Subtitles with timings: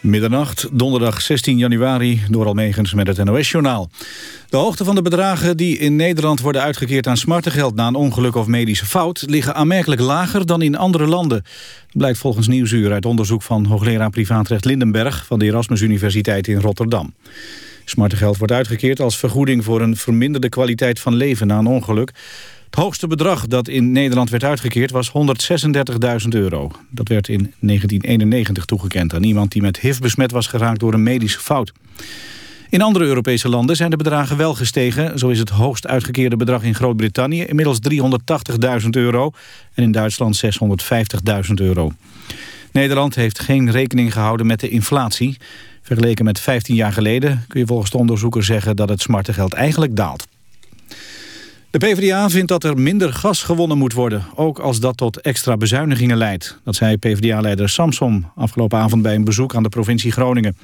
[0.00, 3.90] Middernacht, donderdag 16 januari, door Almegens met het NOS-journaal.
[4.48, 7.74] De hoogte van de bedragen die in Nederland worden uitgekeerd aan smartengeld...
[7.74, 11.44] na een ongeluk of medische fout, liggen aanmerkelijk lager dan in andere landen.
[11.92, 15.26] Blijkt volgens Nieuwsuur uit onderzoek van hoogleraar privaatrecht Lindenberg...
[15.26, 17.14] van de Erasmus Universiteit in Rotterdam.
[17.84, 22.12] Smartengeld wordt uitgekeerd als vergoeding voor een verminderde kwaliteit van leven na een ongeluk...
[22.70, 25.12] Het hoogste bedrag dat in Nederland werd uitgekeerd was
[26.22, 26.70] 136.000 euro.
[26.90, 31.02] Dat werd in 1991 toegekend aan iemand die met HIV besmet was geraakt door een
[31.02, 31.72] medische fout.
[32.68, 35.18] In andere Europese landen zijn de bedragen wel gestegen.
[35.18, 37.78] Zo is het hoogst uitgekeerde bedrag in Groot-Brittannië inmiddels
[38.82, 39.30] 380.000 euro
[39.74, 41.92] en in Duitsland 650.000 euro.
[42.72, 45.36] Nederland heeft geen rekening gehouden met de inflatie.
[45.82, 49.96] Vergeleken met 15 jaar geleden kun je volgens de onderzoeker zeggen dat het smartengeld eigenlijk
[49.96, 50.28] daalt.
[51.70, 55.56] De PvdA vindt dat er minder gas gewonnen moet worden, ook als dat tot extra
[55.56, 56.60] bezuinigingen leidt.
[56.64, 60.56] Dat zei PvdA-leider Samsom afgelopen avond bij een bezoek aan de provincie Groningen.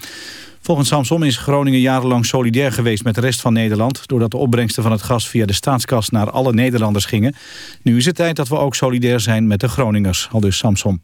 [0.60, 4.09] Volgens Samsom is Groningen jarenlang solidair geweest met de rest van Nederland...
[4.09, 7.34] doordat de opbrengsten van het gas via de staatskas naar alle Nederlanders gingen.
[7.82, 11.01] Nu is het tijd dat we ook solidair zijn met de Groningers, al dus Samsom.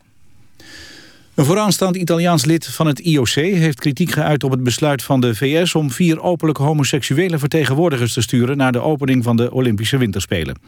[1.34, 5.34] Een vooraanstaand Italiaans lid van het IOC heeft kritiek geuit op het besluit van de
[5.34, 10.58] VS om vier openlijk homoseksuele vertegenwoordigers te sturen naar de opening van de Olympische Winterspelen.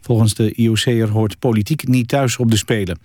[0.00, 2.98] Volgens de IOC'er hoort politiek niet thuis op de Spelen.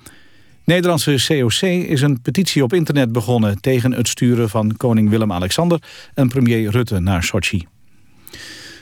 [0.64, 5.80] Nederlandse COC is een petitie op internet begonnen tegen het sturen van koning Willem-Alexander
[6.14, 7.66] en premier Rutte naar Sochi.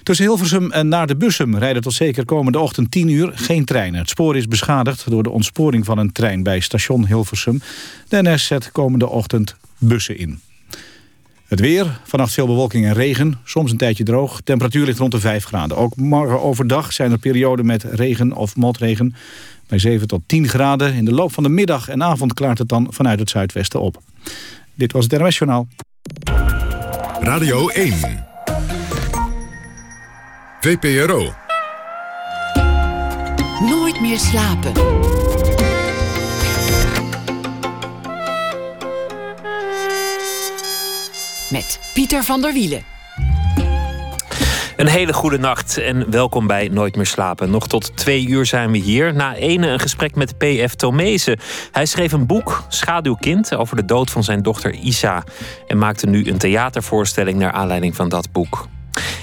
[0.04, 4.00] Tussen Hilversum en naar de Bussum rijden tot zeker komende ochtend 10 uur geen treinen.
[4.00, 7.62] Het spoor is beschadigd door de ontsporing van een trein bij station Hilversum.
[8.08, 10.40] De NS zet komende ochtend bussen in.
[11.48, 14.42] Het weer, vannacht veel bewolking en regen, soms een tijdje droog.
[14.42, 15.78] Temperatuur ligt rond de 5 graden.
[15.78, 19.16] Ook morgen overdag zijn er perioden met regen of motregen.
[19.68, 20.94] Bij 7 tot 10 graden.
[20.94, 24.02] In de loop van de middag en avond klaart het dan vanuit het zuidwesten op.
[24.74, 25.68] Dit was het NOS Journaal.
[27.20, 28.33] Radio 1.
[30.64, 31.34] VPRO.
[33.60, 34.72] Nooit meer slapen.
[41.52, 42.84] Met Pieter van der Wielen.
[44.76, 47.50] Een hele goede nacht en welkom bij Nooit meer slapen.
[47.50, 49.14] Nog tot twee uur zijn we hier.
[49.14, 50.76] Na ene een gesprek met P.F.
[50.76, 51.40] Tomezen.
[51.72, 55.24] Hij schreef een boek, Schaduwkind, over de dood van zijn dochter Isa.
[55.68, 58.68] En maakte nu een theatervoorstelling naar aanleiding van dat boek.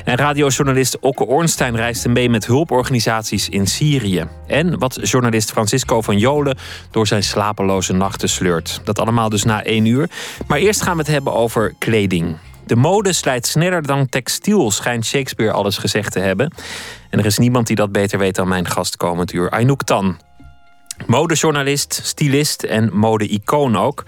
[0.04, 4.28] En radiojournalist Okke Ornstein reisde mee met hulporganisaties in Syrië.
[4.47, 6.56] En wat journalist Francisco van Jolen
[6.91, 8.81] door zijn slapeloze nachten sleurt.
[8.84, 10.10] Dat allemaal dus na één uur.
[10.47, 12.36] Maar eerst gaan we het hebben over kleding.
[12.66, 16.52] De mode slijt sneller dan textiel, schijnt Shakespeare alles gezegd te hebben.
[17.10, 20.19] En er is niemand die dat beter weet dan mijn gast komend uur, Aynouk Tan.
[21.06, 24.04] Modejournalist, stylist en mode-icoon ook.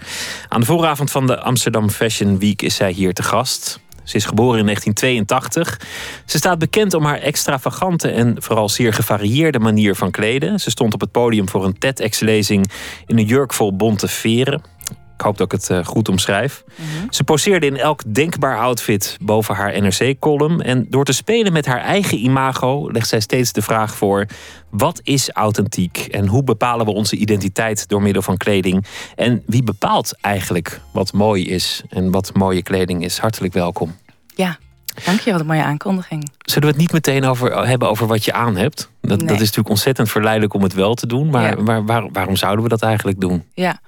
[0.49, 3.79] Aan de vooravond van de Amsterdam Fashion Week is zij hier te gast.
[4.03, 5.79] Ze is geboren in 1982.
[6.25, 10.59] Ze staat bekend om haar extravagante en vooral zeer gevarieerde manier van kleden.
[10.59, 12.71] Ze stond op het podium voor een TEDx-lezing
[13.07, 14.72] in een jurk vol bonte veren.
[15.17, 16.63] Ik hoop dat ik het eh, goed omschrijf.
[16.75, 16.87] Mhm.
[17.09, 20.61] Ze poseerde in elk denkbaar outfit boven haar NRC-column.
[20.61, 24.25] En door te spelen met haar eigen imago legt zij steeds de vraag voor:
[24.69, 25.97] wat is authentiek?
[25.97, 28.85] En hoe bepalen we onze identiteit door middel van kleding?
[29.15, 33.17] En wie bepaalt eigenlijk wat mooi is en wat mooie kleding is?
[33.17, 33.95] Hartelijk welkom.
[34.35, 34.57] Ja,
[35.05, 36.31] Dank je, wat een mooie aankondiging.
[36.39, 38.89] Zullen we het niet meteen over hebben over wat je aan hebt?
[39.01, 41.29] Dat, dat is natuurlijk ontzettend verleidelijk om het wel te doen.
[41.29, 43.43] Maar, waar, waarom zouden we dat eigenlijk doen?
[43.53, 43.79] Ja.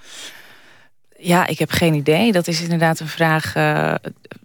[1.25, 2.31] Ja, ik heb geen idee.
[2.31, 3.93] Dat is inderdaad een vraag uh,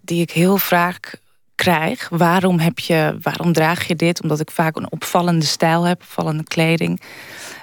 [0.02, 1.14] die ik heel vaak
[1.54, 2.08] krijg.
[2.08, 4.22] Waarom, heb je, waarom draag je dit?
[4.22, 7.00] Omdat ik vaak een opvallende stijl heb, opvallende kleding.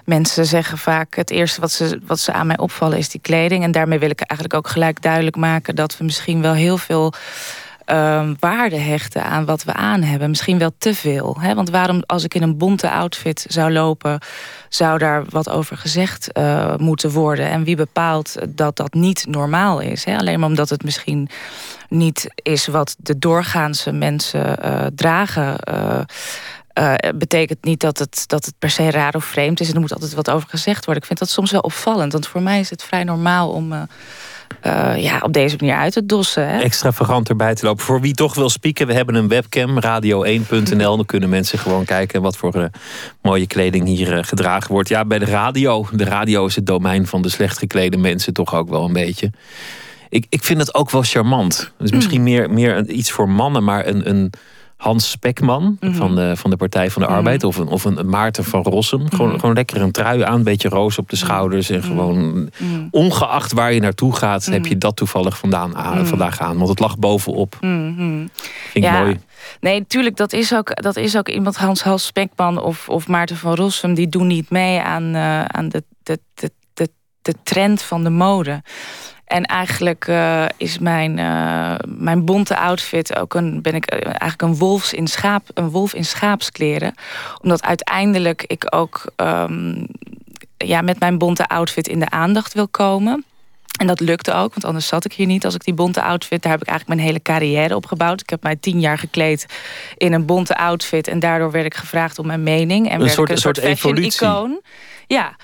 [0.05, 3.63] Mensen zeggen vaak het eerste wat ze, wat ze aan mij opvallen is die kleding.
[3.63, 7.13] En daarmee wil ik eigenlijk ook gelijk duidelijk maken dat we misschien wel heel veel
[7.91, 10.29] uh, waarde hechten aan wat we aan hebben.
[10.29, 11.37] Misschien wel te veel.
[11.39, 11.55] Hè?
[11.55, 14.19] Want waarom als ik in een bonte outfit zou lopen...
[14.69, 17.49] zou daar wat over gezegd uh, moeten worden?
[17.49, 20.03] En wie bepaalt dat dat niet normaal is?
[20.03, 20.17] Hè?
[20.17, 21.29] Alleen maar omdat het misschien
[21.89, 25.55] niet is wat de doorgaanse mensen uh, dragen...
[25.73, 26.01] Uh,
[27.15, 29.67] betekent niet dat het, dat het per se raar of vreemd is.
[29.67, 31.01] En er moet altijd wat over gezegd worden.
[31.03, 32.11] Ik vind dat soms wel opvallend.
[32.11, 33.87] Want voor mij is het vrij normaal om
[34.63, 36.49] uh, uh, ja, op deze manier uit te dossen.
[36.49, 36.59] Hè?
[36.59, 37.83] Extravagant erbij te lopen.
[37.85, 40.95] Voor wie toch wil spieken, we hebben een webcam, radio1.nl.
[40.95, 42.65] Dan kunnen mensen gewoon kijken wat voor uh,
[43.21, 44.89] mooie kleding hier uh, gedragen wordt.
[44.89, 45.87] Ja, bij de radio.
[45.91, 49.31] De radio is het domein van de slecht geklede mensen toch ook wel een beetje.
[50.09, 51.71] Ik, ik vind het ook wel charmant.
[51.77, 52.23] Dus misschien mm.
[52.23, 54.31] meer, meer iets voor mannen, maar een, een
[54.77, 55.93] Hans Spekman Mhm.
[55.93, 57.17] van, de, van de Partij van de Mhm.
[57.17, 57.43] Arbeid.
[57.43, 59.09] Of een, of een Maarten van Rossum.
[59.09, 59.39] Gewoon, Mhm.
[59.39, 61.69] gewoon lekker een trui aan, een beetje roos op de schouders.
[61.69, 62.49] En gewoon,
[62.91, 66.57] ongeacht waar je naartoe gaat, heb je dat toevallig vandaan, aan, vandaag aan.
[66.57, 67.55] Want het lag bovenop.
[67.59, 68.29] Vind
[68.73, 68.99] ik Ja.
[69.01, 69.19] mooi.
[69.59, 73.37] Nee, natuurlijk, dat is ook, dat is ook iemand, Hans Hals Spekman of, of Maarten
[73.37, 76.89] van Rossum, die doen niet mee aan, eh, aan de, de, de, de,
[77.21, 78.61] de trend van de mode.
[79.27, 84.41] En eigenlijk eh, is mijn, eh, mijn bonte outfit ook een, ben ik eh, eigenlijk
[84.41, 86.93] een, wolfs in schaap, een wolf in schaapskleren.
[87.41, 89.83] Omdat uiteindelijk ik ook ehm,
[90.57, 93.25] ja, met mijn bonte outfit in de aandacht wil komen.
[93.79, 96.41] En dat lukte ook, want anders zat ik hier niet als ik die bonte outfit.
[96.41, 98.21] Daar heb ik eigenlijk mijn hele carrière op gebouwd.
[98.21, 99.45] Ik heb mij tien jaar gekleed
[99.97, 101.07] in een bonte outfit.
[101.07, 102.87] En daardoor werd ik gevraagd om mijn mening.
[102.87, 104.27] En Een werd soort- ik een soort, soort fashion evolutie.
[104.27, 104.61] icoon.
[105.07, 105.35] Ja.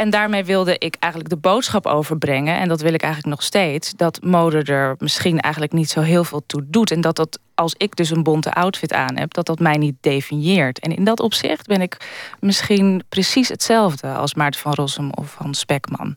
[0.00, 2.58] En daarmee wilde ik eigenlijk de boodschap overbrengen.
[2.58, 3.92] En dat wil ik eigenlijk nog steeds.
[3.96, 6.90] Dat mode er misschien eigenlijk niet zo heel veel toe doet.
[6.90, 9.94] En dat dat als ik dus een bonte outfit aan heb, dat dat mij niet
[10.00, 10.78] definieert.
[10.78, 11.96] En in dat opzicht ben ik
[12.38, 16.16] misschien precies hetzelfde als Maarten van Rossum of Hans Spekman.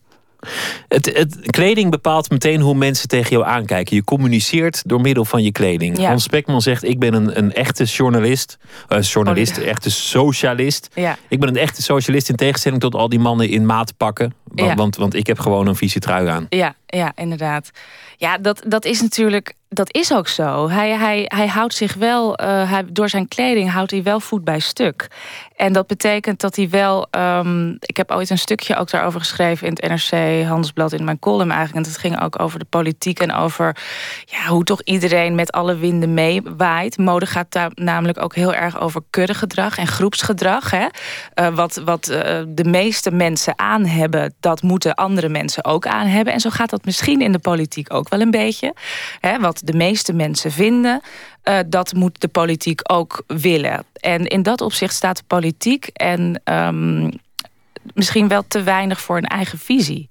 [0.88, 3.96] Het, het, kleding bepaalt meteen hoe mensen tegen jou aankijken.
[3.96, 5.98] Je communiceert door middel van je kleding.
[5.98, 6.08] Ja.
[6.08, 8.58] Hans Spekman zegt: Ik ben een, een echte journalist.
[8.88, 10.90] eh, journalist, Oh, echte socialist.
[10.94, 11.18] Ja.
[11.28, 14.34] Ik ben een echte socialist in tegenstelling tot al die mannen in maatpakken.
[14.44, 16.46] Want, want, want ik heb gewoon een vieze trui aan.
[16.50, 17.72] Ja, ja, inderdaad.
[18.18, 20.70] Ja, dat, dat is natuurlijk, dat is ook zo.
[20.70, 24.44] Hij, hij, hij houdt zich wel, eh, hij, door zijn kleding houdt hij wel voet
[24.44, 25.08] bij stuk.
[25.56, 29.68] En dat betekent dat hij wel, ehm, ik heb ooit een stukje ook daarover geschreven
[29.68, 31.86] in het NRC Handelsblad in mijn column eigenlijk.
[31.86, 33.78] En dat ging ook over de politiek en over
[34.26, 36.98] ja, hoe toch iedereen met alle winden meewaait.
[36.98, 40.72] Mode gaat daar namelijk ook heel erg over kuddegedrag en groepsgedrag.
[40.72, 40.88] Hè?
[41.34, 46.08] Eh, wat wat eh, de meeste mensen aan hebben, dat moeten andere mensen ook aan
[46.08, 46.34] hebben.
[46.34, 48.74] En zo gaat dat misschien in de politiek ook wel een beetje.
[49.20, 49.40] Hè?
[49.40, 51.02] Wat de meeste mensen vinden,
[51.42, 53.86] eh, dat moet de politiek ook willen.
[53.94, 57.12] En in dat opzicht staat de politiek en ehm,
[57.94, 60.10] misschien wel te weinig voor een eigen visie.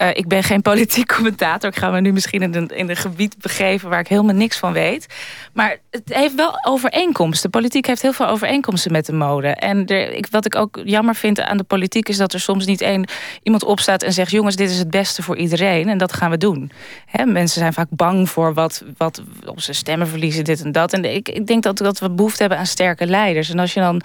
[0.00, 1.70] Eh, ik ben geen politiek commentator.
[1.70, 4.58] Ik ga me nu misschien in een, in een gebied begeven waar ik helemaal niks
[4.58, 5.06] van weet.
[5.52, 7.50] Maar het heeft wel overeenkomsten.
[7.50, 9.48] Politiek heeft heel veel overeenkomsten met de mode.
[9.48, 12.66] En er, ik, wat ik ook jammer vind aan de politiek is dat er soms
[12.66, 13.08] niet één
[13.42, 16.36] iemand opstaat en zegt: jongens, dit is het beste voor iedereen en dat gaan we
[16.36, 16.70] doen.
[17.06, 20.92] Hè, mensen zijn vaak bang voor wat, wat op ze stemmen verliezen, dit en dat.
[20.92, 23.50] En ik, ik denk dat, dat we behoefte hebben aan sterke leiders.
[23.50, 24.02] En als je dan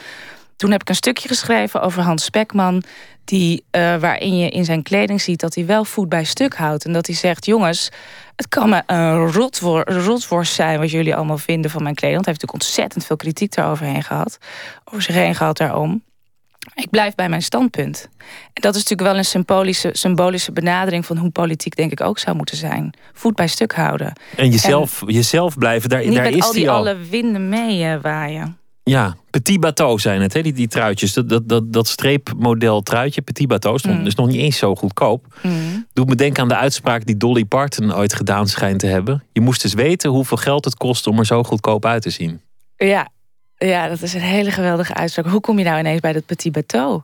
[0.56, 2.84] toen heb ik een stukje geschreven over Hans Spekman.
[3.24, 6.86] Die, eh, waarin je in zijn kleding ziet dat hij wel voet bij stuk houdt.
[6.86, 7.92] En dat hij zegt: Jongens,
[8.36, 12.16] het kan me een rotwor rotworst zijn wat jullie allemaal vinden van mijn kleding.
[12.16, 14.38] Want hij heeft natuurlijk ontzettend veel kritiek daaroverheen gehad.
[14.86, 16.04] Over zich heen gehad daarom.
[16.74, 18.10] Ik blijf bij mijn standpunt.
[18.54, 22.20] En dat is natuurlijk wel een symbolische, symbolische benadering van hoe politiek, denk ik, ook
[22.20, 22.94] zou moeten zijn.
[23.14, 24.14] Voet bij stuk houden.
[24.36, 26.76] En jezelf, jezelf blijven, daar, Niet daar met is al die al.
[26.76, 28.58] alle winden mee eh, waaien.
[28.90, 30.42] Ja, petit bateau zijn het, hè?
[30.42, 31.14] Die, die truitjes.
[31.14, 34.06] Dat, dat, dat, dat streepmodel truitje, petit bateau, stond, Mm.
[34.06, 35.40] is nog niet eens zo goedkoop.
[35.42, 35.88] Mm.
[35.94, 39.24] Doet me denken aan de uitspraak die Dolly Parton ooit gedaan schijnt te hebben.
[39.32, 42.42] Je moest eens weten hoeveel geld het kost om er zo goedkoop uit te zien.
[42.78, 43.10] Ja.
[43.58, 45.28] ja, dat is een hele geweldige uitspraak.
[45.28, 47.02] Hoe kom je nou ineens bij dat petit bateau?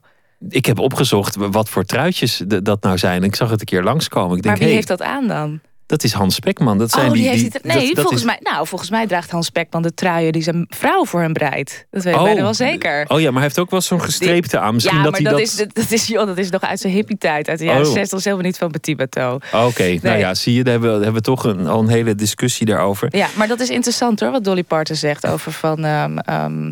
[0.50, 3.24] Ik heb opgezocht wat voor truitjes dat nou zijn.
[3.24, 4.38] Ik zag het een keer langskomen.
[4.38, 5.60] Ik denk, maar wie hey, heeft dat aan dan?
[5.92, 6.78] Dat is Hans Spekman.
[6.78, 8.68] Dat zijn oh, die, die, heeft die, niet- Nee, dat- dat volgens, is- mij, nou,
[8.68, 11.86] volgens mij draagt Hans Spekman de truien die zijn vrouw voor hem breidt.
[11.92, 13.06] Dat weet ik bijna wel zeker.
[13.08, 14.74] Oh ja, maar hij heeft ook wel zo'n gestreepte aan.
[14.74, 15.48] Misschien ja, dat maar hij dat, dat...
[15.50, 17.50] Is, dat, dat is, joh, dat is nog uit zijn hippie-tijd.
[17.50, 17.92] Uit de jaren Oh.
[17.92, 19.40] 60 dat is helemaal niet van Petit Bateau.
[19.54, 20.18] Oké, nou Nee.
[20.18, 23.08] ja, zie je, daar hebben we, hebben we toch een, al een hele discussie daarover.
[23.16, 25.86] Ja, maar dat is interessant hoor, wat Dolly Parton zegt over van...
[25.86, 26.72] ehm, ehm,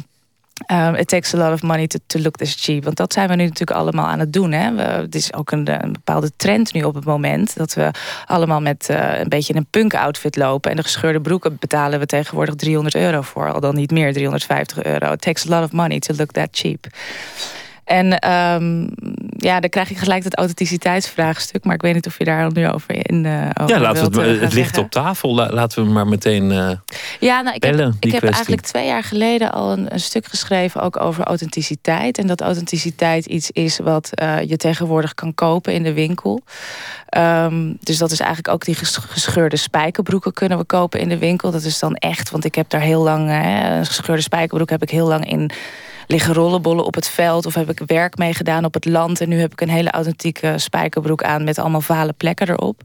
[0.69, 2.83] ehm, it takes a lot of money to, to look this cheap.
[2.83, 4.51] Want dat zijn we nu natuurlijk allemaal aan het doen.
[4.51, 4.81] Hè?
[4.81, 7.57] Het is ook een, een bepaalde trend nu op het moment.
[7.57, 7.91] Dat we
[8.25, 10.71] allemaal met eh, een beetje een punk outfit lopen.
[10.71, 13.53] En de gescheurde broeken betalen we tegenwoordig 300 euro voor.
[13.53, 15.11] Al dan niet meer, 350 euro.
[15.11, 16.87] It takes a lot of money to look that cheap.
[17.89, 18.81] En ehm,
[19.37, 21.63] ja, dan krijg ik gelijk het authenticiteitsvraagstuk.
[21.63, 24.21] Maar ik weet niet of je daar nu over in uh, over Ja, laten we
[24.21, 25.35] het, eh, het ligt op tafel.
[25.35, 26.51] La- Laten we maar meteen.
[26.51, 26.71] eh,
[27.19, 30.25] Ja, nou, ik heb, bellen, ik heb eigenlijk twee jaar geleden al een, een stuk
[30.25, 32.17] geschreven ook over authenticiteit.
[32.17, 36.41] En dat authenticiteit iets is wat eh, je tegenwoordig kan kopen in de winkel.
[37.09, 41.17] Ehm, dus dat is eigenlijk ook die ges- gescheurde spijkerbroeken kunnen we kopen in de
[41.17, 41.51] winkel.
[41.51, 44.81] Dat is dan echt, want ik heb daar heel lang, hè, een gescheurde spijkerbroek heb
[44.81, 45.51] ik heel lang in
[46.11, 47.45] liggen rollenbollen op het veld.
[47.45, 49.21] Of heb ik werk mee gedaan op het land.
[49.21, 52.81] En nu heb ik een hele authentieke spijkerbroek aan met allemaal vale plekken erop.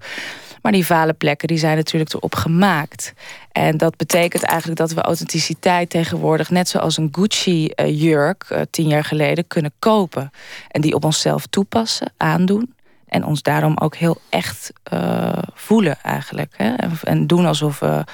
[0.62, 3.12] Maar die vale plekken die zijn natuurlijk erop gemaakt.
[3.52, 6.50] En dat betekent eigenlijk dat we authenticiteit tegenwoordig...
[6.50, 10.30] net zoals een Gucci-jurk uh, tien jaar geleden kunnen kopen.
[10.68, 12.74] En die op onszelf toepassen, aandoen.
[13.06, 16.54] En ons daarom ook heel echt uh, voelen eigenlijk.
[16.56, 16.74] Hè?
[16.74, 18.04] En, en doen alsof we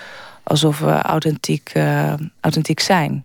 [0.42, 1.72] alsof we authentiek,
[2.40, 3.24] authentiek zijn.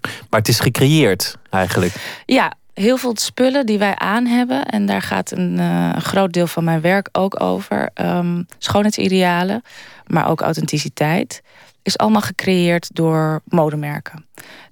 [0.00, 2.22] Maar het is gecreëerd eigenlijk.
[2.26, 4.64] Ja, heel veel spullen die wij aan hebben.
[4.64, 7.90] En daar gaat een, een groot deel van mijn werk ook over.
[7.94, 9.62] Um, schoonheidsidealen,
[10.06, 11.42] maar ook authenticiteit
[11.82, 14.24] is allemaal gecreëerd door modemerken.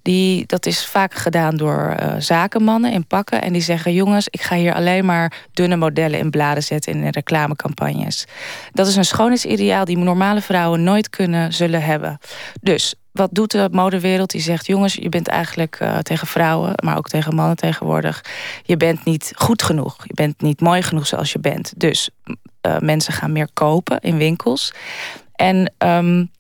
[0.02, 3.42] Die, dat is vaak gedaan door uh, zakenmannen in pakken.
[3.42, 7.08] En die zeggen: Jongens, ik ga hier alleen maar dunne modellen in bladen zetten in
[7.08, 8.24] reclamecampagnes.
[8.72, 12.18] Dat is een schoonheidsideaal die normale vrouwen nooit kunnen zullen hebben.
[12.60, 14.30] Dus wat doet de modewereld?
[14.30, 18.24] Die zegt: Jongens, je bent eigenlijk uh, tegen vrouwen, maar ook tegen mannen tegenwoordig.
[18.62, 19.96] Je bent niet goed genoeg.
[20.06, 21.72] Je bent niet mooi genoeg zoals je bent.
[21.76, 22.10] Dus
[22.66, 24.72] uh, mensen gaan meer kopen in winkels.
[25.34, 26.30] En um,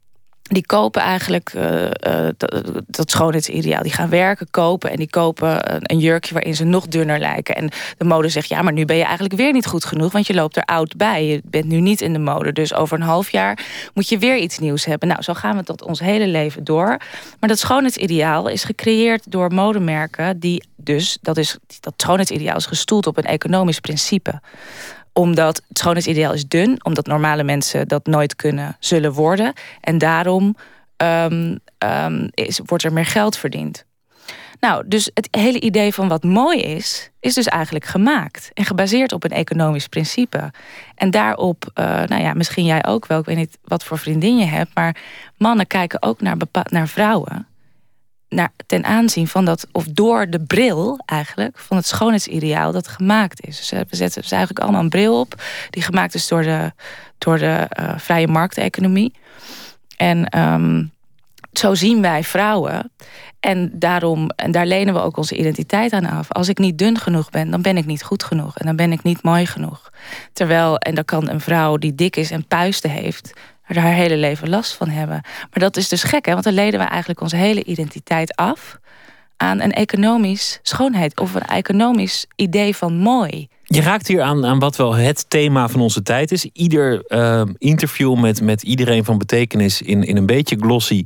[0.48, 1.88] die kopen eigenlijk uh,
[2.36, 3.82] dat, dat schoonheidsideaal.
[3.82, 7.54] Die gaan werken, kopen en die kopen een, een, jurkje waarin ze nog dunner lijken.
[7.54, 10.12] En de mode zegt, ja, maar nu ben je eigenlijk weer niet goed genoeg...
[10.12, 11.26] want je loopt er oud bij.
[11.26, 12.52] Je bent nu niet in de mode.
[12.52, 13.58] Dus over een half jaar
[13.94, 15.08] moet je weer iets nieuws hebben.
[15.08, 16.96] Nou, zo gaan we tot ons hele leven door.
[17.40, 20.38] Maar dat schoonheidsideaal is gecreëerd door modemerken...
[20.38, 24.40] die dus, dat, is, dat schoonheidsideaal is gestoeld op een economisch principe
[25.18, 26.84] omdat het schoonheidsideaal is dun.
[26.84, 29.52] Omdat normale mensen dat nooit kunnen, zullen worden.
[29.80, 30.56] En daarom
[30.96, 33.84] um, um, is, wordt er meer geld verdiend.
[34.60, 38.50] Nou, dus het hele idee van wat mooi is, is dus eigenlijk gemaakt.
[38.54, 40.50] En gebaseerd op een economisch principe.
[40.94, 44.38] En daarop, uh, nou ja, misschien jij ook wel, ik weet niet wat voor vriendin
[44.38, 44.96] je hebt, maar
[45.36, 46.36] mannen kijken ook naar,
[46.70, 47.46] naar vrouwen
[48.66, 53.56] ten aanzien van dat, of door de bril eigenlijk, van het schoonheidsideaal dat gemaakt is.
[53.56, 56.72] Dus eh, we zetten dus eigenlijk allemaal een bril op, die gemaakt is door de,
[57.18, 59.12] door de uh, vrije markteconomie.
[59.96, 60.90] En um,
[61.52, 62.90] zo zien wij vrouwen.
[63.40, 66.32] En, daarom, en daar lenen we ook onze identiteit aan af.
[66.32, 68.58] Als ik niet dun genoeg ben, dan ben ik niet goed genoeg.
[68.58, 69.90] En dan ben ik niet mooi genoeg.
[70.32, 73.32] Terwijl, en dan kan een vrouw die dik is en puisten heeft
[73.76, 75.20] er haar hele leven last van hebben.
[75.22, 76.32] Maar dat is dus gek, hè?
[76.32, 78.78] want dan leden we eigenlijk onze hele identiteit af
[79.36, 83.48] aan een economisch schoonheid of een economisch idee van mooi.
[83.62, 86.48] Je raakt hier aan, aan wat wel het thema van onze tijd is.
[86.52, 91.04] Ieder uh, interview met, met iedereen van betekenis in, in een beetje glossy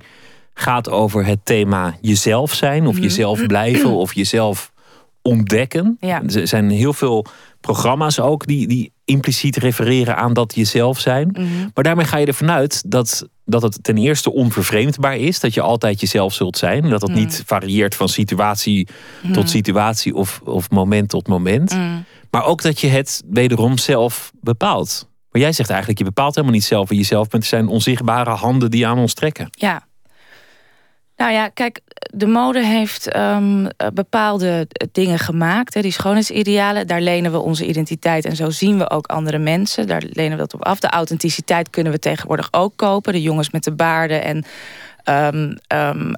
[0.54, 3.02] gaat over het thema jezelf zijn, of mhm.
[3.02, 4.71] jezelf blijven, of jezelf
[5.22, 5.96] ontdekken.
[6.00, 6.22] Ja.
[6.22, 7.26] Er zijn heel veel
[7.60, 11.28] programma's ook die, die impliciet refereren aan dat jezelf zijn.
[11.32, 11.44] Mhm.
[11.74, 15.40] Maar daarmee ga je ervan uit dat, dat het ten eerste onvervreemdbaar is.
[15.40, 16.88] Dat je altijd jezelf zult zijn.
[16.88, 17.20] Dat het mhm.
[17.20, 18.86] niet varieert van situatie
[19.22, 19.46] tot mhm.
[19.46, 21.76] situatie of, of moment tot moment.
[22.30, 25.10] Maar ook dat je het wederom zelf bepaalt.
[25.30, 27.42] Maar jij zegt eigenlijk, je bepaalt helemaal niet zelf wie jezelf bent.
[27.42, 29.48] Het zijn onzichtbare handen die aan ons trekken.
[29.50, 29.86] Ja,
[31.22, 31.80] nou ja, kijk,
[32.14, 35.74] de mode heeft um, bepaalde dingen gemaakt.
[35.74, 39.86] Hè, die schoonheidsidealen, daar lenen we onze identiteit en zo zien we ook andere mensen.
[39.86, 40.80] Daar lenen we dat op af.
[40.80, 43.12] De authenticiteit kunnen we tegenwoordig ook kopen.
[43.12, 44.44] De jongens met de baarden en
[45.04, 46.14] um, um,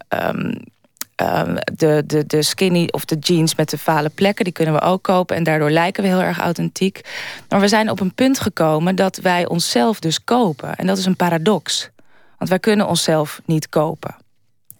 [1.75, 5.03] de, de, de skinny of de jeans met de vale plekken, die kunnen we ook
[5.03, 5.37] kopen.
[5.37, 7.01] En daardoor lijken we heel erg authentiek.
[7.49, 10.75] Maar we zijn op een punt gekomen dat wij onszelf dus kopen.
[10.75, 11.91] En dat is een paradox.
[12.39, 14.23] Want wij kunnen onszelf niet kopen.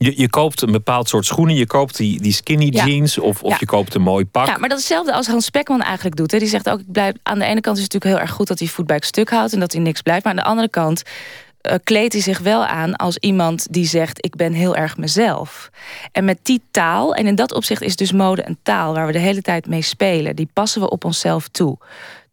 [0.05, 1.55] Je, je koopt een bepaald soort schoenen.
[1.55, 4.47] Je koopt die, die skinny jeans of, of je koopt een mooi pak.
[4.47, 6.31] Ja, maar dat is hetzelfde als Hans Spekman eigenlijk doet.
[6.31, 6.39] Hè.
[6.39, 8.47] Die zegt ook, ik blijf, aan de ene kant is het natuurlijk heel erg goed...
[8.47, 10.25] dat hij voet bij het stuk houdt en dat hij niks blijft.
[10.25, 14.25] Maar aan de andere kant uh, kleedt hij zich wel aan als iemand die zegt...
[14.25, 15.71] ik ben heel erg mezelf.
[16.13, 18.95] En met die taal, en in dat opzicht is dus mode een taal...
[18.95, 20.37] waar we de hele tijd mee spelen.
[20.37, 21.79] Die passen we op onszelf toe.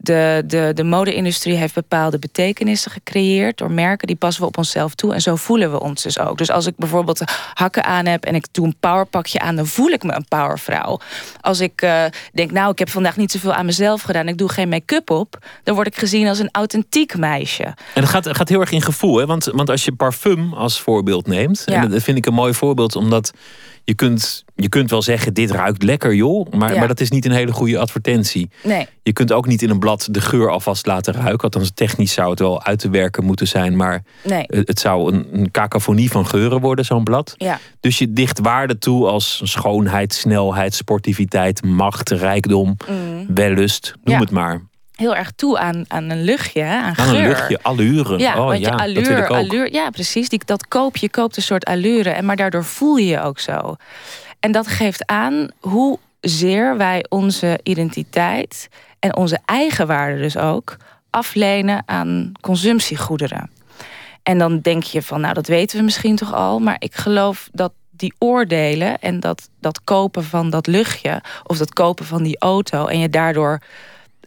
[0.03, 4.07] De, de, de mode-industrie heeft bepaalde betekenissen gecreëerd door merken.
[4.07, 5.13] Die passen we op onszelf toe.
[5.13, 6.37] En zo voelen we ons dus ook.
[6.37, 9.89] Dus als ik bijvoorbeeld hakken aan heb en ik doe een powerpakje aan, dan voel
[9.89, 10.99] ik me een powervrouw.
[11.41, 12.03] Als ik uh,
[12.33, 15.37] denk, nou, ik heb vandaag niet zoveel aan mezelf gedaan, ik doe geen make-up op,
[15.63, 17.63] dan word ik gezien als een authentiek meisje.
[17.63, 19.25] En dat gaat, gaat heel erg in gevoel, hè?
[19.25, 22.95] Want, want als je parfum als voorbeeld neemt, en dat vind ik een mooi voorbeeld,
[22.95, 23.31] omdat
[23.83, 26.51] je kunt, je kunt wel zeggen, dit ruikt lekker joh.
[26.51, 28.49] Maar, maar dat is niet een hele goede advertentie.
[28.63, 28.87] Nee.
[29.03, 31.43] Je kunt ook niet in een blad de geur alvast laten ruiken.
[31.43, 33.75] Althans, technisch zou het wel uit te werken moeten zijn.
[33.75, 34.45] Maar nee.
[34.47, 37.33] het zou een, een cacophonie van geuren worden, zo'n blad.
[37.37, 37.59] Ja.
[37.79, 43.25] Dus je dicht waarde toe als schoonheid, snelheid, sportiviteit, macht, rijkdom, mm.
[43.33, 43.93] wellust.
[44.03, 44.69] Noem het maar
[45.01, 47.19] heel erg toe aan, aan een luchtje, aan, aan geur.
[47.19, 48.17] een luchtje, allure.
[48.17, 50.29] Ja, oh, ja, allure, allure, ja, precies.
[50.29, 52.09] Die, dat koop je, koopt een soort allure.
[52.09, 53.75] En maar daardoor voel je je ook zo.
[54.41, 58.69] En dat geeft aan hoe zeer wij onze identiteit
[58.99, 60.77] en onze eigen waarde dus ook
[61.09, 63.49] aflenen aan consumptiegoederen.
[64.23, 67.49] En dan denk je van, nou dat weten we misschien toch al, maar ik geloof
[67.51, 72.39] dat die oordelen en dat, dat kopen van dat luchtje of dat kopen van die
[72.39, 73.61] auto en je daardoor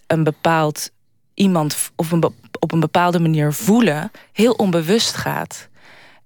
[0.06, 0.90] een bepaald
[1.34, 2.24] iemand of een,
[2.60, 5.68] op een bepaalde manier voelen heel onbewust gaat.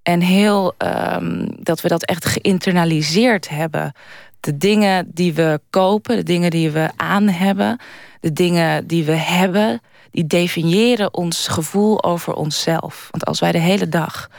[0.08, 3.92] En heel ehm, dat we dat echt geïnternaliseerd hebben.
[4.40, 7.78] De dingen die we kopen, de dingen die we aan hebben,
[8.20, 13.08] de dingen die we hebben, die definiëren ons gevoel over onszelf.
[13.10, 14.30] Want als wij de hele dag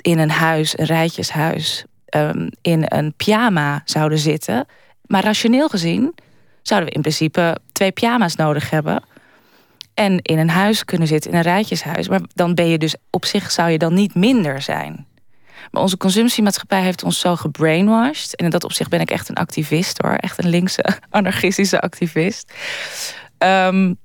[0.00, 1.84] in een huis, een rijtjeshuis,
[2.16, 4.66] um, in een pyjama zouden zitten,
[5.06, 6.14] maar rationeel gezien
[6.62, 9.02] zouden we in principe twee pyjama's nodig hebben.
[10.02, 12.08] En in een huis kunnen zitten, in een rijtjeshuis.
[12.08, 15.06] Maar dan ben je dus op zich zou je dan niet minder zijn.
[15.70, 18.36] Maar onze consumptiemaatschappij heeft ons zo gebrainwashed.
[18.36, 20.14] En in dat opzicht ben ik echt een activist hoor.
[20.14, 22.52] Echt een linkse, anarchistische activist.
[23.38, 23.96] Um,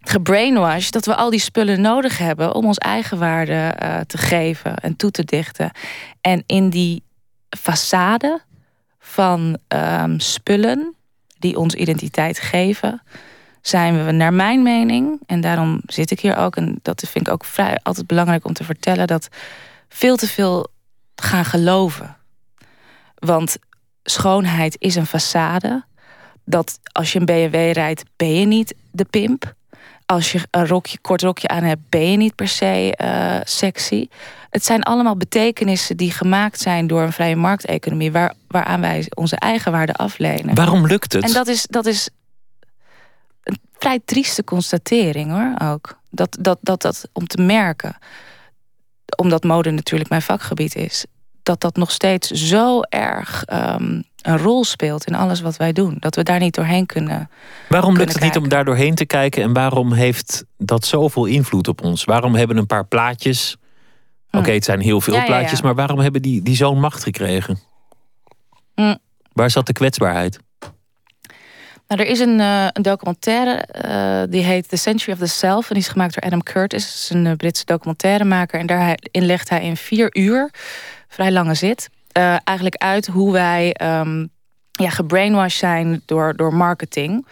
[0.00, 4.76] gebrainwashed dat we al die spullen nodig hebben om ons eigen waarde uh, te geven
[4.76, 5.70] en toe te dichten.
[6.20, 7.02] En in die
[7.58, 8.44] façade
[8.98, 10.94] van um, spullen
[11.38, 13.02] die ons identiteit geven,
[13.62, 17.32] zijn we naar mijn mening, en daarom zit ik hier ook, en dat vind ik
[17.32, 19.28] ook vrij altijd belangrijk om te vertellen, dat
[19.88, 20.66] veel te veel
[21.14, 22.16] gaan geloven.
[23.14, 23.56] Want
[24.02, 25.88] schoonheid is een façade.
[26.44, 29.54] Dat als je een BMW rijdt, ben je niet de pimp.
[30.06, 34.08] Als je een rokje, kort rokje aan hebt, ben je niet per se uh, sexy.
[34.50, 39.36] Het zijn allemaal betekenissen die gemaakt zijn door een vrije markteconomie, waar, waaraan wij onze
[39.36, 40.54] eigen waarde aflenen.
[40.54, 41.24] Waarom lukt het?
[41.24, 42.08] En dat is, dat is
[43.80, 45.98] vrij trieste constatering hoor ook.
[46.10, 47.96] Dat, dat, dat, dat om te merken,
[49.16, 51.06] omdat mode natuurlijk mijn vakgebied is,
[51.42, 55.96] dat dat nog steeds zo erg um, een rol speelt in alles wat wij doen.
[55.98, 57.30] Dat we daar niet doorheen kunnen.
[57.68, 61.68] Waarom lukt het niet om daar doorheen te kijken en waarom heeft dat zoveel invloed
[61.68, 62.04] op ons?
[62.04, 63.56] Waarom hebben een paar plaatjes
[64.30, 64.36] Hm.
[64.36, 67.58] Oké, het zijn heel veel plaatjes, maar waarom hebben die, die zo'n macht gekregen?
[68.74, 68.96] Hm.
[69.32, 70.40] Waar zat de kwetsbaarheid?
[71.90, 75.68] Nou, er is een, uh, een documentaire uh, die heet The Century of the Self.
[75.68, 76.84] En die is gemaakt door Adam Curtis.
[76.84, 78.60] Is een uh, Britse documentairemaker.
[78.60, 80.50] En daarin legt hij in vier uur,
[81.08, 81.88] vrij lange zit,
[82.44, 84.30] eigenlijk uit hoe wij um,
[84.70, 87.26] ja, gebrainwashed zijn door, door marketing.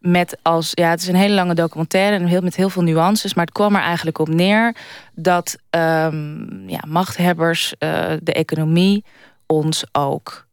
[0.00, 3.34] Met als, ja, het is een hele lange documentaire en heel, met heel veel nuances.
[3.34, 4.76] Maar het kwam er eigenlijk op neer
[5.14, 9.04] dat um, ja, machthebbers, de economie,
[9.46, 10.46] ons ook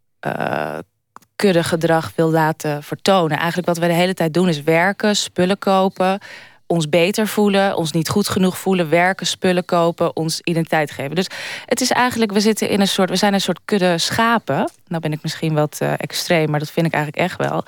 [1.39, 3.38] kuddegedrag wil laten vertonen.
[3.38, 6.19] Eigenlijk wat we de hele tijd doen is werken, spullen kopen,
[6.67, 11.15] ons beter voelen, ons niet goed genoeg voelen, werken, spullen kopen, ons identiteit geven.
[11.15, 11.28] Dus
[11.65, 14.69] het is eigenlijk, we zitten in een soort, we zijn een soort kudde schapen.
[14.88, 17.63] Nou ben ik misschien wat uh, extreem, maar dat vind ik eigenlijk echt wel.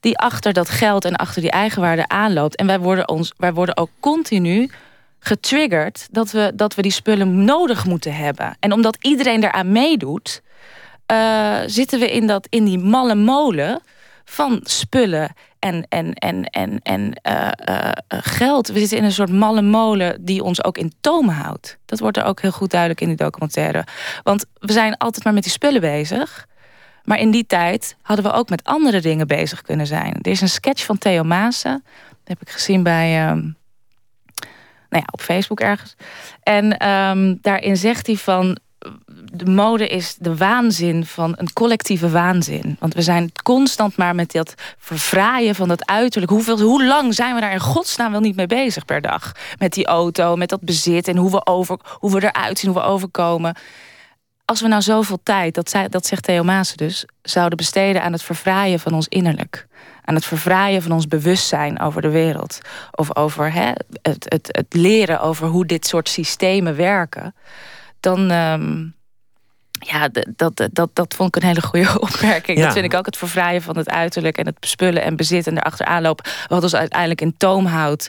[0.00, 2.56] Die achter dat geld en achter die eigenwaarde aanloopt.
[2.56, 4.70] En wij worden, ons, wij worden ook continu
[5.18, 8.56] getriggerd dat we, dat we die spullen nodig moeten hebben.
[8.60, 10.42] En omdat iedereen eraan meedoet,
[11.12, 13.80] uh, zitten we in, dat, in die malle molen
[14.24, 18.68] van spullen en, en, en, en, en uh, uh, geld.
[18.68, 21.78] We zitten in een soort malle molen die ons ook in toom houdt.
[21.84, 23.84] Dat wordt er ook heel goed duidelijk in die documentaire.
[24.22, 26.46] Want we zijn altijd maar met die spullen bezig.
[27.04, 30.18] Maar in die tijd hadden we ook met andere dingen bezig kunnen zijn.
[30.22, 31.84] Er is een sketch van Theo Maassen.
[32.10, 33.26] Dat heb ik gezien bij...
[33.26, 33.32] Uh,
[34.88, 35.94] nou ja, op Facebook ergens.
[36.42, 38.58] En um, daarin zegt hij van
[39.32, 42.76] de mode is de waanzin van een collectieve waanzin.
[42.80, 46.32] Want we zijn constant maar met dat verfraaien van dat uiterlijk.
[46.32, 49.32] Hoeveel, hoe lang zijn we daar in godsnaam wel niet mee bezig per dag?
[49.58, 52.80] Met die auto, met dat bezit en hoe we, over, hoe we eruit zien, hoe
[52.80, 53.56] we overkomen.
[54.44, 57.04] Als we nou zoveel tijd, dat, zei, dat zegt Theo Maassen dus...
[57.22, 59.66] zouden besteden aan het verfraaien van ons innerlijk
[60.04, 62.60] aan het verfraaien van ons bewustzijn over de wereld.
[62.90, 67.34] Of over hè, het, het, het leren over hoe dit soort systemen werken
[68.00, 68.30] dan.
[68.30, 68.95] Um,
[69.78, 72.60] ja, dat, dat, dat vond ik een hele goede opmerking.
[72.60, 75.56] Dat vind ik ook het vervraaien van het uiterlijk en het spullen en bezit en
[75.56, 76.30] erachteraan lopen.
[76.48, 78.08] Wat ons uiteindelijk in toom houdt.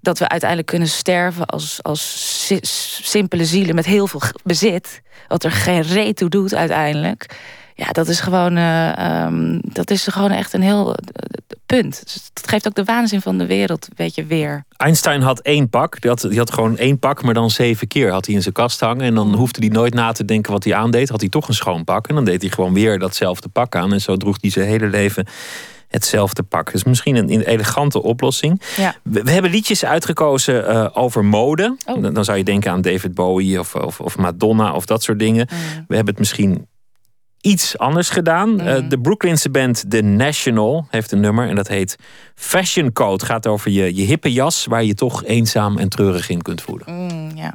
[0.00, 2.52] Dat we uiteindelijk kunnen sterven als, als
[3.00, 5.02] simpele zielen met heel veel bezit.
[5.28, 7.36] Wat er geen reet toe doet uiteindelijk.
[7.74, 10.94] Ja, dat is gewoon, uh, um, dat is gewoon echt een heel uh,
[11.66, 12.00] punt.
[12.02, 14.64] Dus het geeft ook de waanzin van de wereld, weet je, weer.
[14.76, 16.00] Einstein had één pak.
[16.00, 18.54] Die had, die had gewoon één pak, maar dan zeven keer had hij in zijn
[18.54, 19.04] kast hangen.
[19.04, 19.34] En dan mm.
[19.34, 21.08] hoefde hij nooit na te denken wat hij aandeed.
[21.08, 22.08] Had hij toch een schoon pak.
[22.08, 23.92] En dan deed hij gewoon weer datzelfde pak aan.
[23.92, 25.26] En zo droeg hij zijn hele leven
[25.92, 26.72] hetzelfde pak.
[26.72, 28.62] Dus misschien een, een elegante oplossing.
[28.76, 28.94] Ja.
[29.02, 31.76] We, hebben liedjes uitgekozen uh, over mode.
[31.86, 32.14] Oh.
[32.14, 35.48] Dan, zou je denken aan David Bowie of, of, of Madonna of dat soort dingen.
[35.50, 35.84] Mm.
[35.88, 36.66] We hebben het misschien
[37.42, 38.48] iets anders gedaan.
[38.48, 38.60] Mm.
[38.60, 41.96] Uh, de Brooklynse band The National heeft een nummer en dat heet
[42.34, 43.12] Fashion Code.
[43.12, 46.62] Het gaat over je, je hippe jas waar je toch eenzaam en treurig in kunt
[46.62, 46.86] voelen.
[46.90, 47.54] Mm, ja.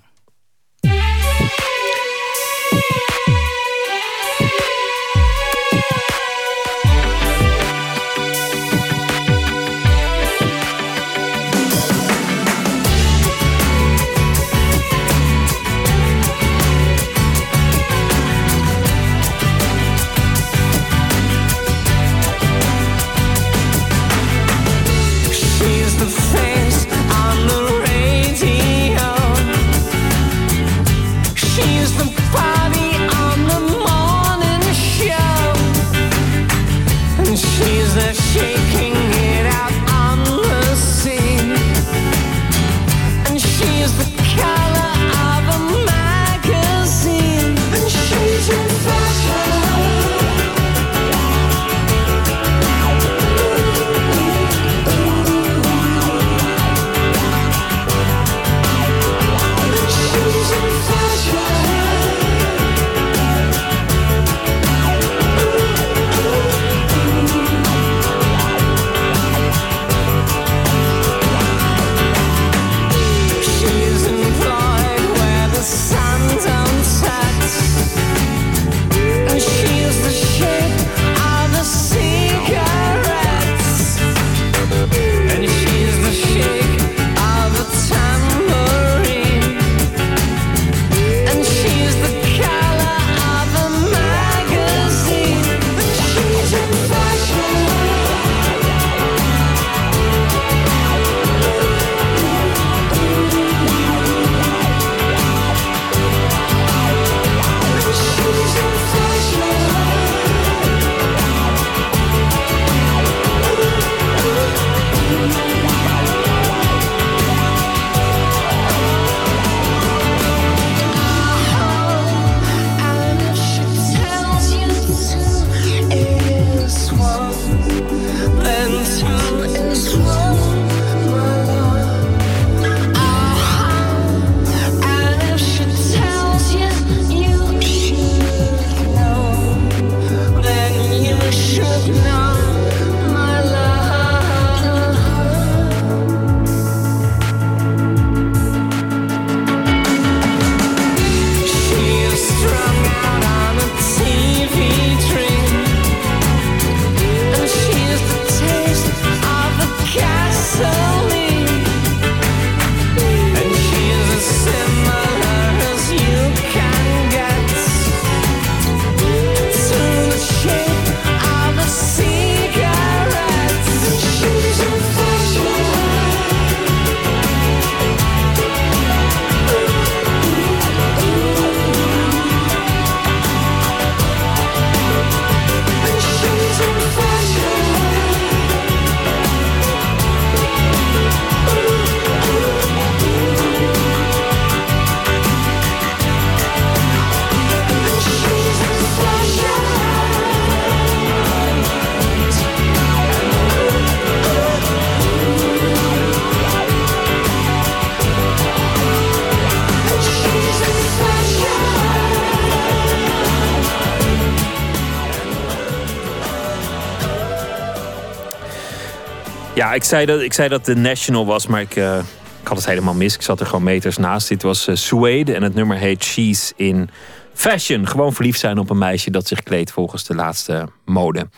[219.78, 221.98] Ik zei dat, ik zei dat de National was, maar ik, uh,
[222.42, 223.16] ik had het helemaal mis.
[223.16, 224.28] Ik zat er gewoon meters naast.
[224.28, 226.90] Dit was uh, Suede en het nummer heet She's in
[227.34, 227.88] Fashion.
[227.88, 231.30] Gewoon verliefd zijn op een meisje dat zich kleedt volgens de laatste mode.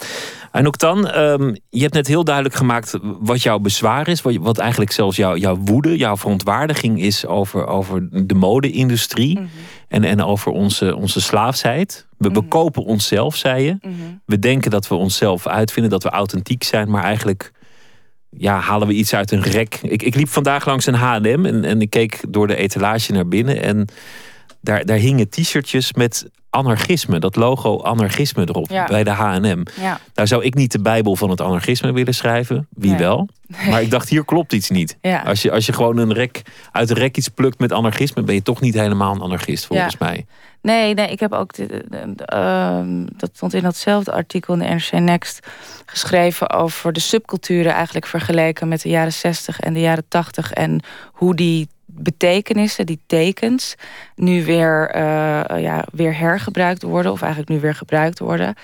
[0.51, 4.21] En ook dan, um, je hebt net heel duidelijk gemaakt wat jouw bezwaar is.
[4.21, 9.39] Wat, wat eigenlijk zelfs jouw, jouw woede, jouw verontwaardiging is over, over de mode-industrie.
[9.39, 9.47] Mhm.
[9.87, 12.07] en, en over onze, onze slaafsheid.
[12.17, 13.77] We mm bekopen onszelf, zei je.
[13.81, 13.93] Mhm.
[14.25, 17.51] We denken dat we onszelf uitvinden, dat we authentiek zijn, maar eigenlijk
[18.29, 19.79] ja, halen we iets uit een rek.
[19.81, 23.27] Ik, ik liep vandaag langs een HM en, en ik keek door de etalage naar
[23.27, 23.61] binnen.
[23.61, 23.87] En
[24.61, 29.63] daar, daar hingen t-shirtjes met anarchisme, dat logo anarchisme erop bij de H&M.
[29.79, 29.99] Ja.
[30.13, 32.67] Daar zou ik niet de bijbel van het anarchisme willen schrijven.
[32.69, 33.27] Wie wel?
[33.69, 34.97] Maar ik dacht, hier klopt iets niet.
[35.25, 38.21] Als, je, als je gewoon een rek, uit een rek iets plukt met anarchisme...
[38.21, 40.25] ben je toch niet helemaal een anarchist, volgens mij.
[40.61, 41.51] Nee, nee, ik heb ook...
[41.53, 45.47] Ehm, dat stond in datzelfde artikel in de NRC Next...
[45.85, 48.67] geschreven over de subculturen eigenlijk vergeleken...
[48.67, 50.51] met de jaren 60 en de jaren 80...
[50.51, 53.75] en hoe die betekenissen, die tekens,
[54.15, 55.01] nu weer, uh,
[55.61, 58.55] ja, weer hergebruikt worden, of eigenlijk nu weer gebruikt worden.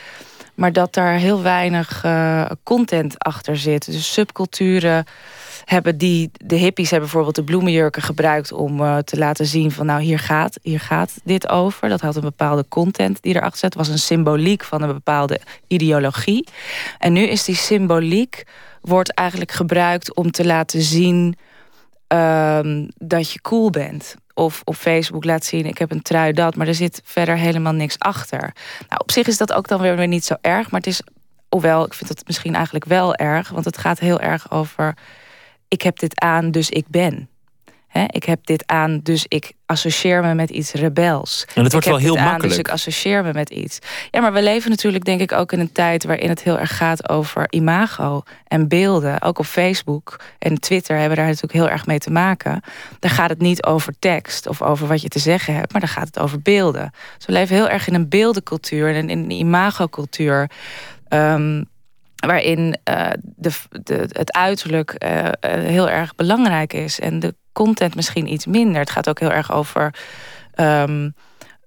[0.56, 3.86] Maar dat daar heel weinig uh, content achter zit.
[3.86, 5.06] Dus subculturen
[5.66, 9.86] hebben die, de hippies hebben bijvoorbeeld de bloemenjurken gebruikt om uh, te laten zien van
[9.86, 11.90] nou hier gaat, hier gaat dit over.
[11.90, 13.74] Dat had een bepaalde content die erachter zat.
[13.74, 16.48] Was een symboliek van een bepaalde ideologie.
[17.00, 18.44] En nu is die symboliek
[18.82, 21.36] wordt eigenlijk gebruikt om te laten zien
[22.08, 24.16] Ehm, dat je cool bent.
[24.34, 27.74] Of op Facebook laat zien, ik heb een trui dat, maar er zit verder helemaal
[27.74, 28.40] niks achter.
[28.88, 31.02] Nou, op zich is dat ook dan weer, niet zo erg, maar het is,
[31.50, 34.98] hoewel, ik vind het misschien eigenlijk wel erg, want het gaat heel erg over,
[35.68, 37.30] ik heb dit aan, dus ik ben
[38.08, 41.46] ik heb dit aan, dus ik associeer me met iets rebels.
[41.54, 42.50] En het wordt wel heel aan, makkelijk.
[42.50, 43.80] Dus ik associeer me met iets.
[44.12, 46.78] Ja, maar we leven natuurlijk denk ik ook in een tijd waarin het heel erg
[46.78, 49.22] gaat over imago en beelden.
[49.22, 52.62] Ook op Facebook en Twitter hebben daar natuurlijk heel erg mee te maken.
[53.00, 55.90] Daar gaat het niet over tekst of over wat je te zeggen hebt, maar dan
[55.90, 56.92] gaat het over beelden.
[57.18, 60.50] Dus we leven heel erg in een beeldencultuur en in een imagocultuur.
[61.10, 61.66] Um,
[62.16, 63.52] waarin uh, de,
[63.84, 68.80] de, het uiterlijk uh, heel erg belangrijk is en de content misschien iets minder.
[68.80, 69.94] Het gaat ook heel erg over
[70.56, 71.14] um,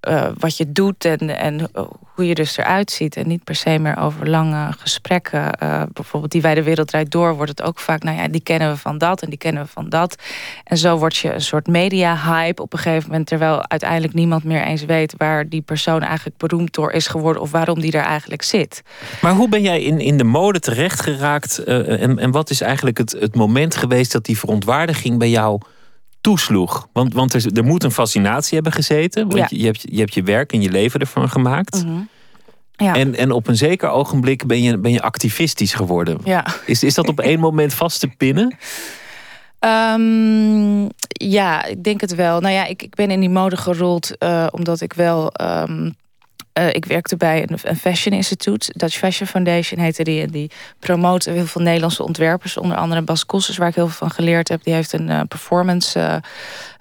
[0.09, 1.71] uh, wat je doet en, en
[2.15, 3.17] hoe je dus eruit ziet.
[3.17, 5.53] En niet per se meer over lange gesprekken.
[5.63, 8.43] Uh, bijvoorbeeld die wij de wereld draait door, wordt het ook vaak, nou ja, die
[8.43, 10.23] kennen we van dat en die kennen we van dat.
[10.65, 14.63] En zo word je een soort media-hype op een gegeven moment, terwijl uiteindelijk niemand meer
[14.63, 18.43] eens weet waar die persoon eigenlijk beroemd door is geworden of waarom die daar eigenlijk
[18.43, 18.83] zit.
[19.21, 21.65] Maar hoe ben jij in, in de mode terecht geraakt?
[21.65, 25.61] En, en wat is eigenlijk het, het moment geweest dat die verontwaardiging bij jou
[26.21, 26.89] toesloeg.
[26.93, 29.29] Want, want er, er moet een fascinatie hebben gezeten.
[29.29, 31.85] Want je, je, hebt, je hebt je werk en je leven ervan gemaakt.
[31.85, 32.01] Mhm.
[32.73, 32.95] ja.
[32.95, 36.19] en, en op een zeker ogenblik ben je, ben je activistisch geworden.
[36.25, 36.47] Ja.
[36.67, 38.57] Is, is dat op één moment vast te pinnen?
[39.61, 42.41] Um, ja, ik denk het wel.
[42.41, 45.95] Nou ja, ik, ik ben in die mode gerold uh, omdat ik wel um,
[46.59, 48.71] uh, ik werkte bij een, een fashion instituut.
[48.77, 50.23] Dutch Fashion Foundation heette die.
[50.23, 52.57] En die promoot heel veel Nederlandse ontwerpers.
[52.57, 54.65] Onder andere Bas Kossers, waar ik heel veel van geleerd heb.
[54.65, 56.23] Die heeft een uh, performance...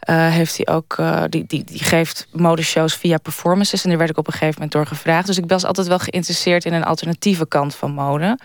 [0.10, 0.98] Uh, heeft hij ook,
[1.30, 3.84] die, die, die geeft modeshows via performances.
[3.84, 5.28] En daar werd ik op een gegeven moment door gevraagd.
[5.28, 8.38] Dus ik was altijd wel geïnteresseerd in een alternatieve kant van mode.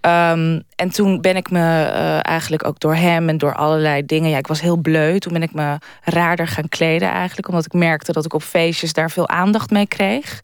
[0.00, 4.30] Um, en toen ben ik me uh, eigenlijk ook door hem en door allerlei dingen...
[4.30, 5.18] ja, ik was heel bleu.
[5.18, 7.48] Toen ben ik me raarder gaan kleden eigenlijk.
[7.48, 10.40] Omdat ik merkte dat ik op feestjes daar veel aandacht mee kreeg.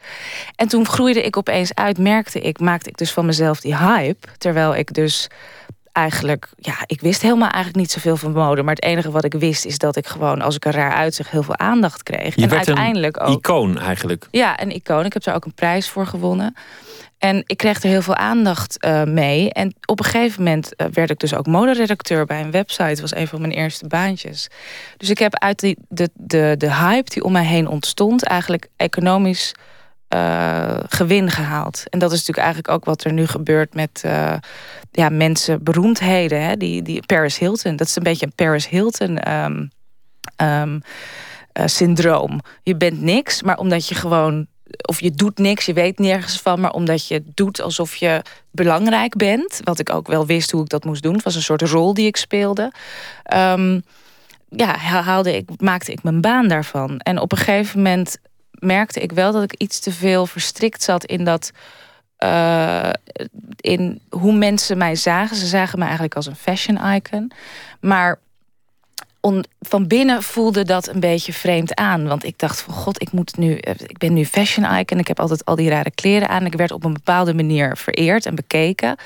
[0.56, 2.60] En toen groeide ik opeens uit, merkte ik...
[2.60, 4.28] maakte ik dus van mezelf die hype.
[4.38, 5.28] Terwijl ik dus
[5.92, 6.50] eigenlijk...
[6.56, 8.62] ja, ik wist helemaal eigenlijk niet zoveel van mode.
[8.62, 10.40] Maar het enige wat ik wist is dat ik gewoon...
[10.40, 12.34] als ik er raar uitzag, heel veel aandacht kreeg.
[12.34, 14.26] Je en uiteindelijk een ook, icoon eigenlijk.
[14.30, 15.04] Ja, een icoon.
[15.04, 16.54] Ik heb daar ook een prijs voor gewonnen.
[17.18, 19.53] En ik kreeg er heel veel aandacht uh, mee.
[19.53, 22.88] En op een gegeven moment uh, werd ik dus ook moderedacteur bij een website.
[22.88, 24.48] Dat was een van mijn eerste baantjes.
[24.96, 28.24] Dus ik heb uit die, de, de, de hype die om mij heen ontstond...
[28.24, 29.53] eigenlijk economisch
[30.14, 31.83] uh, gewin gehaald.
[31.90, 34.05] En dat is natuurlijk eigenlijk ook wat er nu gebeurt met
[34.90, 36.42] ja, mensen, beroemdheden.
[36.42, 36.57] Hè?
[36.57, 39.33] Die, die Paris Hilton, dat is een beetje een Paris Hilton...
[39.33, 39.70] Um,
[40.42, 40.81] um,
[41.64, 42.40] syndroom.
[42.62, 46.60] Je bent niks, maar omdat je gewoon of je doet niks, je weet nergens van,
[46.60, 50.68] maar omdat je doet alsof je belangrijk bent, wat ik ook wel wist hoe ik
[50.68, 52.72] dat moest doen, het was een soort rol die ik speelde.
[53.34, 53.82] Um,
[54.48, 56.98] ja, haalde ik, maakte ik mijn baan daarvan.
[56.98, 58.16] En op een gegeven moment
[58.50, 61.50] merkte ik wel dat ik iets te veel verstrikt zat in dat.
[62.18, 62.90] Uh,
[63.56, 65.37] in hoe mensen mij zagen.
[65.37, 67.32] Ze zagen me eigenlijk als een fashion icon.
[67.80, 68.18] Maar
[69.60, 72.06] van binnen voelde dat een beetje vreemd aan.
[72.06, 73.56] Want ik dacht van god, ik moet nu.
[73.56, 74.98] Eh, ik ben nu fashion icon.
[74.98, 76.46] Ik heb altijd al die rare kleren aan.
[76.46, 78.96] Ik werd op een bepaalde manier vereerd en bekeken.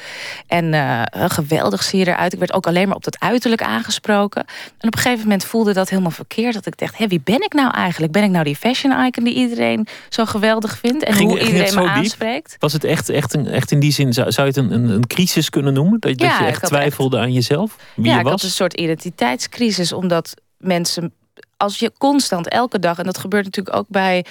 [0.46, 2.32] En uh, geweldig zie je eruit.
[2.32, 4.44] Ik werd ook alleen maar op dat uiterlijk aangesproken.
[4.78, 6.54] En op een gegeven moment voelde dat helemaal verkeerd.
[6.54, 8.12] Dat ik dacht, hé, wie ben ik nou eigenlijk?
[8.12, 11.04] Ben ik nou die fashion icon die iedereen zo geweldig vindt?
[11.04, 12.56] En hoe iedereen me aanspreekt?
[12.58, 15.06] Was het echt, echt, een, echt in die zin, zou, je het een, een, een
[15.06, 16.00] crisis kunnen noemen?
[16.00, 17.76] Dat, dat je echt twijfelde aan jezelf?
[17.94, 18.32] Wie ja, je was?
[18.32, 19.92] ik had een soort identiteitscrisis.
[20.08, 21.14] Omdat mensen,
[21.56, 24.24] als je constant elke dag, en dat gebeurt natuurlijk ook bij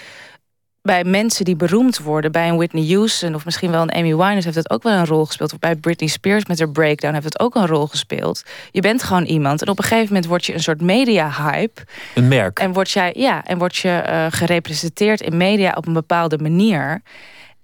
[0.81, 4.43] bij mensen die beroemd worden, bij een Whitney Houston of misschien wel een Amy Winehouse
[4.43, 5.53] heeft dat ook wel een rol gespeeld.
[5.53, 8.43] Of bij Britney Spears met haar breakdown heeft het ook een rol gespeeld.
[8.71, 11.81] Je bent gewoon iemand en op een gegeven moment word je een soort media hype.
[12.15, 12.59] Een merk.
[12.59, 17.01] En word jij, ja, en word je uh, gerepresenteerd in media op een bepaalde manier.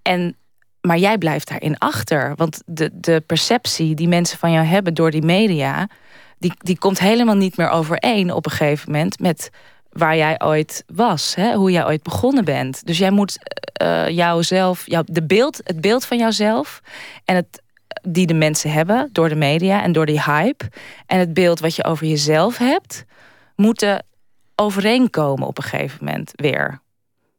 [0.01, 0.35] En
[0.81, 2.33] maar jij blijft daarin achter.
[2.35, 5.87] Want de, de perceptie die mensen van jou hebben door die media,
[6.43, 9.49] die, die komt helemaal niet meer overeen op een gegeven moment met
[9.89, 11.53] waar jij ooit was, hè?
[11.53, 12.85] hoe jij ooit begonnen bent.
[12.85, 13.37] Dus jij moet
[13.81, 16.81] uh, jouzelf, jou, de beeld, het beeld van jouzelf
[17.25, 17.61] en het
[18.01, 20.65] die de mensen hebben door de media en door die hype
[21.05, 23.05] en het beeld wat je over jezelf hebt,
[23.55, 24.05] moeten
[24.55, 26.81] overeenkomen op een gegeven moment weer.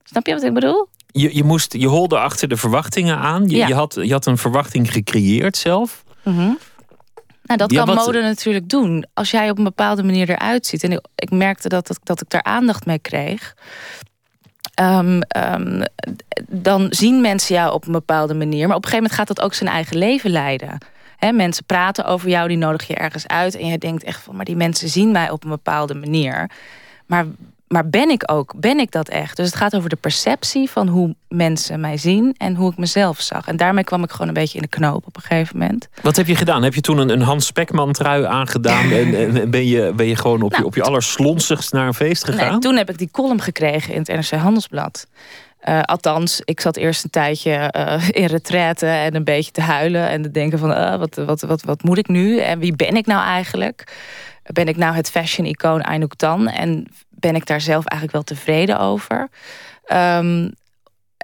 [0.03, 0.88] Snap je wat ik bedoel?
[1.07, 3.49] Je, je, moest, je holde achter de verwachtingen aan.
[3.49, 6.05] Je, je, had, je had een verwachting gecreëerd zelf.
[6.23, 6.59] Mm
[7.45, 9.07] nou, dat kan mode natuurlijk doen.
[9.15, 10.85] Als jij op een bepaalde manier eruit ziet.
[10.85, 13.55] En ik, merkte dat, dat, dat ik daar aandacht mee kreeg.
[14.75, 15.85] Ehm, ehm,
[16.49, 18.67] dan zien mensen jou op een bepaalde manier.
[18.67, 20.79] Maar op een gegeven moment gaat dat ook zijn eigen leven leiden.
[21.17, 23.57] He, mensen praten over jou, die nodig je ergens uit.
[23.57, 26.51] En je denkt echt van, maar die mensen zien mij op een bepaalde manier.
[27.07, 27.27] Maar
[27.75, 29.37] maar ben ik ook, ben ik dat echt?
[29.37, 33.21] Dus het gaat over de perceptie van hoe mensen mij zien en hoe ik mezelf
[33.21, 33.47] zag.
[33.47, 35.89] En daarmee kwam ik gewoon een beetje in de knoop op een gegeven moment.
[36.03, 36.63] Wat heb je gedaan?
[36.63, 40.17] Heb je toen een, een Hans Spekman trui aangedaan en, en, ben, je, ben je
[40.17, 40.67] gewoon op, je, nou.
[40.67, 42.51] op je allerslonsigst naar een feest gegaan?
[42.51, 45.07] Nee, toen heb ik die column gekregen in het NRC Handelsblad.
[45.69, 50.09] Uh, althans, ik zat eerst een tijdje uh, in retraite en een beetje te huilen
[50.09, 52.97] en te denken van uh, wat, wat, wat, wat moet ik nu en wie ben
[52.97, 53.93] ik nou eigenlijk?
[54.53, 56.49] Ben ik nou het fashion-icoon Anouk Tan?
[56.49, 56.87] En
[57.25, 59.29] ben ik daar zelf eigenlijk wel tevreden over.
[59.93, 60.53] Um,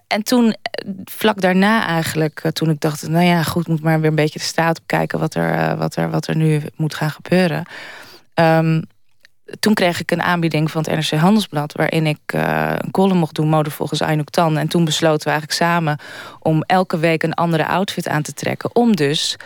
[0.06, 0.56] en toen,
[1.04, 3.08] vlak daarna eigenlijk, eh, toen ik dacht...
[3.08, 5.18] nou ja, goed, moet maar weer een beetje de staat op kijken...
[5.18, 7.64] wat er, uh, wat er, wat er nu moet gaan gebeuren.
[8.34, 8.82] Um,
[9.60, 11.72] toen kreeg ik een aanbieding van het NRC Handelsblad...
[11.72, 14.56] waarin ik uh, een column mocht doen, mode volgens Aynouk Tan.
[14.56, 15.98] En toen besloten we eigenlijk samen
[16.38, 18.74] om elke week een andere outfit aan te trekken.
[18.74, 19.36] Om dus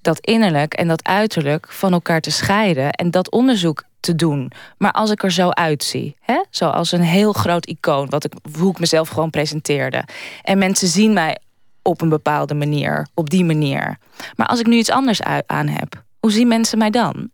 [0.00, 2.90] dat innerlijk en dat uiterlijk van elkaar te scheiden.
[2.90, 4.52] En dat onderzoek te doen.
[4.78, 6.42] Maar als ik er zo uitzie, hè?
[6.50, 10.04] zoals een heel groot icoon, wat ik, hoe ik mezelf gewoon presenteerde.
[10.42, 11.38] En mensen zien mij
[11.82, 13.98] op een bepaalde manier, op die manier.
[14.36, 17.30] Maar als ik nu iets anders aan heb, hoe zien mensen mij dan?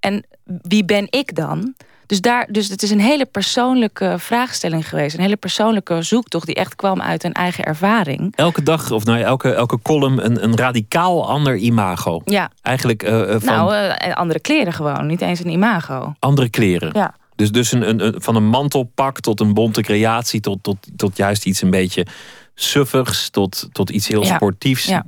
[0.00, 1.74] En wie ben ik dan?
[2.06, 5.14] Dus, daar, dus het is een hele persoonlijke vraagstelling geweest.
[5.14, 8.36] Een hele persoonlijke zoektocht die echt kwam uit een eigen ervaring.
[8.36, 12.20] Elke dag, of nou, elke, elke column, een, een radicaal ander imago.
[12.24, 12.50] Ja.
[12.62, 13.54] Eigenlijk uh, van...
[13.54, 15.06] Nou, uh, andere kleren gewoon.
[15.06, 16.14] Niet eens een imago.
[16.18, 16.90] Andere kleren.
[16.92, 17.14] Ja.
[17.36, 20.40] Dus, dus een, een, van een mantelpak tot een bonte creatie...
[20.40, 22.06] tot, tot, tot juist iets een beetje
[22.54, 23.30] suffigs...
[23.30, 24.84] tot, tot iets heel sportiefs.
[24.84, 25.04] Ja.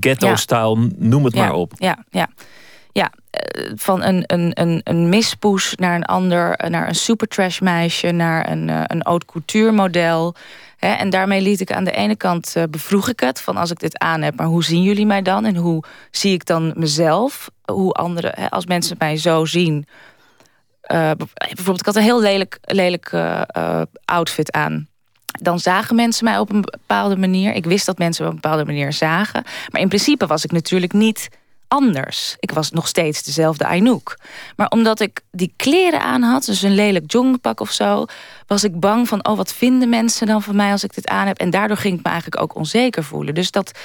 [0.00, 1.72] Ghetto-style, noem het maar op.
[1.76, 2.28] Ja, ja
[2.92, 3.27] ja, eh,
[3.74, 8.50] van een, een, een, een mispoes naar een ander, eh, naar een supertrash meisje, naar
[8.50, 10.34] een, eh, een haute couture model.
[10.78, 13.98] en daarmee liet ik aan de ene kant bevroeg ik het van als ik dit
[13.98, 17.50] aan heb, maar hoe zien jullie mij dan en hoe zie ik dan mezelf?
[17.64, 19.86] Hoe anderen, als mensen mij zo zien.
[20.86, 23.16] bijvoorbeeld, ik had een heel lelijk, lelijk
[24.04, 24.88] outfit aan
[25.42, 27.54] dan zagen mensen mij op een bepaalde manier.
[27.54, 29.44] Ik wist dat mensen me op een bepaalde manier zagen.
[29.70, 31.28] Maar in principe was ik natuurlijk niet
[31.68, 32.36] anders.
[32.38, 34.18] Ik was nog steeds dezelfde Ainouk.
[34.56, 38.04] Maar omdat ik die kleren aan had, dus een lelijk jongpak of zo...
[38.46, 41.26] was ik bang van, oh, wat vinden mensen dan van mij als ik dit aan
[41.26, 41.38] heb?
[41.38, 43.34] En daardoor ging ik me eigenlijk ook onzeker voelen.
[43.34, 43.78] Dus dat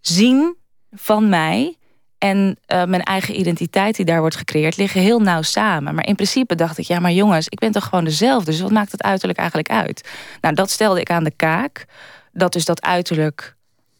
[0.00, 0.56] zien
[0.90, 1.76] van mij
[2.18, 4.76] en uh, mijn eigen identiteit die daar wordt gecreëerd...
[4.76, 5.94] liggen heel nauw samen.
[5.94, 8.50] Maar in principe dacht ik, ja, maar jongens, ik ben toch gewoon dezelfde...
[8.50, 10.08] dus wat maakt het uiterlijk eigenlijk uit?
[10.40, 11.84] Nou, dat stelde ik aan de kaak.
[12.32, 13.53] Dat dus dat uiterlijk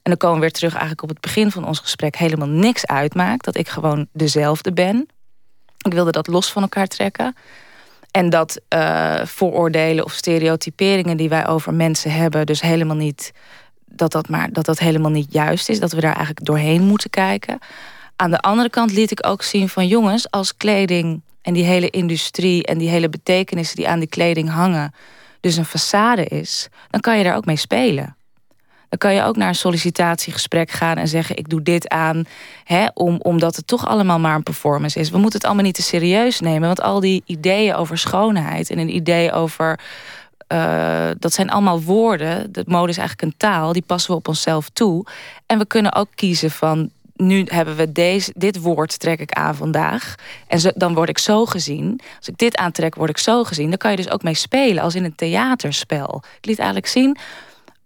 [0.05, 2.17] en dan komen we weer terug eigenlijk op het begin van ons gesprek...
[2.17, 3.45] helemaal niks uitmaakt.
[3.45, 5.09] Dat ik gewoon dezelfde ben.
[5.79, 7.37] Ik wilde dat los van elkaar trekken.
[8.11, 12.47] En dat uh, vooroordelen of stereotyperingen die wij over mensen hebben...
[12.47, 13.33] dus helemaal niet...
[13.85, 15.81] Dat dat, maar, dat dat helemaal niet juist is.
[15.81, 17.59] Dat we daar eigenlijk doorheen moeten kijken.
[18.17, 20.31] Aan de andere kant liet ik ook zien van jongens...
[20.31, 23.77] als kleding en die hele industrie en die hele betekenissen...
[23.77, 24.95] die aan die kleding hangen,
[25.41, 26.69] dus een façade is...
[26.91, 28.14] dan kan je daar ook mee spelen
[28.95, 32.25] Dan kan je ook naar een sollicitatiegesprek gaan en zeggen: Ik doe dit aan,
[32.65, 35.11] hè, om, omdat het toch allemaal maar een performance is.
[35.11, 38.79] We moeten het allemaal niet te serieus nemen, want al die ideeën over schoonheid en
[38.79, 39.81] een idee over.
[40.49, 42.53] Uh, dat zijn allemaal woorden.
[42.53, 45.07] De mode is eigenlijk een taal, die passen we op onszelf toe.
[45.47, 49.55] En we kunnen ook kiezen van nu hebben we deze, dit woord trek ik aan
[49.55, 50.15] vandaag.
[50.47, 52.01] En dan word ik zo gezien.
[52.19, 53.69] Als ik dit aantrek, word ik zo gezien.
[53.69, 56.23] Dan kan je dus ook mee spelen, als in een theaterspel.
[56.39, 57.17] Ik liet eigenlijk zien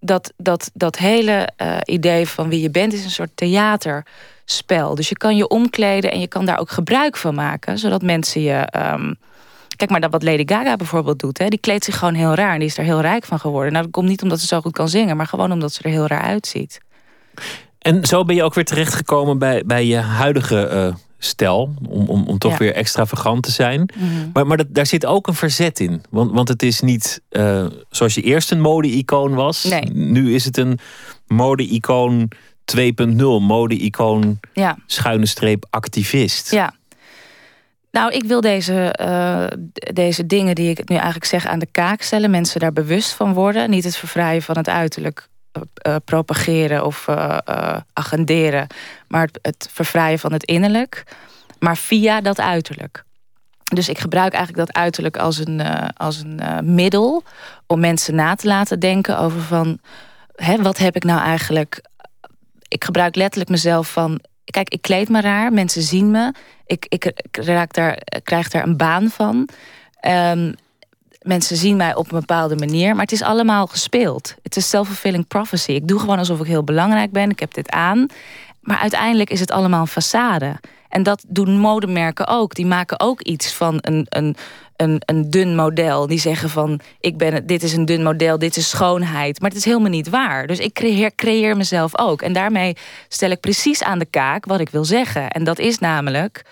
[0.01, 2.93] dat dat, dat hele uh, idee van wie je bent...
[2.93, 4.95] is een soort theaterspel.
[4.95, 7.79] Dus je kan je omkleden en je kan daar ook gebruik van maken...
[7.79, 8.69] zodat mensen je...
[8.77, 9.17] Um,
[9.77, 11.39] Kijk maar dat wat Lady Gaga bijvoorbeeld doet.
[11.39, 11.49] Hè.
[11.49, 13.73] Die kleedt zich gewoon heel raar en die is er heel rijk van geworden.
[13.73, 15.17] Nou, dat komt niet omdat ze zo goed kan zingen...
[15.17, 16.81] maar gewoon omdat ze er heel raar uitziet.
[17.79, 21.75] En zo ben je ook weer terechtgekomen bij, bij je huidige uh, stijl.
[21.89, 23.91] Om, om, om toch weer extravagant te zijn.
[23.95, 24.07] Mhm.
[24.33, 26.03] Maar, maar dat, daar zit ook een verzet in.
[26.11, 29.65] Want, want het is niet uh, zoals je eerst een mode-icoon was.
[29.65, 29.85] Nee.
[29.93, 30.79] Nu is het een
[31.27, 32.31] mode-icoon
[32.77, 33.17] 2.0.
[33.41, 34.77] Mode-icoon ja.
[34.87, 36.51] schuine streep activist.
[36.51, 36.75] Ja.
[37.91, 39.45] Nou, ik wil deze, uh,
[39.93, 42.31] deze dingen die ik nu eigenlijk zeg aan de kaak stellen.
[42.31, 43.71] Mensen daar bewust van worden.
[43.71, 45.29] Niet het vervrijen van het uiterlijk
[45.87, 47.39] uh, propageren of uh,
[47.93, 48.67] agenderen,
[49.09, 51.05] maar het, het vervrijen van het innerlijk,
[51.59, 53.05] maar via dat uiterlijk.
[53.75, 55.61] Dus ik gebruik eigenlijk dat uiterlijk als een,
[55.97, 57.23] als een middel
[57.67, 59.79] om mensen na te laten denken over van,
[60.35, 61.83] hè, wat heb ik nou eigenlijk.
[62.69, 66.33] Ik gebruik letterlijk mezelf van, kijk, ik kleed me raar, mensen zien me,
[66.67, 69.49] ik, ik, raak daar, krijg daar een baan van.
[70.07, 70.55] Um,
[71.23, 74.35] mensen zien mij op een bepaalde manier, maar het is allemaal gespeeld.
[74.43, 75.73] Het is self-fulfilling prophecy.
[75.73, 78.07] Ik doe gewoon alsof ik heel belangrijk ben, ik heb dit aan.
[78.61, 80.69] Maar uiteindelijk is het allemaal een façade.
[80.89, 82.55] En dat doen modemerken ook.
[82.55, 84.37] Die maken ook iets van een, een,
[84.77, 86.07] een, een dun model.
[86.07, 89.41] Die zeggen van, ik ben, dit is een dun model, dit is schoonheid.
[89.41, 90.47] Maar het is helemaal niet waar.
[90.47, 92.23] Dus ik creëer, creëer mezelf ook.
[92.23, 92.77] En daarmee
[93.09, 95.31] stel ik precies aan de kaak wat ik wil zeggen.
[95.31, 96.45] En dat is namelijk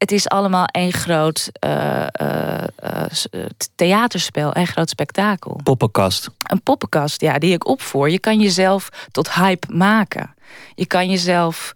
[0.00, 3.44] het is allemaal één groot uh, uh,
[3.74, 5.60] theaterspel, een groot spektakel.
[5.62, 6.30] Poppenkast.
[6.50, 8.10] Een poppenkast, ja, die ik opvoer.
[8.10, 10.34] Je kan jezelf tot hype maken.
[10.74, 11.72] Je kan jezelf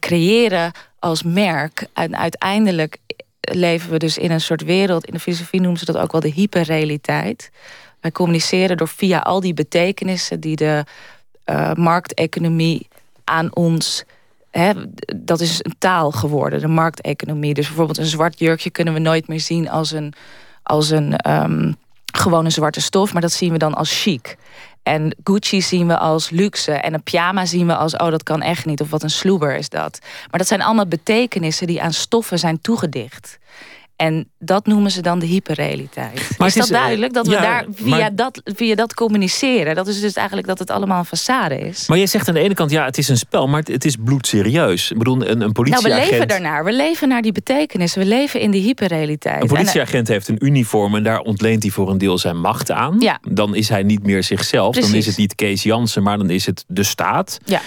[0.00, 1.86] creëren als merk.
[1.92, 2.96] En uiteindelijk
[3.40, 5.06] leven we dus in een soort wereld.
[5.06, 7.50] In de filosofie noemen ze dat ook wel de hyperrealiteit.
[8.00, 10.84] Wij communiceren door via al die betekenissen die de
[11.74, 12.88] markteconomie
[13.24, 14.04] aan ons
[15.16, 17.54] dat is een taal geworden, de markteconomie.
[17.54, 20.12] Dus bijvoorbeeld een zwart jurkje kunnen we nooit meer zien als een,
[20.62, 21.16] als een
[22.16, 24.36] gewoon een zwarte stof, maar dat zien we dan als chic.
[24.82, 26.72] En Gucci zien we als luxe.
[26.72, 28.80] En een pyjama zien we als, oh dat kan echt niet.
[28.80, 29.98] Of wat een sloeber is dat.
[30.02, 33.38] Maar dat zijn allemaal betekenissen die aan stoffen zijn toegedicht.
[33.96, 36.30] En dat noemen ze dan de hyperrealiteit.
[36.38, 37.12] Maar is dat is, eh, duidelijk?
[37.12, 39.74] Dat we daar via, dat, via dat communiceren.
[39.74, 41.88] Dat is dus eigenlijk dat het allemaal een façade is.
[41.88, 43.96] Maar je zegt aan de ene kant, ja, het is een spel, maar het is
[44.04, 44.90] bloedserieus.
[44.90, 45.92] Ik bedoel, een, een politieagent...
[45.92, 46.64] Nou, we leven daarnaar.
[46.64, 47.94] We leven naar die betekenis.
[47.94, 49.42] We leven in die hyperrealiteit.
[49.42, 52.96] Een politieagent heeft een uniform en daar ontleent hij voor een deel zijn macht aan.
[52.98, 53.18] Ja.
[53.30, 54.76] Dan is hij niet meer zichzelf.
[54.76, 57.38] Dan is het niet Kees Jansen, maar dan is het de staat.
[57.44, 57.60] Ja.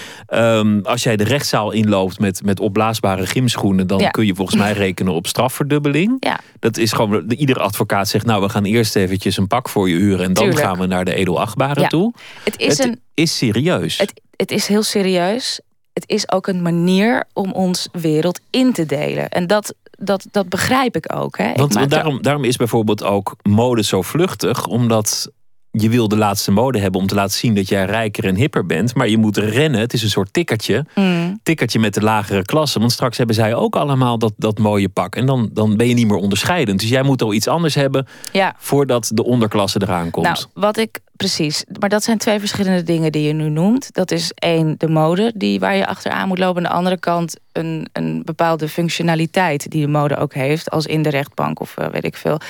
[0.58, 3.86] Um, als jij de rechtszaal inloopt met, met opblaasbare gymschoenen...
[3.86, 6.18] dan kun je volgens mij rekenen op strafverdubbeling.
[6.20, 6.40] Ja.
[6.58, 9.96] Dat is gewoon, iedere advocaat zegt, nou we gaan eerst eventjes een pak voor je
[9.96, 12.12] huren en dan gaan we naar de edelachtbare toe.
[12.44, 13.98] Het is, een, is serieus.
[13.98, 15.60] Het, het is heel serieus.
[15.92, 19.28] Het is ook een manier om ons wereld in te delen.
[19.28, 21.38] En dat, dat, dat begrijp ik ook.
[21.38, 21.52] Hè.
[21.54, 25.30] Want daarom, daarom is bijvoorbeeld ook mode zo vluchtig, omdat
[25.70, 28.66] je wil de laatste mode hebben om te laten zien dat jij rijker en hipper
[28.66, 28.94] bent.
[28.94, 29.80] Maar je moet rennen.
[29.80, 30.84] Het is een soort tikkertje.
[30.94, 31.40] Mm.
[31.42, 32.78] Tikkertje met de lagere klasse.
[32.78, 35.16] Want straks hebben zij ook allemaal dat, dat mooie pak.
[35.16, 36.80] En dan, dan ben je niet meer onderscheidend.
[36.80, 38.54] Dus jij moet al iets anders hebben ja.
[38.58, 40.26] voordat de onderklasse eraan komt.
[40.26, 41.64] Nou, wat ik precies.
[41.78, 43.92] Maar dat zijn twee verschillende dingen die je nu noemt.
[43.94, 46.62] Dat is één, de mode die waar je achteraan moet lopen.
[46.62, 50.70] Aan de andere kant een, een bepaalde functionaliteit die de mode ook heeft.
[50.70, 52.40] Als in de rechtbank of uh, weet ik veel.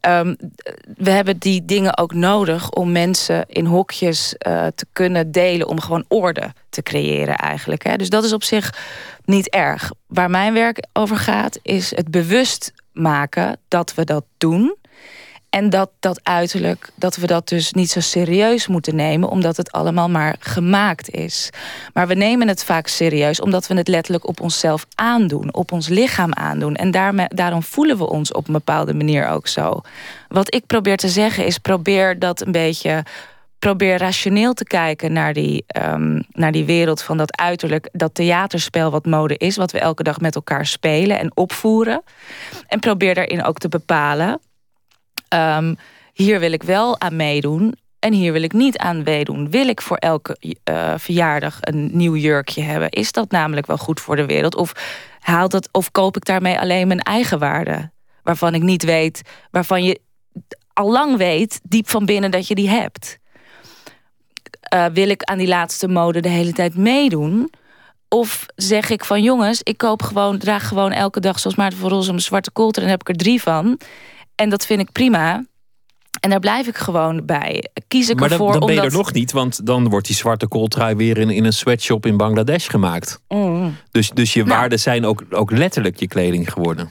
[0.00, 0.36] Um,
[0.96, 5.68] we hebben die dingen ook nodig om mensen in hokjes uh, te kunnen delen.
[5.68, 7.84] Om gewoon orde te creëren eigenlijk.
[7.84, 7.96] Hè.
[7.96, 8.74] Dus dat is op zich
[9.24, 9.90] niet erg.
[10.06, 14.76] Waar mijn werk over gaat is het bewust maken dat we dat doen.
[15.50, 19.72] En dat dat uiterlijk, dat we dat dus niet zo serieus moeten nemen, omdat het
[19.72, 21.50] allemaal maar gemaakt is.
[21.92, 25.88] Maar we nemen het vaak serieus omdat we het letterlijk op onszelf aandoen, op ons
[25.88, 26.74] lichaam aandoen.
[26.74, 29.80] En daarmee, daarom voelen we ons op een bepaalde manier ook zo.
[30.28, 33.04] Wat ik probeer te zeggen is: probeer dat een beetje.
[33.58, 38.90] Probeer rationeel te kijken naar die, um, naar die wereld van dat uiterlijk, dat theaterspel
[38.90, 42.02] wat mode is, wat we elke dag met elkaar spelen en opvoeren.
[42.66, 44.40] En probeer daarin ook te bepalen
[45.34, 45.76] Um,
[46.12, 49.50] hier wil ik wel aan meedoen En hier wil ik niet aan meedoen.
[49.50, 52.90] Wil ik voor elke uh, verjaardag een nieuw jurkje hebben?
[52.90, 54.56] Is dat namelijk wel goed voor de wereld?
[54.56, 54.72] Of
[55.20, 57.90] haalt het, of koop ik daarmee alleen mijn eigen waarde?
[58.22, 60.00] Waarvan ik niet weet, waarvan je
[60.72, 63.18] al lang weet, diep van binnen, dat je die hebt.
[64.74, 67.50] Uh, wil ik aan die laatste mode de hele tijd meedoen?
[68.08, 71.90] Of zeg ik van jongens, ik koop gewoon, draag gewoon elke dag zoals Maarten van
[71.90, 73.78] Rossum een zwarte koolter en heb ik er drie van.
[74.40, 75.44] En dat vind ik prima.
[76.20, 77.64] En daar blijf ik gewoon bij.
[77.88, 78.44] Kies ik maar ervoor.
[78.44, 81.18] Maar dan, dan ben je er nog niet, want dan wordt die zwarte kooltrui weer
[81.18, 83.20] in, in een sweatshop in Bangladesh gemaakt.
[83.28, 83.76] Mm.
[83.90, 84.58] Dus, dus je Nou.
[84.58, 86.90] waarden zijn ook, ook letterlijk je kleding geworden.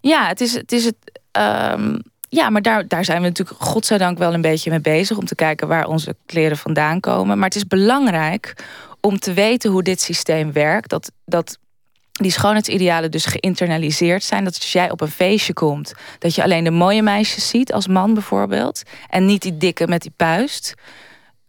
[0.00, 0.72] Ja, het is het.
[0.72, 0.96] Is het
[1.30, 1.96] ehm,
[2.28, 5.34] ja, maar daar, daar zijn we natuurlijk godzijdank wel een beetje mee bezig om te
[5.34, 7.36] kijken waar onze kleren vandaan komen.
[7.36, 8.54] Maar het is belangrijk
[9.00, 10.90] om te weten hoe dit systeem werkt.
[10.90, 11.58] Dat, dat
[12.22, 14.44] die schoonheidsidealen dus geïnternaliseerd zijn.
[14.44, 17.86] Dat als jij op een feestje komt, dat je alleen de mooie meisjes ziet, als
[17.86, 18.82] man bijvoorbeeld.
[19.08, 20.74] En niet die dikke met die puist.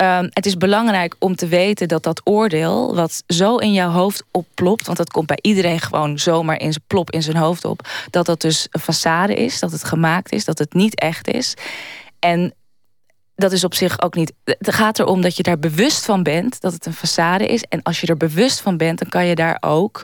[0.01, 4.23] Um, het is belangrijk om te weten dat dat oordeel, wat zo in jouw hoofd
[4.31, 7.87] opplopt, want dat komt bij iedereen gewoon zomaar in zijn plop in zijn hoofd op,
[8.09, 11.53] dat dat dus een façade is, dat het gemaakt is, dat het niet echt is.
[12.19, 12.53] En
[13.35, 14.33] dat is op zich ook niet.
[14.43, 17.63] Het gaat erom dat je daar bewust van bent dat het een façade is.
[17.63, 20.03] En als je er bewust van bent, dan kan je daar ook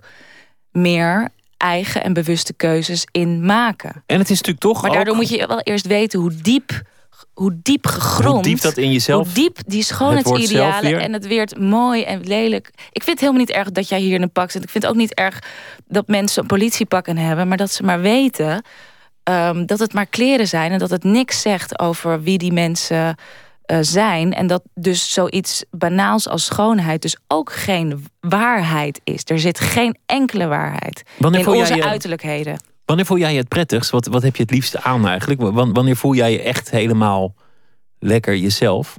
[0.76, 4.04] meer eigen en bewuste keuzes in maken.
[4.06, 4.82] En het is natuurlijk toch.
[4.82, 6.82] Maar daardoor ook, moet je wel eerst weten hoe diep,
[7.34, 8.34] hoe diep gegrond.
[8.34, 9.26] Hoe diep dat in jezelf.
[9.26, 12.68] Hoe diep die schoonheidsidealen en het weer mooi en lelijk.
[12.92, 14.64] Ik vind het helemaal niet erg dat jij hier in een pak zit.
[14.64, 15.40] Ik vind het ook niet erg
[15.88, 18.64] dat mensen een politiepakken hebben, maar dat ze maar weten
[19.30, 23.16] um, dat het maar kleren zijn en dat het niks zegt over wie die mensen
[23.68, 24.34] uh, zijn.
[24.34, 29.22] En dat dus zoiets banaals als schoonheid dus ook geen waarheid is.
[29.26, 32.60] Er zit geen enkele waarheid Wanneer in onze je- uiterlijkheden.
[32.86, 33.90] Wanneer voel jij je het prettigst?
[33.90, 35.42] Wat, wat heb je het liefste aan eigenlijk?
[35.42, 37.34] Wan- Wanneer voel jij je echt helemaal
[38.00, 38.98] lekker jezelf?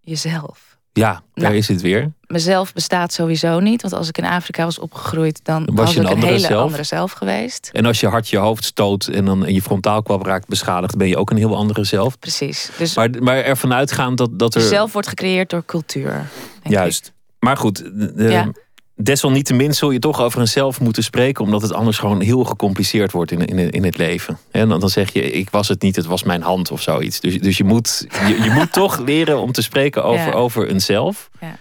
[0.00, 0.73] Jezelf.
[0.96, 1.54] Ja, daar Nou.
[1.56, 2.12] is het weer.
[2.26, 3.82] Mezelf bestaat sowieso niet.
[3.82, 6.32] Want als ik in Afrika was opgegroeid, dan Was was, je een ik een andere
[6.32, 6.62] hele zelf?
[6.62, 7.70] andere zelf geweest.
[7.72, 11.08] En als je hart je hoofd stoot en dan en je frontaalkwab raakt beschadigd, ben
[11.08, 12.18] je ook een heel andere zelf.
[12.18, 12.70] Precies.
[12.78, 14.60] Dus Maar, maar ervan uitgaan dat, dat er.
[14.60, 16.26] jezelf wordt gecreëerd door cultuur.
[16.62, 17.12] Juist.
[17.38, 18.50] Maar goed, de- de- Ja.
[18.94, 23.12] Desalniettemin zul je toch over een zelf moeten spreken, omdat het anders gewoon heel gecompliceerd
[23.12, 24.38] wordt in, in, in het leven.
[24.50, 27.20] En dan, dan zeg je, ik was het niet, het was mijn hand of zoiets.
[27.20, 30.32] Dus, dus je, moet, je, je moet toch leren om te spreken over, Ja.
[30.32, 31.30] over een zelf.
[31.40, 31.56] Ja.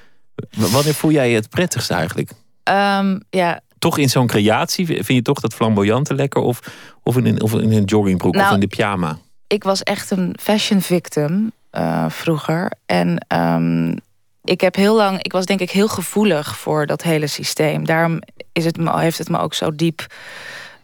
[0.51, 2.31] Wanneer voel jij je het prettigst eigenlijk?
[2.63, 4.85] Ehm, ja, Toch in zo'n creatie?
[4.85, 6.41] Vind je toch dat flamboyante lekker?
[6.41, 6.59] Of,
[7.03, 9.17] of, in, een, of in een joggingbroek of Nou, in de pyjama?
[9.47, 12.71] ik was echt een fashion victim eh, vroeger.
[12.85, 13.95] En ehm,
[14.43, 17.85] ik heb heel lang, ik was denk ik heel gevoelig voor dat hele systeem.
[17.85, 18.21] Daarom
[18.53, 20.05] is het heeft het me ook zo diep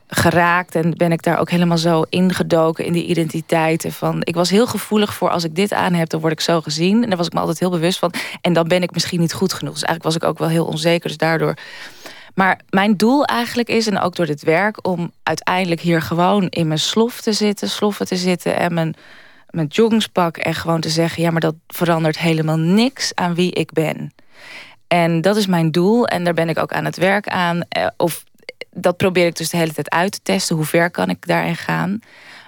[0.07, 4.49] geraakt en ben ik daar ook helemaal zo ingedoken in die identiteiten van ik was
[4.49, 7.03] heel gevoelig voor als ik dit aan heb dan word ik zo gezien.
[7.03, 8.13] En daar was ik me altijd heel bewust van.
[8.41, 9.73] En dan ben ik misschien niet goed genoeg.
[9.73, 11.53] Dus eigenlijk was ik ook wel heel onzeker dus daardoor.
[12.33, 16.67] Maar mijn doel eigenlijk is, en ook door dit werk, om uiteindelijk hier gewoon in
[16.67, 18.95] mijn slof te zitten, sloffen te zitten en mijn,
[19.49, 23.71] mijn joggingspak en gewoon te zeggen: ja, maar dat verandert helemaal niks aan wie ik
[23.71, 24.13] ben.
[24.87, 27.61] En dat is mijn doel en daar ben ik ook aan het werk aan.
[27.69, 28.23] Eh, Of
[28.71, 30.55] dat probeer ik dus de hele tijd uit te testen.
[30.55, 31.99] Hoe ver kan ik daarin gaan?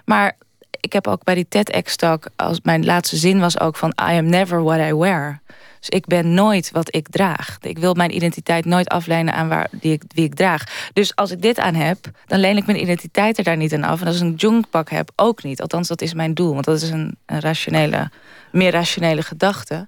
[0.05, 0.37] Maar
[0.79, 2.25] ik heb ook bij die TEDx-talk,
[2.63, 5.41] mijn laatste zin was ook van: I am never what I wear.
[5.81, 7.57] Dus ik ben nooit wat ik draag.
[7.61, 10.63] Ik wil mijn identiteit nooit afleiden aan waar, die ik, wie ik draag.
[10.93, 13.83] Dus als ik dit aan heb, dan leen ik mijn identiteit er daar niet aan
[13.83, 14.01] af.
[14.01, 15.61] En als ik een jongpak heb, ook niet.
[15.61, 16.53] Althans, dat is mijn doel.
[16.53, 18.11] Want dat is een, een rationele,
[18.51, 19.87] meer rationele gedachte.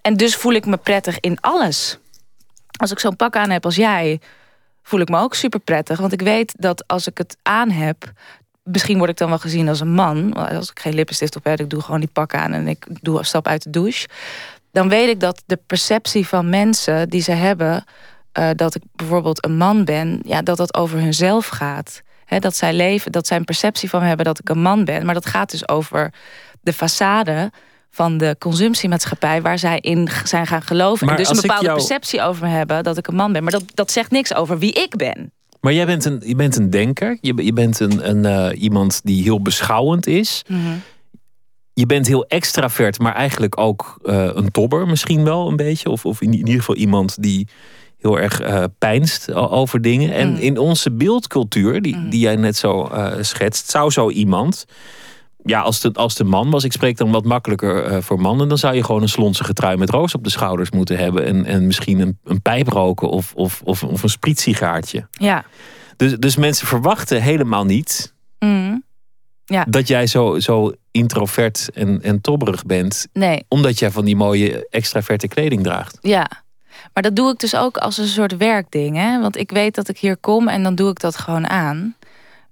[0.00, 1.98] En dus voel ik me prettig in alles.
[2.76, 4.20] Als ik zo'n pak aan heb als jij,
[4.82, 5.98] voel ik me ook super prettig.
[5.98, 8.12] Want ik weet dat als ik het aan heb,
[8.62, 10.32] misschien word ik dan wel gezien als een man.
[10.32, 13.24] Als ik geen lippenstift op heb, ik doe gewoon die pak aan en ik doe
[13.24, 14.08] stap uit de douche.
[14.72, 17.84] Dan weet ik dat de perceptie van mensen die ze hebben,
[18.32, 22.02] eh, dat ik bijvoorbeeld een man ben, ja, dat dat over hunzelf gaat.
[22.24, 24.84] Hè, dat zij leven, dat zij een perceptie van me hebben dat ik een man
[24.84, 25.04] ben.
[25.04, 26.12] Maar dat gaat dus over
[26.60, 27.56] de façade
[27.90, 31.06] van de consumptiemaatschappij waar zij in zijn gaan geloven.
[31.06, 33.42] Maar en dus een bepaalde jou- perceptie over me hebben dat ik een man ben.
[33.42, 35.32] Maar dat, dat zegt niks over wie ik ben.
[35.60, 37.18] Maar jij bent een, je bent een denker.
[37.20, 40.44] Je, je bent een, een, eh, iemand die heel beschouwend is.
[41.74, 45.90] Je bent heel extravert, maar eigenlijk ook eh, een tobber misschien wel een beetje.
[45.90, 47.48] Of, of in ieder geval iemand die
[47.98, 50.12] heel erg eh pijnst over dingen.
[50.12, 50.36] En Mm.
[50.36, 54.64] in onze beeldcultuur, die, die jij net zo eh, schetst, zou zo iemand...
[55.44, 58.48] Ja, als de, als de man was, ik spreek dan wat makkelijker voor mannen...
[58.48, 61.24] dan zou je gewoon een slonsige trui met roos op de schouders moeten hebben.
[61.24, 65.06] En, en misschien een, een pijp roken of, of, of, of een spritsigaartje.
[65.10, 65.44] Ja.
[65.96, 68.84] Dus, dus mensen verwachten helemaal niet Mm.
[69.52, 69.64] Ja.
[69.68, 73.06] dat jij zo, zo introvert en, en tobberig bent.
[73.12, 73.44] Nee.
[73.48, 75.98] Omdat jij van die mooie extraverte kleding draagt.
[76.00, 76.30] Ja.
[76.92, 78.96] Maar dat doe ik dus ook als een soort werkding.
[78.96, 79.20] Hè?
[79.20, 81.96] Want ik weet dat ik hier kom en dan doe ik dat gewoon aan.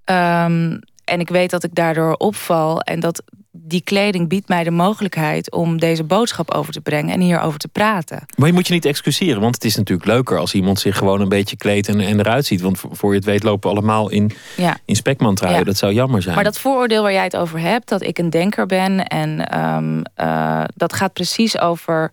[0.05, 2.81] Ehm, en ik weet dat ik daardoor opval.
[2.81, 3.23] En dat
[3.53, 7.69] die kleding biedt mij de mogelijkheid om deze boodschap over te brengen en hierover te
[7.69, 8.23] praten.
[8.37, 11.21] Maar je moet je niet excuseren, want het is natuurlijk leuker als iemand zich gewoon
[11.21, 12.61] een beetje kleedt en, en eruit ziet.
[12.61, 14.79] Want voor je het weet lopen we allemaal in, Ja.
[14.85, 15.59] in spekmantruien.
[15.59, 15.65] Ja.
[15.65, 16.35] Dat zou jammer zijn.
[16.35, 20.03] Maar dat vooroordeel waar jij het over hebt, dat ik een denker ben en ehm,
[20.15, 22.11] eh, dat gaat precies over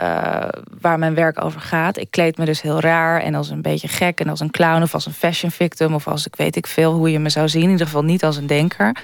[0.00, 0.48] eh,
[0.80, 1.96] waar mijn werk over gaat.
[1.96, 4.82] Ik kleed me dus heel raar en als een beetje gek en als een clown
[4.82, 7.48] of als een fashion victim of als ik weet ik veel hoe je me zou
[7.48, 7.62] zien.
[7.62, 8.96] In ieder geval niet als een denker.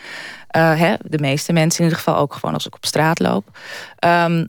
[0.48, 3.58] Eh, hè, de meeste mensen in ieder geval ook gewoon als ik op straat loop.
[3.98, 4.46] Ehm,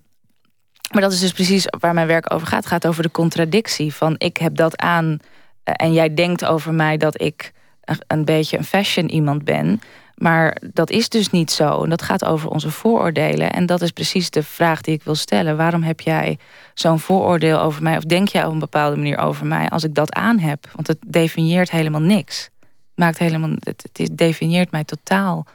[0.91, 2.63] maar dat is dus precies waar mijn werk over gaat.
[2.63, 5.17] Het gaat over de contradictie van ik heb dat aan
[5.63, 7.51] eh, en jij denkt over mij dat ik
[7.83, 9.81] een, een beetje een fashion iemand ben.
[10.17, 11.83] Maar dat is dus niet zo.
[11.83, 13.51] En dat gaat over onze vooroordelen.
[13.51, 15.57] En dat is precies de vraag die ik wil stellen.
[15.57, 16.37] Waarom heb jij
[16.73, 17.97] zo'n vooroordeel over mij?
[17.97, 20.69] Of denk jij op een bepaalde manier over mij als ik dat aan heb?
[20.75, 22.49] Want het definieert helemaal niks.
[22.95, 25.45] Maakt helemaal, het, het definieert mij totaal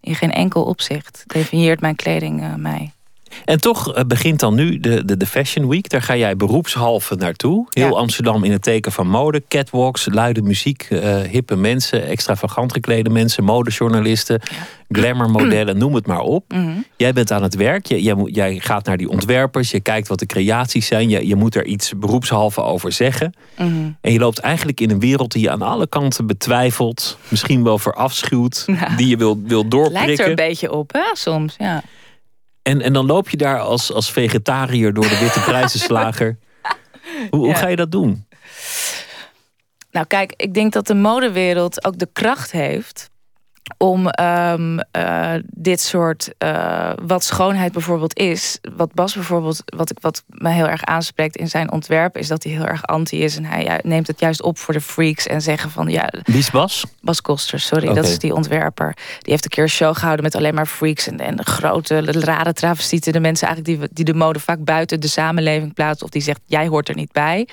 [0.00, 1.24] in geen enkel opzicht.
[1.26, 2.92] Definieert mijn kleding eh, mij.
[3.44, 5.88] En toch eh, begint dan nu de, de, de Fashion Week.
[5.88, 7.66] Daar ga jij beroepshalve naartoe.
[7.70, 7.92] Heel Ja.
[7.92, 9.42] Amsterdam in het teken van mode.
[9.48, 14.40] Catwalks, luide muziek, eh, hippe mensen, extravagant geklede mensen, modejournalisten,
[14.90, 16.44] glamourmodellen, noem het maar op.
[16.52, 16.70] Mhm.
[16.96, 17.86] Jij bent aan het werk.
[17.86, 19.70] Jij, jij, gaat naar die ontwerpers.
[19.70, 21.08] Je kijkt wat de creaties zijn.
[21.08, 23.32] Je, je moet er iets beroepshalve over zeggen.
[23.58, 23.68] Mhm.
[24.00, 27.18] En je loopt eigenlijk in een wereld die je aan alle kanten betwijfelt.
[27.28, 28.62] Misschien wel verafschuwt.
[28.66, 28.88] Ja.
[28.96, 30.34] Die je wil, wil Lijkt er een doorprikken.
[30.34, 31.54] beetje op, hè, soms.
[31.58, 31.82] Ja.
[32.62, 36.38] En, en dan loop je daar als, als vegetariër door de witte prijzenslager.
[37.30, 37.54] Hoe, hoe Ja.
[37.54, 38.26] ga je dat doen?
[39.90, 43.10] Nou, kijk, ik denk dat de modewereld ook de kracht heeft
[43.78, 48.58] om ehm, eh, dit soort, eh, wat schoonheid bijvoorbeeld is.
[48.76, 52.42] Wat Bas bijvoorbeeld, wat, ik, wat me heel erg aanspreekt in zijn ontwerp, is dat
[52.42, 53.36] hij heel erg anti is.
[53.36, 56.50] En hij neemt het juist op voor de freaks en zeggen van ja, Wie is
[56.50, 56.84] Bas?
[57.00, 58.94] Bas Koster, sorry, dat is die ontwerper.
[58.96, 62.02] Die heeft een keer een show gehouden met alleen maar freaks en, en de grote,
[62.02, 63.12] de rare travestieten.
[63.12, 66.06] De mensen eigenlijk die, die de mode vaak buiten de samenleving plaatsen.
[66.06, 67.48] Of die zegt, jij hoort er niet bij.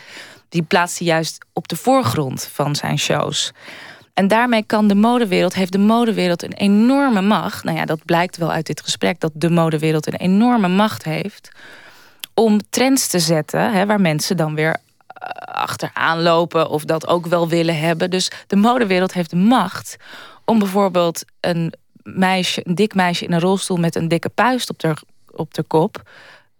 [0.50, 3.54] Die plaatst hij juist op de voorgrond van zijn shows.
[4.20, 7.64] En daarmee kan de modewereld, heeft de modewereld een enorme macht.
[7.64, 11.52] Nou ja, dat blijkt wel uit dit gesprek, dat de modewereld een enorme macht heeft.
[12.34, 17.26] Om trends te zetten, hè, waar mensen dan weer eh, achteraan lopen of dat ook
[17.26, 18.10] wel willen hebben.
[18.10, 19.98] Dus de modewereld heeft de macht
[20.46, 24.80] om bijvoorbeeld een meisje, een dik meisje in een rolstoel met een dikke puist op
[24.80, 24.94] de,
[25.32, 26.10] op de kop,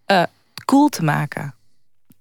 [0.06, 0.24] eh,
[0.66, 1.54] cool te maken.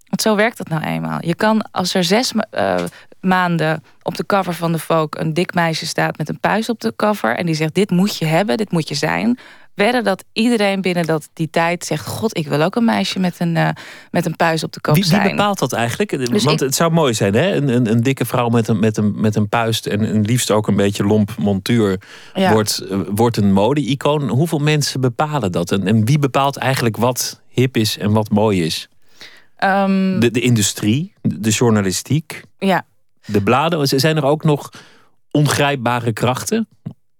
[0.09, 1.19] Want zo werkt het nou eenmaal.
[1.21, 2.85] Je kan, als er zes eh,
[3.21, 6.81] maanden op de cover van de Vogue een dik meisje staat met een puist op
[6.81, 9.39] de cover en die zegt: Dit moet je hebben, dit moet je zijn.
[9.75, 13.35] Wedden dat iedereen binnen dat, die tijd zegt: God, ik wil ook een meisje met
[13.39, 13.69] een, eh,
[14.11, 16.11] met een puist op de kop Wie, wie bepaalt dat eigenlijk?
[16.11, 17.55] Want Dus ik- het zou mooi zijn, hè?
[17.55, 20.51] Een, een, een dikke vrouw met een, met, een, met een puist en, en liefst
[20.51, 22.01] ook een beetje lomp montuur
[22.35, 22.53] Ja.
[22.53, 24.29] wordt, eh, wordt een mode-icoon.
[24.29, 25.73] Hoeveel mensen bepalen dat?
[25.73, 28.89] En, en wie bepaalt eigenlijk wat hip is en wat mooi is?
[29.57, 32.85] Ehm, De, de industrie, de journalistiek, ja.
[33.29, 33.87] De bladen.
[33.89, 34.71] Zijn er ook nog
[35.31, 36.69] ongrijpbare krachten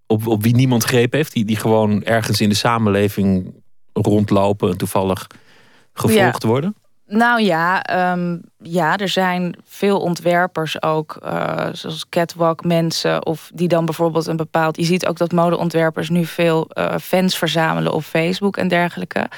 [0.07, 3.55] op, op wie niemand greep heeft, die, die gewoon ergens in de samenleving
[3.93, 5.27] rondlopen en toevallig
[5.93, 6.75] gevolgd worden?
[7.07, 13.69] Nou ja, ehm, ja, er zijn veel ontwerpers ook, eh, zoals catwalk mensen, of die
[13.69, 14.77] dan bijvoorbeeld een bepaald.
[14.77, 19.29] Je ziet ook dat modeontwerpers nu veel eh, fans verzamelen op Facebook en dergelijke.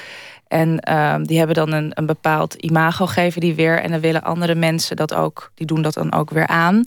[0.51, 3.79] En ehm, die hebben dan een, een bepaald imago, geven die weer.
[3.79, 6.83] En dan willen andere mensen dat ook, die doen dat dan ook weer aan.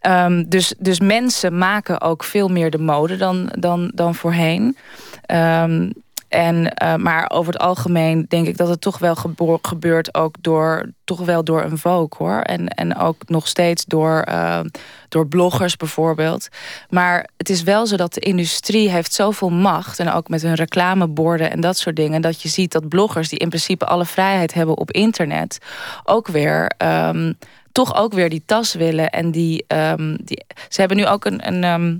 [0.00, 4.76] Ehm, dus, dus mensen maken ook veel meer de mode dan, dan, dan voorheen.
[5.26, 5.90] Ehm,
[6.28, 9.16] en, eh, maar over het algemeen denk ik dat het toch wel
[9.62, 12.40] gebeurt ook door, toch wel door een Vogue hoor.
[12.40, 14.60] En, en ook nog steeds door, eh,
[15.08, 16.48] door bloggers bijvoorbeeld.
[16.88, 19.98] Maar het is wel zo dat de industrie heeft zoveel macht.
[19.98, 22.22] En ook met hun reclameborden en dat soort dingen.
[22.22, 25.58] Dat je ziet dat bloggers die in principe alle vrijheid hebben op internet.
[26.04, 26.72] Ook weer...
[26.76, 27.32] ehm,
[27.72, 29.10] toch ook weer die tas willen.
[29.10, 31.96] En die, ehm, die ze hebben nu ook een, een, ehm,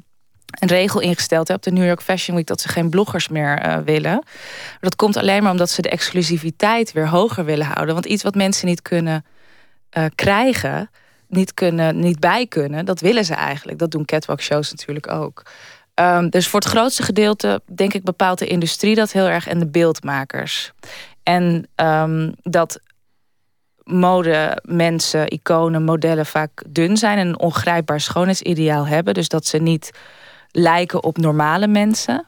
[0.51, 3.59] een regel ingesteld hè, op de New York Fashion Week dat ze geen bloggers meer
[3.59, 4.12] eh, willen.
[4.12, 7.94] Maar dat komt alleen maar omdat ze de exclusiviteit weer hoger willen houden.
[7.94, 9.24] Want iets wat mensen niet kunnen
[9.90, 10.90] eh, krijgen,
[11.26, 13.78] niet, kunnen, niet bij kunnen, dat willen ze eigenlijk.
[13.78, 15.42] Dat doen catwalk shows natuurlijk ook.
[15.94, 19.59] Ehm, dus voor het grootste gedeelte, denk ik, bepaalt de industrie dat heel erg en
[19.59, 20.72] de beeldmakers.
[21.22, 22.80] En ehm, dat
[23.84, 29.14] mode, mensen, iconen, modellen vaak dun zijn en een ongrijpbaar schoonheidsideaal hebben.
[29.14, 29.90] Dus dat ze niet
[30.51, 32.26] lijken op normale mensen.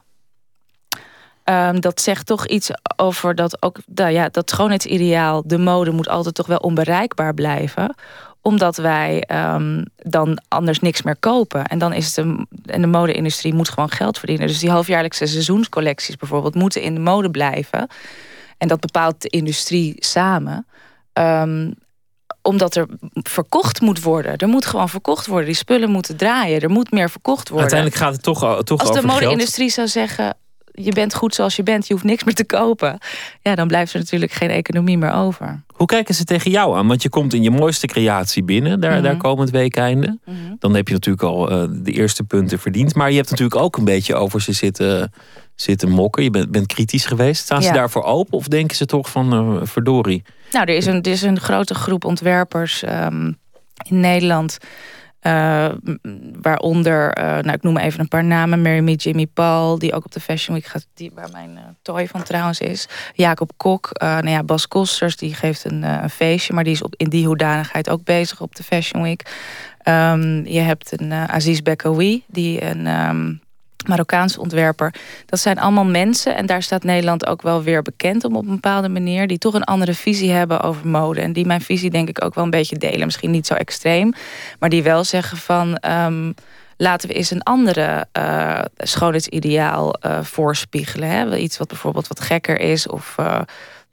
[1.43, 6.09] Ehm, dat zegt toch iets over dat ook nou ja, dat schoonheidsideaal, de mode moet
[6.09, 7.95] altijd toch wel onbereikbaar blijven
[8.41, 11.65] omdat wij um, dan anders niks meer kopen.
[11.65, 14.47] En dan is de, en de mode-industrie moet gewoon geld verdienen.
[14.47, 17.87] Dus die halfjaarlijkse seizoenscollecties bijvoorbeeld moeten in de mode blijven.
[18.57, 20.67] En dat bepaalt de industrie samen.
[21.13, 21.73] Um,
[22.41, 24.37] omdat er verkocht moet worden.
[24.37, 25.45] Er moet gewoon verkocht worden.
[25.45, 26.61] Die spullen moeten draaien.
[26.61, 27.71] Er moet meer verkocht worden.
[27.71, 30.35] Uiteindelijk gaat het toch, toch Als over de mode-industrie zou zeggen
[30.71, 32.97] je bent goed zoals je bent, je hoeft niks meer te kopen.
[33.41, 35.63] Ja, dan blijft er natuurlijk geen economie meer over.
[35.67, 36.87] Hoe kijken ze tegen jou aan?
[36.87, 40.19] Want je komt in je mooiste creatie binnen, daar, mm daar komend week einde.
[40.25, 40.35] Mhm.
[40.59, 42.95] Dan heb je natuurlijk al uh, de eerste punten verdiend.
[42.95, 45.11] Maar je hebt natuurlijk ook een beetje over ze zitten,
[45.61, 46.23] zitten mokken.
[46.23, 47.43] Je bent, bent kritisch geweest.
[47.43, 50.23] Staan ze daarvoor open of denken ze toch van uh, verdorie?
[50.51, 53.37] Nou, er is een, er is een grote groep ontwerpers um,
[53.89, 54.57] in Nederland
[55.21, 55.69] uh,
[56.41, 58.61] waaronder, uh, nou ik noem even een paar namen.
[58.61, 61.59] Mary Me, Jimmy Paul, die ook op de Fashion Week gaat, die, waar mijn uh,
[61.81, 62.87] toy van trouwens is.
[63.13, 66.93] Jacob Kok, nou ja, Bas Kosters, die geeft een, een, feestje, maar die is op,
[66.97, 69.31] in die hoedanigheid ook bezig op de Fashion Week.
[69.83, 73.41] Um, je hebt een Aziz Bekawi, die een um,
[73.87, 74.93] Marokkaanse ontwerper.
[75.25, 78.53] Dat zijn allemaal mensen en daar staat Nederland ook wel weer bekend om op een
[78.53, 79.27] bepaalde manier.
[79.27, 81.21] Die toch een andere visie hebben over mode.
[81.21, 83.05] En die mijn visie denk ik ook wel een beetje delen.
[83.05, 84.13] Misschien niet zo extreem,
[84.59, 85.83] maar die wel zeggen van...
[85.87, 86.33] Um,
[86.77, 91.09] laten we eens een andere uh, schoonheidsideaal uh, voorspiegelen.
[91.09, 91.37] Hè?
[91.37, 93.15] Iets wat bijvoorbeeld wat gekker is of...
[93.19, 93.39] Uh,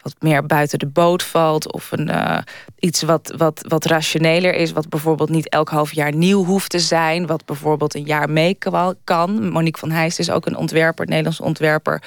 [0.02, 1.72] wat meer buiten de boot valt.
[1.72, 2.38] Of een, uh,
[2.78, 4.72] iets wat, wat, wat rationeler is.
[4.72, 7.26] Wat bijvoorbeeld niet elk half jaar nieuw hoeft te zijn.
[7.26, 8.58] Wat bijvoorbeeld een jaar mee
[9.04, 9.48] kan.
[9.48, 12.02] Monique van Heijst is ook een ontwerper, een Nederlands ontwerper.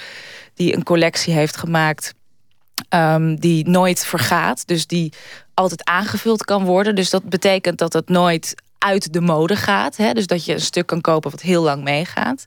[0.53, 2.13] Die een collectie heeft gemaakt.
[2.89, 4.67] Um, die nooit vergaat.
[4.67, 5.13] Dus die
[5.53, 6.95] altijd aangevuld kan worden.
[6.95, 9.97] Dus dat betekent dat het nooit uit de mode gaat.
[9.97, 10.13] Hè?
[10.13, 12.45] Dus dat je een stuk kan kopen wat heel lang meegaat.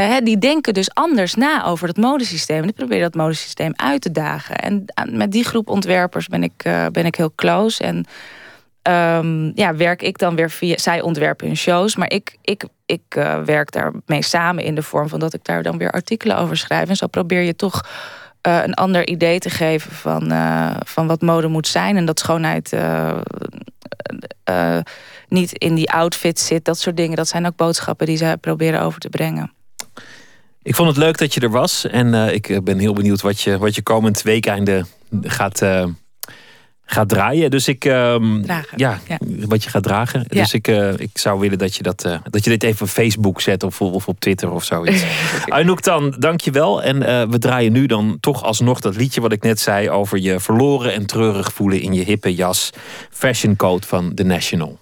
[0.00, 2.62] Uh, die denken dus anders na over het modesysteem.
[2.62, 4.56] Die proberen dat modesysteem uit te dagen.
[4.56, 7.82] En met die groep ontwerpers ben ik, uh, ben ik heel close.
[7.82, 8.04] En
[8.92, 10.78] um, ja, werk ik dan weer via...
[10.78, 14.64] Zij ontwerpen hun shows, maar ik, ik, ik uh, werk daarmee samen...
[14.64, 16.88] in de vorm van dat ik daar dan weer artikelen over schrijf.
[16.88, 17.80] En zo probeer je toch
[18.40, 19.92] een ander idee te geven...
[19.92, 20.32] van,
[20.86, 21.96] van wat mode moet zijn.
[21.96, 22.76] En dat schoonheid
[25.28, 26.64] niet in die outfit zit.
[26.64, 29.54] Dat soort dingen, dat zijn ook boodschappen die ze proberen over te brengen.
[30.66, 31.86] Ik vond het leuk dat je er was.
[31.86, 34.84] En uh, ik ben heel benieuwd wat je, wat je komend weekende
[35.22, 35.84] gaat, uh,
[36.82, 37.50] gaat draaien.
[37.50, 37.84] Dus ik.
[37.84, 38.16] Uh,
[38.76, 40.24] ja, ja, wat je gaat dragen.
[40.28, 40.42] Ja.
[40.42, 43.40] Dus ik, uh, ik zou willen dat je, dat, dat je dit even op Facebook
[43.40, 45.04] zet of, of op Twitter of zoiets.
[45.46, 46.82] Anouk dan, dank je wel.
[46.82, 50.40] En we draaien nu dan toch alsnog dat liedje wat ik net zei over je
[50.40, 52.70] verloren en treurig voelen in je hippe jas.
[53.10, 54.78] Fashion Code van The National.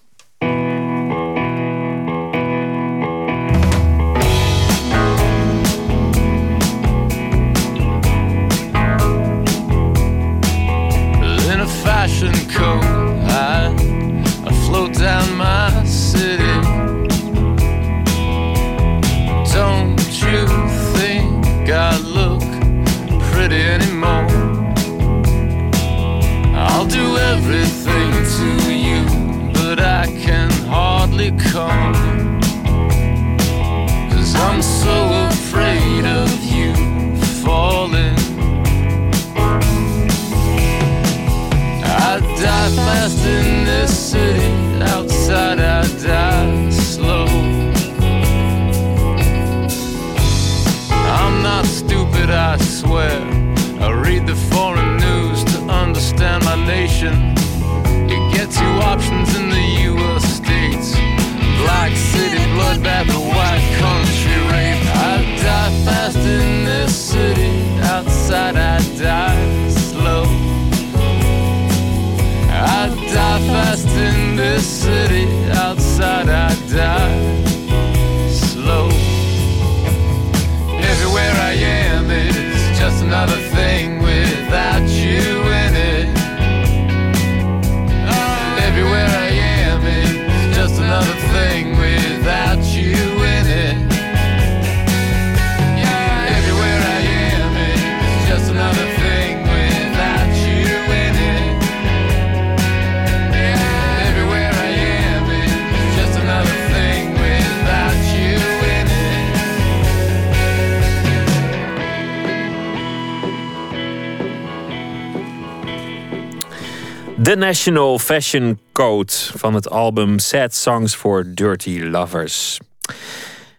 [117.25, 122.59] The National Fashion Code van het album Sad Songs for Dirty Lovers.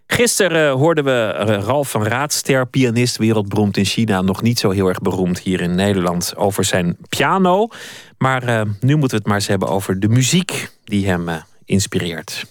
[0.08, 1.32] Gisteren hoorden we
[1.66, 5.76] Ralf van Raadster, pianist, wereldberoemd in China, nog niet zo heel erg beroemd hier in
[5.76, 7.68] Nederland, over zijn piano.
[8.18, 11.36] Maar uh, nu moeten we het maar eens hebben over de muziek die hem uh,
[11.66, 12.46] inspireert.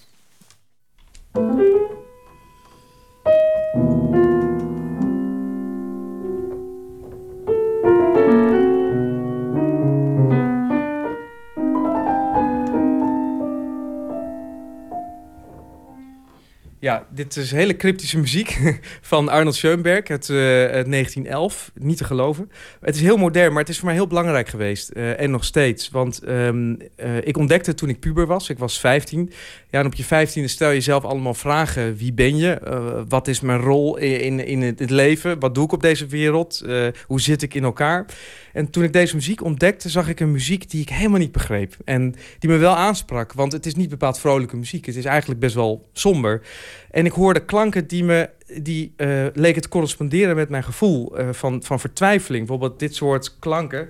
[16.85, 18.59] Ja, dit is hele cryptische muziek
[19.13, 21.71] van Arnold Schoenberg uit, uh, 1911.
[21.75, 22.51] Niet te geloven.
[22.81, 24.91] Het is heel modern, maar het is voor mij heel belangrijk geweest.
[24.95, 25.91] Uh, en nog steeds.
[25.91, 28.49] Want um, uh, ik ontdekte toen ik puber was.
[28.49, 29.33] Ik was 15.
[29.71, 31.97] Ja, en op je 15e stel je jezelf allemaal vragen.
[31.97, 33.05] Wie ben je?
[33.09, 35.39] wat is mijn rol in, in, in het leven?
[35.39, 36.65] Wat doe ik op deze wereld?
[37.07, 38.07] hoe zit ik in elkaar?
[38.55, 41.77] En toen ik deze muziek ontdekte, zag ik een muziek die ik helemaal niet begreep.
[41.85, 44.87] En die me wel aansprak, want het is niet bepaald vrolijke muziek.
[44.87, 46.43] Het is eigenlijk best wel somber.
[46.91, 48.31] En ik hoorde klanken die me
[48.63, 52.47] die uh, leken te corresponderen met mijn gevoel uh, van, van vertwijfeling.
[52.47, 53.89] Bijvoorbeeld dit soort klanken.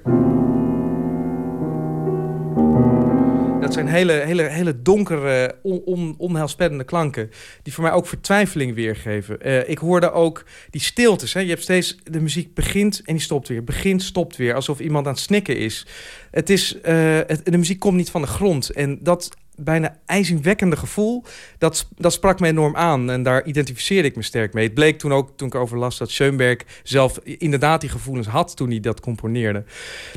[3.75, 7.31] Zijn hele, hele, hele donkere, on, on, onheilspellende klanken.
[7.62, 9.39] Die voor mij ook vertwijfeling weergeven.
[9.43, 11.33] Uh, ik hoorde ook die stiltes.
[11.33, 11.41] Hè.
[11.41, 13.64] Je hebt steeds, de muziek begint en die stopt weer.
[13.64, 14.55] Begint, stopt weer.
[14.55, 15.87] Alsof iemand aan het snikken is.
[16.35, 18.70] Het is het, de muziek komt niet van de grond.
[18.70, 21.24] En dat bijna ijzingwekkende gevoel,
[21.59, 23.11] dat, dat sprak me enorm aan.
[23.11, 24.64] En daar identificeerde ik me sterk mee.
[24.64, 28.57] Het bleek toen ook, toen ik over las, dat Schoenberg zelf inderdaad die gevoelens had
[28.57, 29.64] toen hij dat componeerde.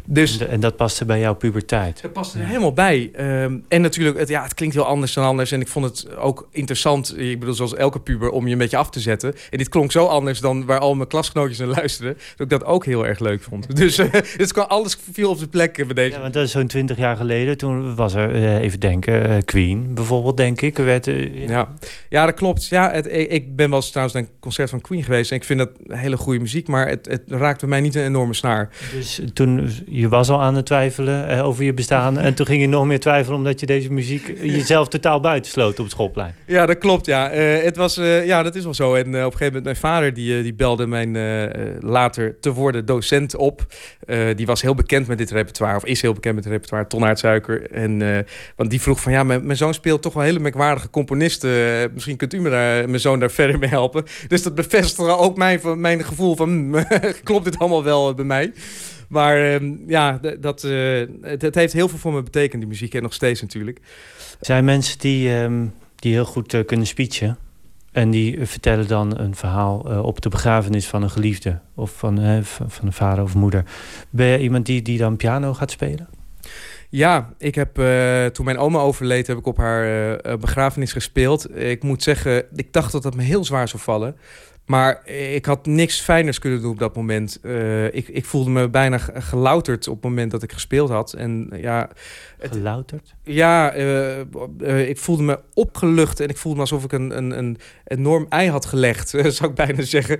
[0.05, 2.01] Dus, en, dat paste bij jouw puberteit?
[2.01, 3.11] Dat paste er helemaal bij.
[3.43, 5.51] Um, en natuurlijk, het, ja, het klinkt heel anders dan anders.
[5.51, 8.78] En ik vond het ook interessant, ik bedoel, zoals elke puber, om je een beetje
[8.78, 9.36] af te zetten.
[9.49, 12.65] En dit klonk zo anders dan waar al mijn klasgenootjes naar luisterden, dat ik dat
[12.65, 13.76] ook heel erg leuk vond.
[13.76, 16.07] Dus, uh, dus alles viel op zijn plek bij deze.
[16.12, 17.58] Ja, want dat is zo'n twintig jaar geleden.
[17.58, 20.78] Toen was er, uh, even denken eh, Queen bijvoorbeeld, denk ik.
[20.78, 21.74] Werd, uh, ja.
[22.10, 22.68] ja, dat klopt.
[22.68, 25.32] Ja, het, ik ben wel eens trouwens naar een concert van Queen geweest.
[25.32, 28.05] En ik vind dat hele goede muziek, maar het, het raakt bij mij niet een
[28.05, 28.70] enorme snaar.
[28.93, 32.20] Dus toen, je was al aan het twijfelen over je bestaan.
[32.20, 35.86] en toen ging je nog meer twijfelen omdat je deze muziek jezelf totaal buitensloot op
[35.86, 36.36] het schoolplein.
[36.45, 37.05] Ja, dat klopt.
[37.05, 37.95] Ja, het was,
[38.26, 38.95] ja dat is wel zo.
[38.95, 41.18] En op een gegeven moment, mijn vader die, die belde mijn
[41.80, 43.66] later te worden docent op.
[44.36, 47.18] die was heel bekend met dit repertoire, of is heel bekend met het repertoire, Ton
[47.18, 47.72] Suiker.
[47.72, 48.26] En,
[48.56, 51.50] want die vroeg van, ja, mijn, mijn zoon speelt toch wel hele merkwaardige componisten.
[51.50, 54.04] Eh, misschien kunt u me daar, mijn zoon daar verder mee helpen.
[54.28, 56.50] Dus dat bevestigde ook mijn, mijn gevoel van...
[56.50, 56.86] Hmm,
[57.24, 58.54] klopt dit allemaal wel bij mij?
[59.10, 61.08] Maar ehm, ja, dat, uh,
[61.52, 62.93] heeft heel veel voor me betekend, die muziek.
[62.93, 63.80] En nog steeds natuurlijk.
[64.39, 67.38] Zijn mensen die, um, die heel goed kunnen speechen.
[67.98, 71.60] En die vertellen dan een verhaal uh, op de begrafenis van een geliefde.
[71.76, 73.64] Of van, van een vader of moeder.
[74.10, 76.08] Ben je iemand die, die dan piano gaat spelen?
[76.89, 81.58] Ja, ik heb uh, toen mijn oma overleed, heb ik op haar begrafenis gespeeld.
[81.58, 84.16] Ik moet zeggen, ik dacht dat dat me heel zwaar zou vallen.
[84.68, 87.39] Maar ik had niks fijners kunnen doen op dat moment.
[87.41, 91.13] Uh, ik, ik voelde me bijna gelouterd op het moment dat ik gespeeld had.
[91.13, 91.89] En ja,
[92.38, 93.15] het, gelouterd?
[93.24, 94.20] Ja, uh,
[94.59, 98.26] uh, ik voelde me opgelucht en ik voelde me alsof ik een, een, een enorm
[98.30, 100.20] ei had gelegd, zou ik bijna zeggen.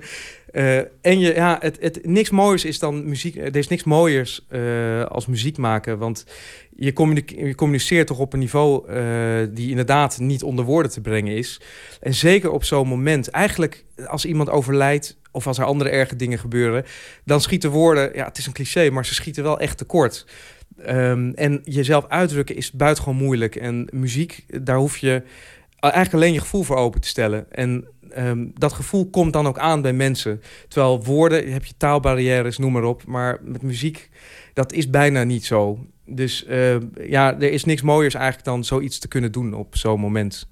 [1.00, 3.36] En je, ja, het, het, niks mooiers is dan muziek.
[3.36, 4.46] Er is niks mooiers
[5.08, 6.24] als muziek maken, want
[6.78, 6.92] je,
[7.54, 11.60] communiceert toch op een niveau uh, die inderdaad niet onder woorden te brengen is.
[12.00, 16.38] En zeker op zo'n moment, eigenlijk als iemand overlijdt of als er andere erge dingen
[16.38, 16.84] gebeuren,
[17.24, 20.26] dan schieten woorden, ja, het is een cliché, maar ze schieten wel echt tekort.
[20.88, 23.56] Um, en jezelf uitdrukken is buitengewoon moeilijk.
[23.56, 25.22] En muziek, daar hoef je
[25.80, 27.52] eigenlijk alleen je gevoel voor open te stellen.
[27.52, 30.42] En um, dat gevoel komt dan ook aan bij mensen.
[30.68, 33.06] Terwijl woorden, heb je taalbarrières, noem maar op.
[33.06, 34.10] Maar met muziek,
[34.52, 35.86] dat is bijna niet zo.
[36.04, 36.76] Dus uh,
[37.08, 40.48] ja, er is niks mooiers eigenlijk dan zoiets te kunnen doen op zo'n moment.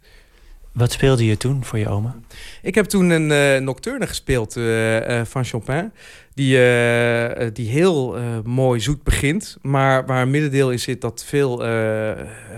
[0.76, 2.16] Wat speelde je toen voor je oma?
[2.62, 5.92] Ik heb toen een uh, nocturne gespeeld uh, van Chopin.
[6.34, 6.58] Die,
[7.52, 9.56] die heel mooi zoet begint.
[9.62, 11.62] Maar waar een middendeel in zit dat veel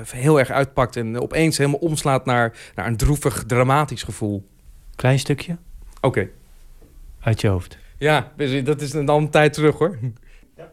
[0.06, 0.96] heel erg uitpakt.
[0.96, 4.48] En opeens helemaal omslaat naar, naar een droevig, dramatisch gevoel.
[4.94, 5.56] Klein stukje?
[5.96, 6.06] Oké.
[6.06, 6.30] Okay.
[7.20, 7.78] Uit je hoofd?
[7.98, 8.32] Ja,
[8.64, 9.98] dat is dan een tijd terug hoor.
[10.56, 10.68] Ja.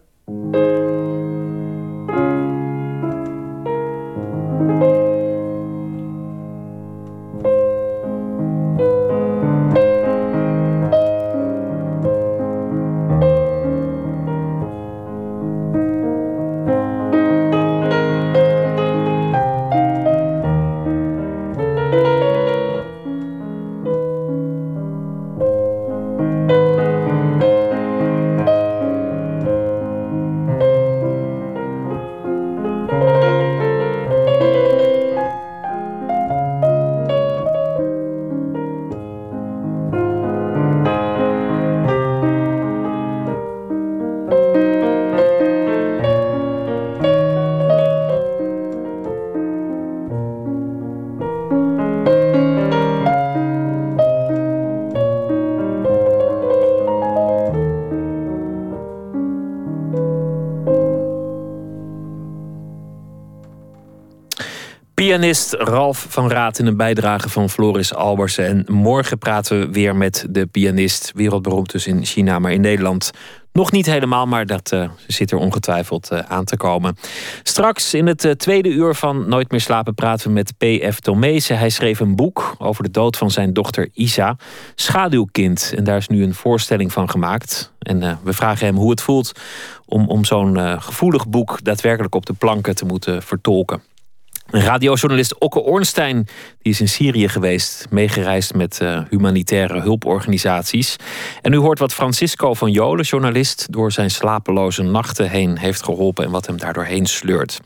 [65.26, 68.45] Pianist Ralf van Raat in een bijdrage van Floris Albersen.
[68.45, 73.11] En morgen praten we weer met de pianist, wereldberoemd dus in China, maar in Nederland
[73.51, 76.97] nog niet helemaal, maar dat uh, zit er ongetwijfeld uh, aan te komen.
[77.43, 80.99] Straks in het uh, tweede uur van Nooit meer slapen praten we met P.F.
[80.99, 81.57] Tomezen.
[81.57, 84.38] Hij schreef een boek over de dood van zijn dochter Isa,
[84.76, 85.73] Schaduwkind.
[85.76, 87.73] En daar is nu een voorstelling van gemaakt.
[87.80, 89.32] En we vragen hem hoe het voelt
[89.86, 93.82] om, om zo'n gevoelig boek daadwerkelijk op de planken te moeten vertolken.
[94.58, 96.28] Radiojournalist Okke Ornstein
[96.62, 100.95] die is in Syrië geweest, meegereisd met uh, humanitaire hulporganisaties.
[101.41, 106.26] En u hoort wat Francisco van Jolen, journalist, door zijn slapeloze nachten heen heeft geholpen
[106.26, 107.60] en wat hem daardoor heen sleurt.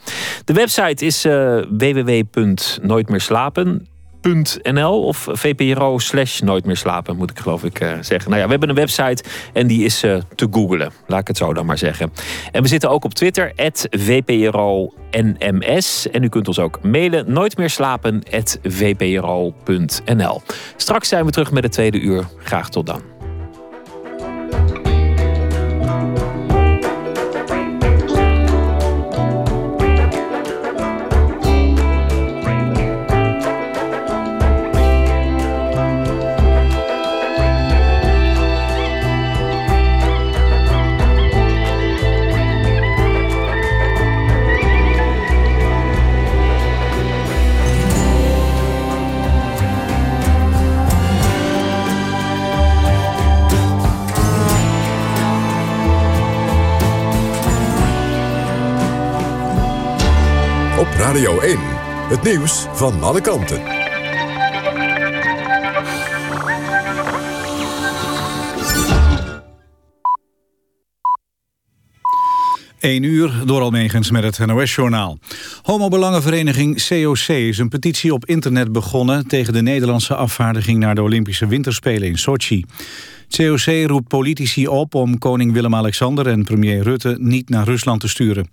[0.46, 3.88] De website is uh, www.nooitmeerslapen
[4.22, 8.30] nl of VPRO slash nooit meer slapen, moet ik geloof ik uh, zeggen.
[8.30, 10.91] Nou ja, we hebben een website en die is uh, te googlen.
[11.07, 12.11] Laat ik het zo dan maar zeggen.
[12.51, 13.53] En we zitten ook op Twitter,
[13.89, 16.09] VPRO NMS.
[16.09, 18.24] En u kunt ons ook mailen, nooit meer slapen,
[18.63, 20.41] VPRO.nl.
[20.76, 22.28] Straks zijn we terug met het tweede uur.
[22.38, 23.18] Graag tot dan.
[62.10, 63.62] Het nieuws van alle kanten.
[72.80, 75.18] 1 uur door Almegens met het NOS-journaal.
[75.62, 79.28] Homobelangenvereniging COC is een petitie op internet begonnen...
[79.28, 82.66] tegen de Nederlandse afvaardiging naar de Olympische Winterspelen in Sochi.
[83.30, 88.49] COC roept politici op om koning Willem-Alexander en premier Rutte niet naar Rusland te sturen.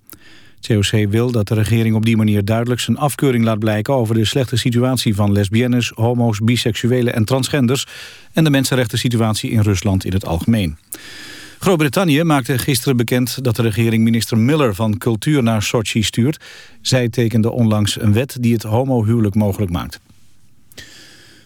[0.60, 4.24] COC wil dat de regering op die manier duidelijk zijn afkeuring laat blijken over de
[4.24, 7.86] slechte situatie van lesbiennes, homo's, biseksuelen en transgenders
[8.32, 10.76] en de mensenrechten situatie in Rusland in het algemeen.
[11.58, 16.44] Groot-Brittannië maakte gisteren bekend dat de regering minister Miller van Cultuur naar Sochi stuurt.
[16.80, 20.00] Zij tekende onlangs een wet die het homohuwelijk mogelijk maakt.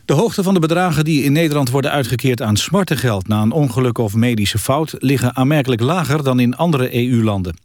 [0.05, 3.99] De hoogte van de bedragen die in Nederland worden uitgekeerd aan smartengeld na een ongeluk
[3.99, 7.57] of medische fout liggen aanmerkelijk lager dan in andere EU-landen.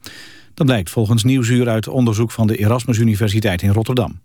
[0.56, 4.20] Dat blijkt volgens Nieuwsuur uit onderzoek van de Erasmus Universiteit in Rotterdam.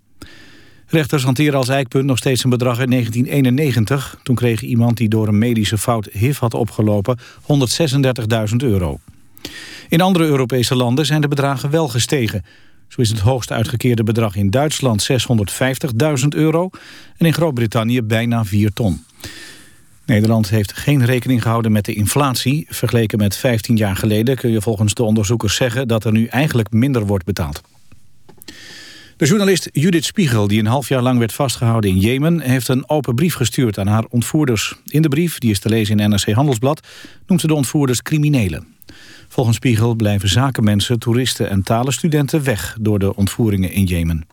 [0.86, 4.18] Rechters hanteren als eikpunt nog steeds een bedrag uit 1991.
[4.22, 7.18] Toen kreeg iemand die door een medische fout HIV had opgelopen
[8.50, 8.98] 136.000 euro.
[9.88, 12.44] In andere Europese landen zijn de bedragen wel gestegen.
[12.88, 16.70] Zo is het hoogst uitgekeerde bedrag in Duitsland 650.000 euro...
[17.16, 19.04] en in Groot-Brittannië bijna 4 ton.
[20.10, 22.66] Nederland heeft geen rekening gehouden met de inflatie.
[22.68, 25.88] Vergeleken met 15 jaar geleden kun je volgens de onderzoekers zeggen...
[25.88, 27.62] dat er nu eigenlijk minder wordt betaald.
[29.16, 32.40] De journalist Judith Spiegel, die een half jaar lang werd vastgehouden in Jemen...
[32.40, 34.74] heeft een open brief gestuurd aan haar ontvoerders.
[34.86, 36.86] In de brief, die is te lezen in NRC Handelsblad,
[37.26, 38.66] noemt ze de ontvoerders criminelen.
[39.28, 42.76] Volgens Spiegel blijven zakenmensen, toeristen en talenstudenten weg...
[42.80, 44.26] door de ontvoeringen in Jemen.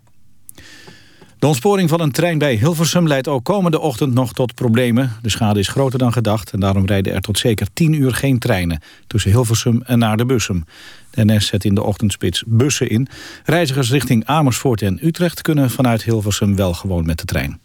[1.39, 5.11] De ontsporing van een trein bij Hilversum leidt ook komende ochtend nog tot problemen.
[5.21, 8.39] De schade is groter dan gedacht en daarom rijden er tot zeker 10 uur geen
[8.39, 8.81] treinen...
[9.07, 10.65] tussen Hilversum en naar de Bussum.
[11.09, 13.07] De NS zet in de ochtendspits bussen in.
[13.45, 17.59] Reizigers richting Amersfoort en Utrecht kunnen vanuit Hilversum wel gewoon met de trein.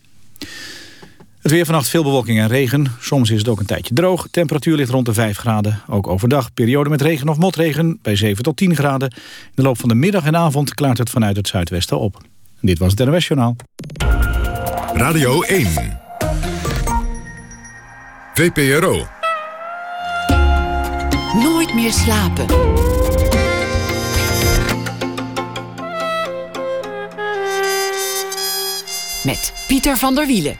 [1.40, 2.86] Het weer vannacht veel bewolking en regen.
[3.00, 4.28] Soms is het ook een tijdje droog.
[4.30, 5.82] Temperatuur ligt rond de 5 graden.
[5.88, 9.10] Ook overdag periode met regen of motregen bij 7 tot 10 graden.
[9.10, 12.22] In de loop van de middag en avond klaart het vanuit het zuidwesten op.
[12.62, 13.56] Dit was het NOS Journaal.
[14.92, 15.66] Radio 1.
[18.34, 19.06] VPRO.
[21.42, 22.46] Nooit meer slapen.
[29.24, 30.56] Met Pieter van der Wielen.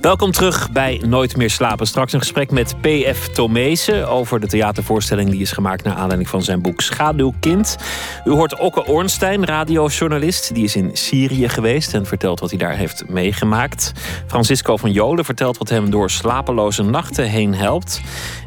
[0.00, 1.86] Welkom terug bij Nooit meer slapen.
[1.86, 3.28] Straks een gesprek met P.F.
[3.28, 7.76] Tomezen over de theatervoorstelling die is gemaakt naar aanleiding van zijn boek Schaduwkind.
[8.24, 10.54] U hoort Okke Ornstein, radiojournalist.
[10.54, 13.92] Die is in Syrië geweest en vertelt wat hij daar heeft meegemaakt.
[14.26, 18.00] Francisco van Jolen vertelt wat hem door slapeloze nachten heen helpt.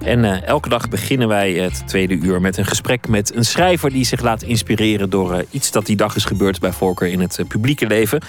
[0.04, 3.90] En uh, elke dag beginnen wij het tweede uur met een gesprek met een schrijver
[3.90, 7.20] die zich laat inspireren door uh, iets dat die dag is gebeurd bij voorkeur in
[7.20, 8.22] het uh, publieke leven.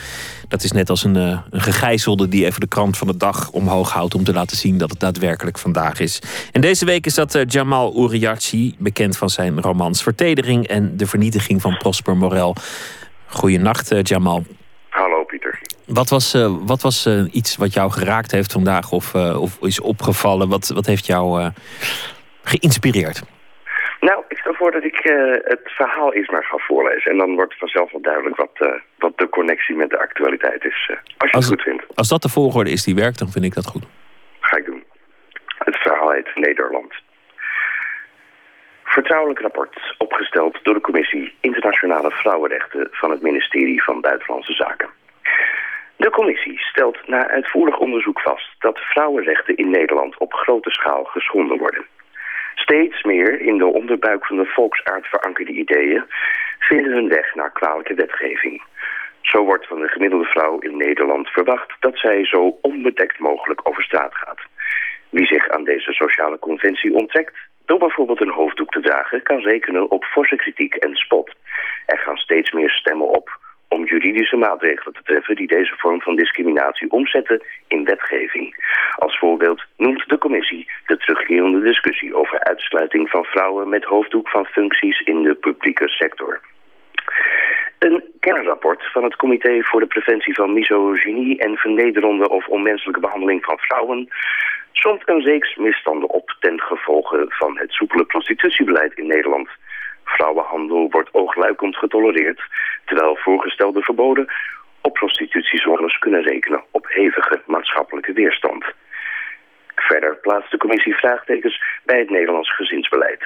[0.52, 3.92] Dat is net als een, een gegijzelde die even de krant van de dag omhoog
[3.92, 6.22] houdt om te laten zien dat het daadwerkelijk vandaag is.
[6.50, 11.60] En deze week is dat Jamal Uriachi, bekend van zijn romans Vertedering en de vernietiging
[11.60, 12.56] van Prosper Morel.
[13.26, 14.44] Goeienacht, Jamal.
[14.88, 15.60] Hallo, Pieter.
[15.86, 20.48] Wat was, wat was iets wat jou geraakt heeft vandaag of, of is opgevallen?
[20.48, 21.50] Wat, wat heeft jou
[22.42, 23.22] geïnspireerd?
[24.00, 25.00] Nou, stel voor dat ik
[25.44, 27.10] het verhaal eerst maar ga voorlezen.
[27.10, 30.90] En dan wordt vanzelf wel duidelijk wat, wat de connectie met de actualiteit is.
[31.18, 31.84] als je het goed vindt.
[31.94, 33.84] Als dat de volgorde is die werkt, dan vind ik dat goed.
[34.40, 34.84] Ga ik doen.
[35.58, 36.94] Het verhaal heet Nederland.
[38.84, 44.88] Vertrouwelijk rapport opgesteld door de Commissie Internationale Vrouwenrechten van het ministerie van Buitenlandse Zaken.
[45.96, 51.58] De commissie stelt na uitvoerig onderzoek vast dat vrouwenrechten in Nederland op grote schaal geschonden
[51.58, 51.84] worden.
[52.62, 56.04] Steeds meer in de onderbuik van de volksaard verankerde ideeën
[56.58, 58.62] vinden hun weg naar kwalijke wetgeving.
[59.20, 63.82] Zo wordt van de gemiddelde vrouw in Nederland verwacht dat zij zo onbedekt mogelijk over
[63.82, 64.40] straat gaat.
[65.08, 69.90] Wie zich aan deze sociale conventie onttrekt, door bijvoorbeeld een hoofddoek te dragen, kan rekenen
[69.90, 71.34] op forse kritiek en spot.
[71.86, 73.40] Er gaan steeds meer stemmen op
[73.72, 78.56] om juridische maatregelen te treffen die deze vorm van discriminatie omzetten in wetgeving.
[78.96, 84.44] Als voorbeeld noemt de commissie de terugkerende discussie over uitsluiting van vrouwen met hoofddoek van
[84.44, 86.40] functies in de publieke sector.
[87.78, 93.44] Een kernrapport van het Comité voor de Preventie van Misogynie en Vernederende of Onmenselijke Behandeling
[93.44, 94.08] van Vrouwen
[94.72, 99.48] somt een reeks misstanden op ten gevolge van het soepele prostitutiebeleid in Nederland.
[100.04, 102.40] Vrouwenhandel wordt oogluikend getolereerd,
[102.84, 104.26] terwijl voorgestelde verboden
[104.80, 108.64] op prostitutiezones kunnen rekenen op hevige maatschappelijke weerstand.
[109.74, 113.24] Verder plaatst de commissie vraagtekens bij het Nederlands gezinsbeleid.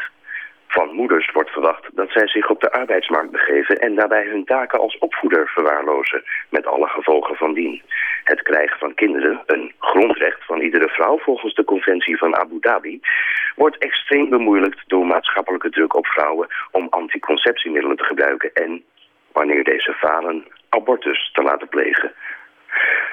[0.78, 4.80] Van moeders wordt verwacht dat zij zich op de arbeidsmarkt begeven en daarbij hun taken
[4.80, 7.82] als opvoeder verwaarlozen, met alle gevolgen van dien.
[8.24, 13.00] Het krijgen van kinderen, een grondrecht van iedere vrouw volgens de conventie van Abu Dhabi,
[13.54, 18.84] wordt extreem bemoeilijkt door maatschappelijke druk op vrouwen om anticonceptiemiddelen te gebruiken en,
[19.32, 22.12] wanneer deze falen, abortus te laten plegen.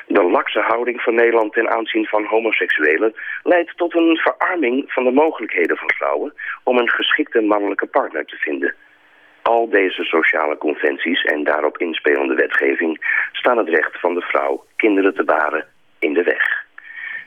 [0.08, 5.12] De lakse houding van Nederland ten aanzien van homoseksuelen leidt tot een verarming van de
[5.12, 6.34] mogelijkheden van vrouwen
[6.64, 8.76] om een geschikte mannelijke partner te vinden.
[9.42, 15.14] Al deze sociale conventies en daarop inspelende wetgeving staan het recht van de vrouw kinderen
[15.14, 15.66] te baren
[16.00, 16.66] in de weg.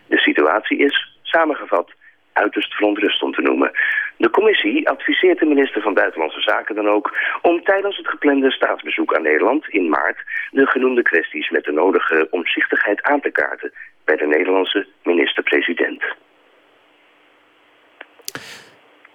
[0.06, 1.92] De situatie is, samengevat,
[2.36, 3.70] uiterst verontrustend te noemen.
[4.16, 9.14] De commissie adviseert de minister van Buitenlandse Zaken dan ook om tijdens het geplande staatsbezoek
[9.14, 10.18] aan Nederland in maart
[10.50, 13.72] de genoemde kwesties met de nodige omzichtigheid aan te kaarten
[14.04, 16.02] bij de Nederlandse minister-president.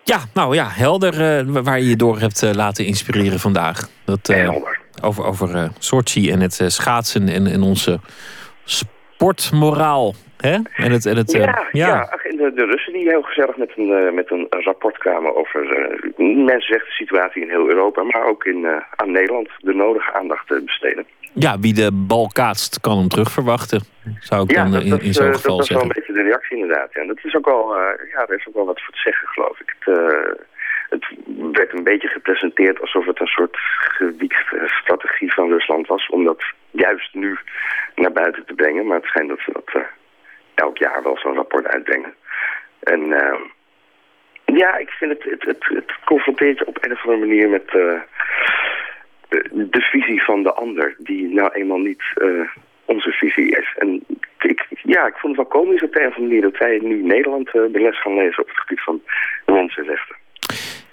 [0.03, 3.89] Ja, nou ja, helder uh, waar je je door hebt uh, laten inspireren vandaag.
[4.05, 4.79] Dat, uh, helder.
[5.03, 7.99] Over, over Sochi en het schaatsen en, en onze
[9.21, 10.13] sportmoraal.
[10.37, 10.57] Hè?
[10.75, 11.87] En het, en het, ja, ja.
[11.87, 12.09] ja.
[12.37, 15.61] De, de, Russen die heel gezellig met een, met een rapport kwamen over
[16.17, 21.05] uh, mensenrechten in heel Europa, maar ook in, aan Nederland de nodige aandacht te besteden.
[21.33, 23.81] Ja, wie de bal kaatst kan hem terugverwachten,
[24.19, 25.65] zou ik dan in, in zo'n geval dat, zeggen.
[25.65, 26.93] Dat is wel een beetje de reactie inderdaad.
[26.93, 27.05] Ja.
[27.05, 27.75] Dat is ook wel,
[28.13, 29.75] ja, er is ook wel wat voor te zeggen geloof ik.
[29.79, 29.95] Het,
[30.89, 31.05] het
[31.51, 33.57] werd een beetje gepresenteerd alsof het een soort
[33.97, 37.37] gewiekte strategie van Rusland was, om dat juist nu
[37.95, 38.85] naar buiten te brengen.
[38.85, 39.83] Maar het schijnt dat ze dat
[40.53, 42.13] elk jaar wel zo'n rapport uitbrengen.
[42.79, 43.39] En uh,
[44.45, 47.73] ja, ik vind het, het, het, het, confronteert je op een of andere manier met
[47.73, 47.99] uh,
[49.51, 52.03] de visie van de ander, die nou eenmaal niet
[52.85, 53.75] onze visie is.
[53.77, 54.05] En
[54.39, 57.01] ik, ja, ik vond het wel komisch op een of andere manier dat wij nu
[57.01, 59.01] Nederland de les gaan lezen op het gebied van
[59.45, 60.15] mensenrechten.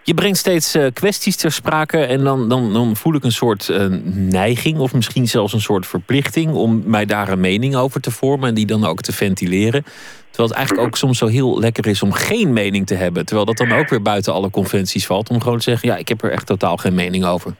[0.08, 3.68] Je brengt steeds uh, kwesties ter sprake en dan, dan, dan voel ik een soort
[3.68, 3.86] uh,
[4.30, 8.48] neiging of misschien zelfs een soort verplichting om mij daar een mening over te vormen
[8.48, 9.82] en die dan ook te ventileren.
[10.30, 13.24] Terwijl het eigenlijk ook soms zo heel lekker is om geen mening te hebben.
[13.26, 15.30] Terwijl dat dan ook weer buiten alle conventies valt.
[15.30, 17.52] Om gewoon te zeggen, ja, ik heb er echt totaal geen mening over.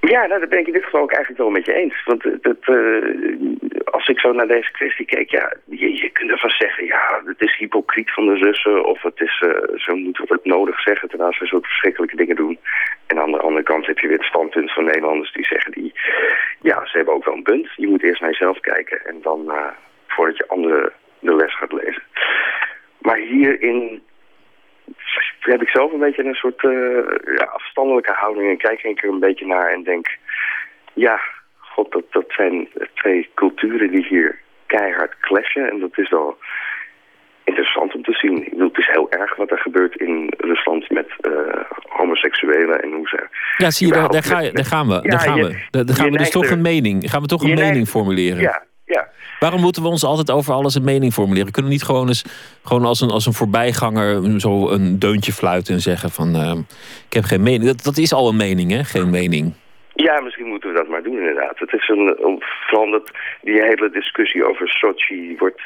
[0.00, 2.02] Ja, nou, dat ben ik in dit geval ook eigenlijk wel met je eens.
[2.04, 2.32] Want uh,
[3.94, 7.40] als ik zo naar deze kwestie keek, ja, je, je kunt ervan zeggen, ja, het
[7.40, 8.84] is hypocriet van de Russen.
[8.84, 12.36] Of het is, uh, zo moeten we het nodig zeggen, terwijl ze zulke verschrikkelijke dingen
[12.36, 12.58] doen.
[13.06, 15.92] En aan de andere kant heb je weer het standpunt van Nederlanders die zeggen, die,
[16.60, 17.68] ja, ze hebben ook wel een punt.
[17.76, 19.66] Je moet eerst naar jezelf kijken en dan, uh,
[20.06, 22.02] voordat je anderen de les gaat lezen.
[22.98, 24.02] Maar hierin
[25.40, 27.04] heb ik zelf een beetje een soort uh,
[27.36, 28.50] ja, afstandelijke houding.
[28.50, 30.06] En kijk ik er een beetje naar en denk...
[30.92, 31.20] Ja,
[31.74, 35.70] god, dat, dat zijn twee culturen die hier keihard clashen.
[35.70, 36.36] En dat is wel
[37.44, 38.36] interessant om te zien.
[38.46, 41.32] Ik bedoel, het is heel erg wat er gebeurt in Rusland met uh,
[41.88, 43.26] homoseksuelen en hoe ze...
[43.56, 44.94] Ja, zie je, daar, daar, ga je, daar gaan we.
[44.94, 47.10] Ja, daar gaan je, we, daar, daar gaan we dus toch een mening.
[47.10, 48.40] Gaan we toch een mening formuleren?
[48.40, 49.08] Ja, ja.
[49.40, 51.52] Waarom moeten we ons altijd over alles een mening formuleren?
[51.52, 52.24] Kunnen we niet gewoon eens
[52.64, 56.54] gewoon als, een, als een voorbijganger zo een deuntje fluiten en zeggen van uh,
[57.06, 57.64] ik heb geen mening.
[57.64, 58.84] Dat, dat is al een mening, hè?
[58.84, 59.54] Geen mening.
[59.94, 61.58] Ja, misschien moeten we dat maar doen inderdaad.
[61.58, 63.10] Het is een, vooral omdat
[63.42, 65.62] die hele discussie over Sochi wordt,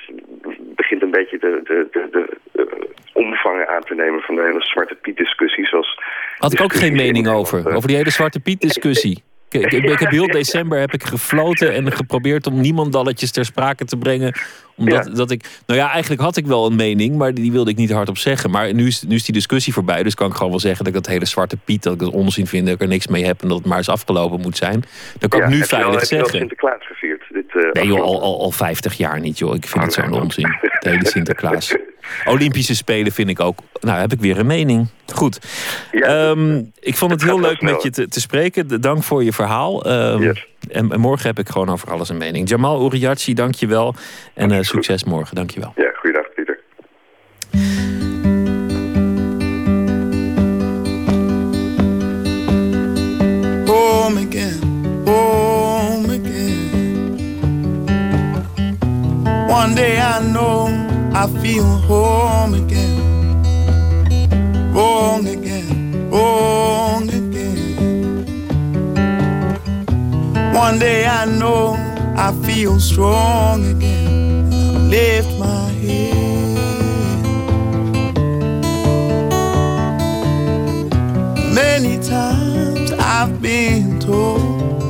[0.59, 2.65] begint een beetje de, de, de, de uh,
[3.13, 5.67] omvangen aan te nemen van de hele Zwarte Piet discussie.
[5.67, 5.99] Zoals
[6.39, 9.23] Had ik ook geen mening over, over die hele Zwarte Piet discussie.
[9.51, 13.85] Ik, ik, ik, heb heel december heb ik gefloten en geprobeerd om niemandalletjes ter sprake
[13.85, 14.33] te brengen.
[14.79, 15.45] Omdat dat ik.
[15.67, 18.51] Nou ja, eigenlijk had ik wel een mening, maar die wilde ik niet hardop zeggen.
[18.51, 20.03] Maar nu is, nu is die discussie voorbij.
[20.03, 22.11] Dus kan ik gewoon wel zeggen dat ik dat hele zwarte Piet, dat ik het
[22.11, 24.57] onzin vind, dat ik er niks mee heb en dat het maar eens afgelopen moet
[24.57, 24.85] zijn.
[25.19, 26.19] Dan kan ik nu veilig al, zeggen.
[26.19, 27.23] Heb je Sinterklaas gevierd?
[27.29, 29.55] Dit, uh, nee, joh, al, al, al 50 jaar niet, joh.
[29.55, 30.57] Ik vind het zo'n onzin.
[30.61, 31.77] De hele Sinterklaas.
[32.25, 33.59] Olympische Spelen vind ik ook.
[33.81, 34.89] Nou, heb ik weer een mening.
[35.15, 35.39] Goed.
[35.93, 38.81] Ehm, ik vond het heel leuk met je te, te, spreken.
[38.81, 39.91] Dank voor je verhaal.
[39.91, 40.33] Um,
[40.71, 42.49] en, en, morgen heb ik gewoon over alles een mening.
[42.49, 43.95] Jamal Uriachi, dank je wel.
[44.35, 45.35] En uh, succes morgen.
[45.35, 45.73] Dank je wel.
[45.77, 46.61] Ja, goeiedag Pieter.
[53.67, 54.61] Home again,
[55.05, 56.57] home again.
[59.49, 60.69] One day I know
[61.15, 62.97] I feel home again.
[64.73, 67.28] Wrong again, wrong again.
[70.59, 71.77] One day I know
[72.17, 74.91] I feel strong again.
[74.91, 76.55] Lift my head.
[81.55, 84.83] Many times I've been told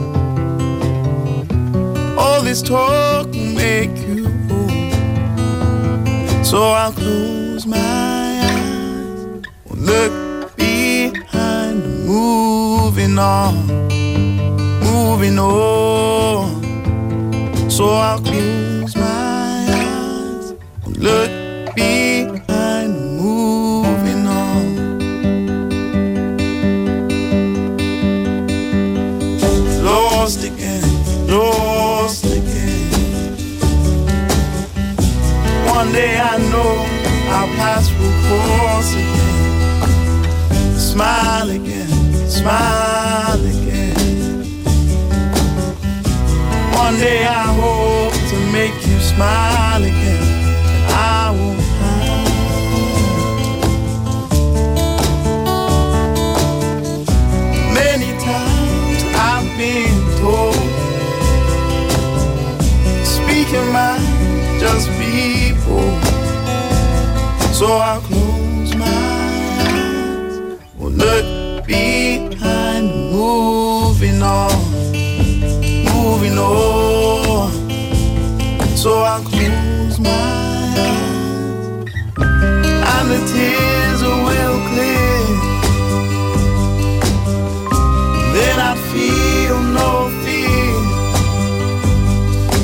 [2.18, 6.46] all this talk will make you old.
[6.46, 9.42] So I'll close my eyes,
[9.74, 13.68] look behind, moving on,
[14.98, 16.60] moving on.
[17.70, 20.46] So I'll close my eyes,
[20.84, 21.30] and look
[21.76, 22.92] behind,
[23.22, 24.64] moving on.
[29.88, 30.88] Lost again,
[31.28, 33.36] lost again.
[35.76, 36.72] One day I know
[37.36, 39.38] I'll pass through course again.
[40.90, 41.90] Smile again,
[42.28, 43.67] smile again.
[46.90, 50.22] One day I hope to make you smile again.
[50.72, 52.32] And I won't hide.
[57.74, 59.00] Many times
[59.30, 60.54] I've been told,
[63.04, 64.88] speak your mind, just
[65.66, 66.02] bold.
[67.54, 68.86] So I'll close my
[69.60, 70.40] eyes,
[70.78, 74.67] will look behind, moving on
[76.28, 77.50] moving on.
[78.76, 81.08] So I'll close my eyes,
[82.18, 85.20] and the tears will clear.
[88.34, 90.76] Then I feel no fear.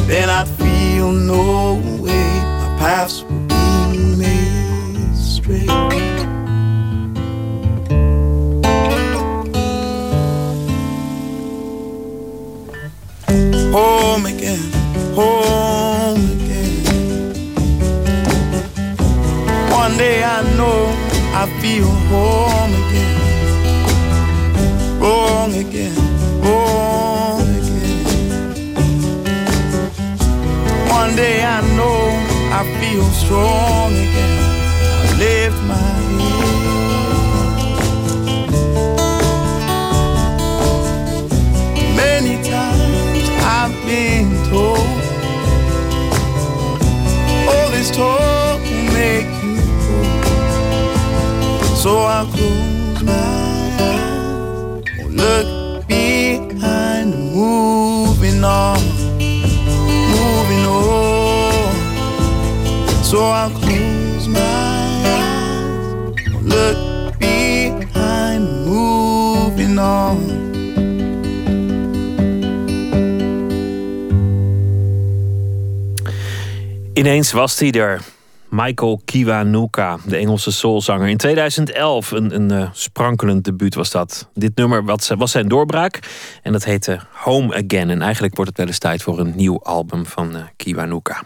[0.06, 2.40] Then I feel no way.
[2.60, 2.76] My
[21.64, 23.20] feel home again,
[25.00, 25.96] wrong again,
[26.42, 28.04] wrong again.
[30.90, 32.00] One day I know
[32.58, 34.40] I feel strong again.
[35.04, 36.13] I lift my
[51.94, 53.02] So close
[55.10, 55.88] look
[57.32, 58.80] moving on,
[60.10, 61.72] moving on.
[63.04, 63.30] So
[66.42, 67.16] look
[68.66, 70.18] moving on.
[76.92, 78.13] Ineens was hij er.
[78.54, 81.08] Michael Kiwanuka, de Engelse soulzanger.
[81.08, 84.28] In 2011, een, een uh, sprankelend debuut was dat.
[84.34, 84.84] Dit nummer
[85.16, 85.98] was zijn doorbraak
[86.42, 87.90] en dat heette Home Again.
[87.90, 91.22] En eigenlijk wordt het wel eens tijd voor een nieuw album van uh, Kiwanuka.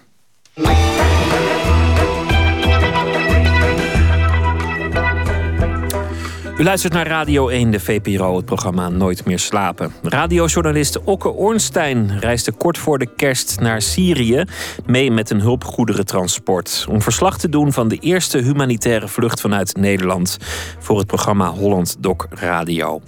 [6.58, 9.92] U luistert naar Radio 1, de VPRO, het programma Nooit meer slapen.
[10.02, 14.44] Radiojournalist Okke Ornstein reisde kort voor de kerst naar Syrië
[14.86, 20.36] mee met een hulpgoederentransport om verslag te doen van de eerste humanitaire vlucht vanuit Nederland
[20.78, 23.00] voor het programma Holland Doc Radio.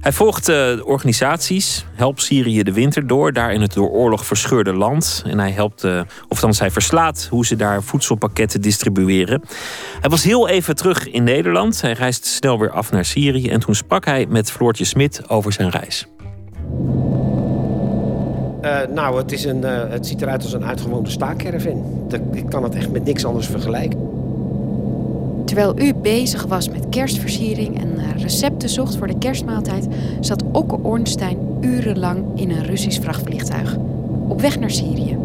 [0.00, 4.72] Hij volgt uh, organisaties, Help Syrië de winter door, daar in het door oorlog verscheurde
[4.72, 5.22] land.
[5.26, 9.42] En hij helpt, uh, of dan hij verslaat hoe ze daar voedselpakketten distribueren.
[10.00, 11.80] Hij was heel even terug in Nederland.
[11.80, 13.48] Hij reist snel weer af naar Syrië.
[13.48, 16.06] En toen sprak hij met Floortje Smit over zijn reis.
[18.62, 22.08] Uh, nou, het, is een, het ziet eruit als een uitgewoonde staakcaravan.
[22.32, 24.11] Ik kan het echt met niks anders vergelijken.
[25.44, 29.86] Terwijl u bezig was met kerstversiering en recepten zocht voor de kerstmaaltijd,
[30.20, 33.76] zat Okke Ornstein urenlang in een Russisch vrachtvliegtuig.
[34.28, 35.16] Op weg naar Syrië.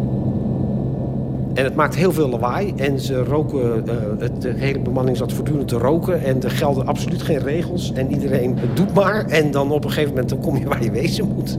[1.54, 2.72] En het maakt heel veel lawaai.
[2.76, 6.24] En ze roken, uh, het, de hele bemanning zat voortdurend te roken.
[6.24, 7.92] En er gelden absoluut geen regels.
[7.92, 9.26] En iedereen doet maar.
[9.26, 11.58] En dan op een gegeven moment dan kom je waar je wezen moet.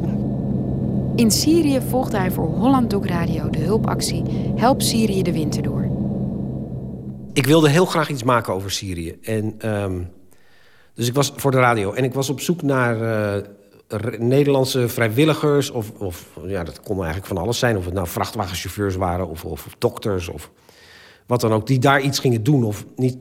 [1.15, 4.23] In Syrië volgde hij voor Holland Doc Radio de hulpactie
[4.55, 5.98] Help Syrië de winter door.
[7.33, 9.17] Ik wilde heel graag iets maken over Syrië.
[9.21, 10.11] En, um,
[10.93, 11.93] dus ik was voor de radio.
[11.93, 13.01] En ik was op zoek naar
[13.41, 15.69] uh, Nederlandse vrijwilligers.
[15.69, 17.77] Of, of ja, dat kon eigenlijk van alles zijn.
[17.77, 20.51] Of het nou vrachtwagenchauffeurs waren of, of dokters of
[21.25, 21.67] wat dan ook.
[21.67, 22.63] Die daar iets gingen doen.
[22.63, 23.17] Of, niet,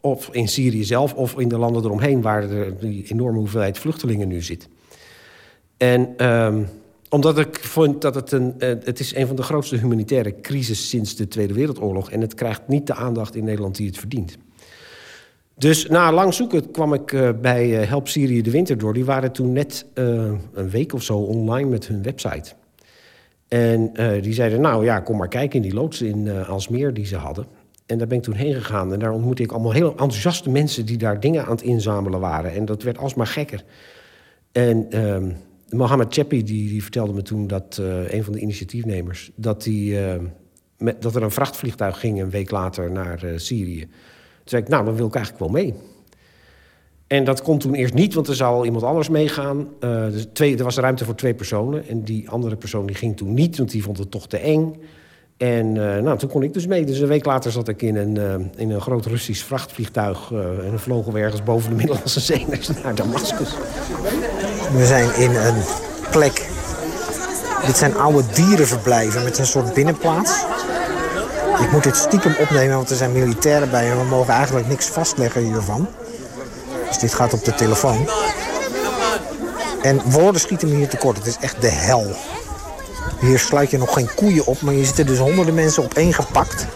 [0.00, 2.22] of in Syrië zelf of in de landen eromheen...
[2.22, 4.68] waar er die enorme hoeveelheid vluchtelingen nu zit.
[5.76, 6.26] En...
[6.26, 6.68] Um,
[7.16, 10.88] omdat ik vond dat het een, uh, het is een van de grootste humanitaire crisis
[10.88, 12.10] sinds de Tweede Wereldoorlog.
[12.10, 14.36] En het krijgt niet de aandacht in Nederland die het verdient.
[15.58, 18.94] Dus na lang zoeken kwam ik uh, bij uh, Help Syrië de Winter door.
[18.94, 22.52] Die waren toen net een week of zo online met hun website.
[23.48, 27.16] En die zeiden, nou ja, kom maar kijken in die loods in Alsmeer die ze
[27.16, 27.46] hadden.
[27.86, 28.92] En daar ben ik toen heen gegaan.
[28.92, 30.86] En daar ontmoette ik allemaal heel enthousiaste mensen...
[30.86, 32.52] die daar dingen aan het inzamelen waren.
[32.52, 33.64] En dat werd alsmaar gekker.
[34.52, 35.30] En ehm,
[35.68, 39.92] Mohammed Cheppi die, die, vertelde me toen dat uh, een van de initiatiefnemers, dat, die,
[39.92, 40.14] uh,
[40.78, 43.80] met, dat er een vrachtvliegtuig ging een week later naar uh, Syrië.
[43.80, 43.88] Toen
[44.44, 45.74] zei ik, nou, dan wil ik eigenlijk wel mee.
[47.06, 49.68] En dat kon toen eerst niet, want er zou al iemand anders meegaan.
[49.80, 51.88] dus er was ruimte voor twee personen.
[51.88, 54.76] En die andere persoon die ging toen niet, want die vond het toch te eng.
[55.36, 56.84] En nou, toen kon ik dus mee.
[56.84, 60.32] Dus een week later zat ik in een, in een groot Russisch vrachtvliegtuig...
[60.72, 62.46] en vlogen we ergens boven de Middellandse Zee
[62.82, 63.54] naar Damascus.
[64.72, 65.62] We zijn in een
[66.10, 66.48] plek.
[67.66, 70.44] Dit zijn oude dierenverblijven met een soort binnenplaats.
[71.60, 74.86] Ik moet dit stiekem opnemen, want er zijn militairen bij en we mogen eigenlijk niks
[74.86, 75.88] vastleggen hiervan.
[76.88, 78.08] Dus dit gaat op de telefoon.
[79.82, 81.16] En woorden schieten me hier tekort.
[81.16, 82.06] Het is echt de hel.
[83.20, 86.12] Hier sluit je nog geen koeien op, maar je zitten dus honderden mensen op één
[86.12, 86.66] gepakt.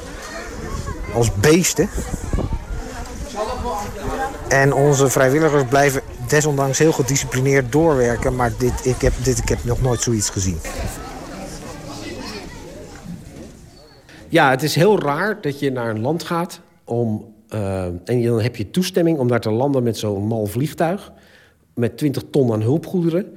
[1.15, 1.89] Als beesten.
[4.49, 8.37] En onze vrijwilligers blijven desondanks heel gedisciplineerd doorwerken.
[8.37, 10.59] Maar dit, ik, heb, dit, ik heb nog nooit zoiets gezien.
[14.29, 18.41] Ja, het is heel raar dat je naar een land gaat om, uh, en dan
[18.41, 21.13] heb je toestemming om daar te landen met zo'n mal vliegtuig.
[21.75, 23.37] Met 20 ton aan hulpgoederen.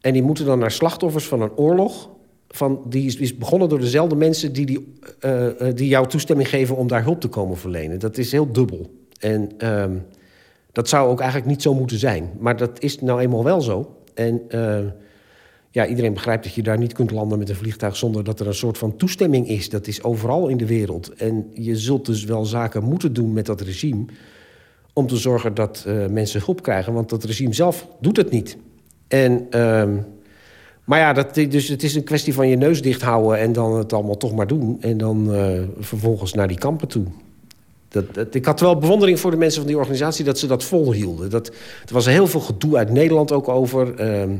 [0.00, 2.08] En die moeten dan naar slachtoffers van een oorlog.
[2.48, 6.88] Van, die is, begonnen door dezelfde mensen die, die, uh, die jou toestemming geven om
[6.88, 7.98] daar hulp te komen verlenen.
[7.98, 8.90] Dat is heel dubbel.
[9.18, 9.84] En uh,
[10.72, 12.30] dat zou ook eigenlijk niet zo moeten zijn.
[12.38, 13.96] Maar dat is nou eenmaal wel zo.
[14.14, 14.78] En uh,
[15.70, 18.46] ja, iedereen begrijpt dat je daar niet kunt landen met een vliegtuig zonder dat er
[18.46, 19.68] een soort van toestemming is.
[19.68, 21.14] Dat is overal in de wereld.
[21.14, 24.04] En je zult dus wel zaken moeten doen met dat regime
[24.92, 26.92] om te zorgen dat mensen hulp krijgen.
[26.92, 28.56] Want dat regime zelf doet het niet.
[29.08, 29.88] En, uh,
[30.88, 33.78] maar ja, dat, dus het is een kwestie van je neus dicht houden en dan
[33.78, 34.76] het allemaal toch maar doen.
[34.80, 37.04] En dan uh, vervolgens naar die kampen toe.
[37.88, 41.30] Dat, ik had wel bewondering voor de mensen van die organisatie dat ze dat volhielden.
[41.30, 41.46] Dat,
[41.86, 44.00] er was heel veel gedoe uit Nederland ook over.
[44.00, 44.36] Uh,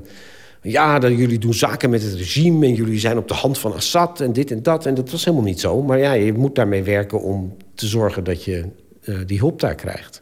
[0.62, 3.74] ja, dat jullie doen zaken met het regime en jullie zijn op de hand van
[3.74, 4.86] Assad en dit en dat.
[4.86, 5.82] En dat was helemaal niet zo.
[5.82, 8.64] Maar ja, je moet daarmee werken om te zorgen dat je
[9.04, 10.20] uh, die hulp daar krijgt.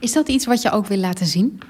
[0.00, 1.60] Is dat iets wat je ook wil laten zien?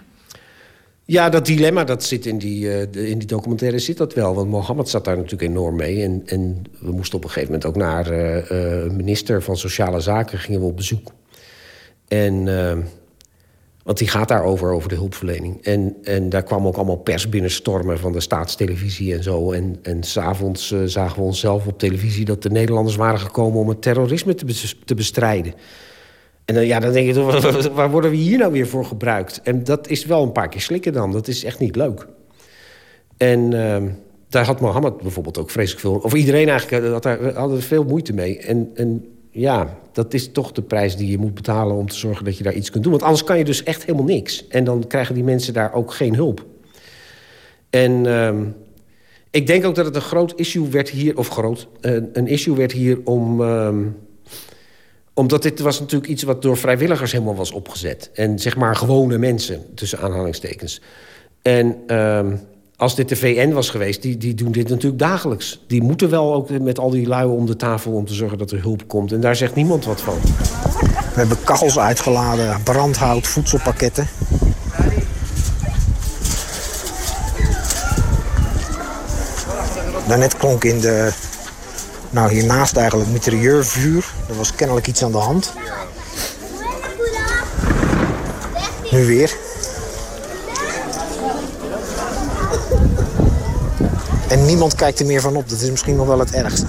[1.11, 2.81] Ja, dat dilemma dat zit in die, uh,
[3.11, 4.35] in die documentaire zit dat wel.
[4.35, 6.03] Want Mohammed zat daar natuurlijk enorm mee.
[6.03, 10.39] En, en we moesten op een gegeven moment ook naar uh, minister van Sociale Zaken
[10.39, 11.13] gingen we op bezoek.
[12.09, 12.45] En,
[13.83, 15.65] want die gaat daarover, over de hulpverlening.
[15.65, 19.53] En, en daar kwam ook allemaal pers binnenstormen van de staatstelevisie en zo.
[19.53, 23.83] En, en s'avonds zagen we onszelf op televisie dat de Nederlanders waren gekomen om het
[23.83, 25.55] terrorisme te, te bestrijden.
[26.51, 29.41] En dan, ja, dan denk je, waar worden we hier nou weer voor gebruikt?
[29.43, 31.13] En dat is wel een paar keer slikken dan.
[31.13, 32.07] Dat is echt niet leuk.
[33.17, 33.77] En uh,
[34.29, 35.95] daar had Mohammed bijvoorbeeld ook vreselijk veel...
[35.95, 38.39] of iedereen eigenlijk had daar, er veel moeite mee.
[38.39, 41.77] En, en ja, dat is toch de prijs die je moet betalen...
[41.77, 42.93] om te zorgen dat je daar iets kunt doen.
[42.93, 44.47] Want anders kan je dus echt helemaal niks.
[44.49, 46.47] En dan krijgen die mensen daar ook geen hulp.
[47.71, 48.05] En...
[48.05, 48.35] Uh,
[49.33, 51.19] ik denk ook dat het een groot issue werd hier...
[51.19, 51.69] of groot,
[52.13, 53.41] een issue werd hier om...
[53.41, 53.69] Uh,
[55.21, 58.11] omdat dit was natuurlijk iets wat door vrijwilligers helemaal was opgezet.
[58.15, 60.81] En zeg maar gewone mensen, tussen aanhalingstekens.
[61.43, 62.37] En ehm,
[62.77, 65.61] als dit de VN was geweest, die, die doen dit natuurlijk dagelijks.
[65.67, 68.51] Die moeten wel ook met al die lui om de tafel om te zorgen dat
[68.51, 69.13] er hulp komt.
[69.13, 70.19] En daar zegt niemand wat van.
[70.91, 74.09] We hebben kachels uitgeladen, brandhout, voedselpakketten.
[80.09, 81.13] Daarnet klonk in de,
[82.11, 84.13] nou hiernaast eigenlijk, mitrailleurvuur.
[84.29, 85.53] Er was kennelijk iets aan de hand.
[88.91, 89.37] Nu weer.
[94.29, 95.49] En niemand kijkt er meer van op.
[95.49, 96.67] Dat is misschien nog wel het ergste.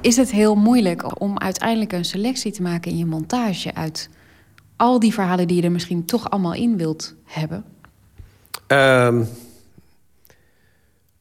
[0.00, 4.08] Is het heel moeilijk om uiteindelijk een selectie te maken in je montage uit
[4.76, 7.64] al die verhalen die je er misschien toch allemaal in wilt hebben?
[8.66, 9.22] Ehm,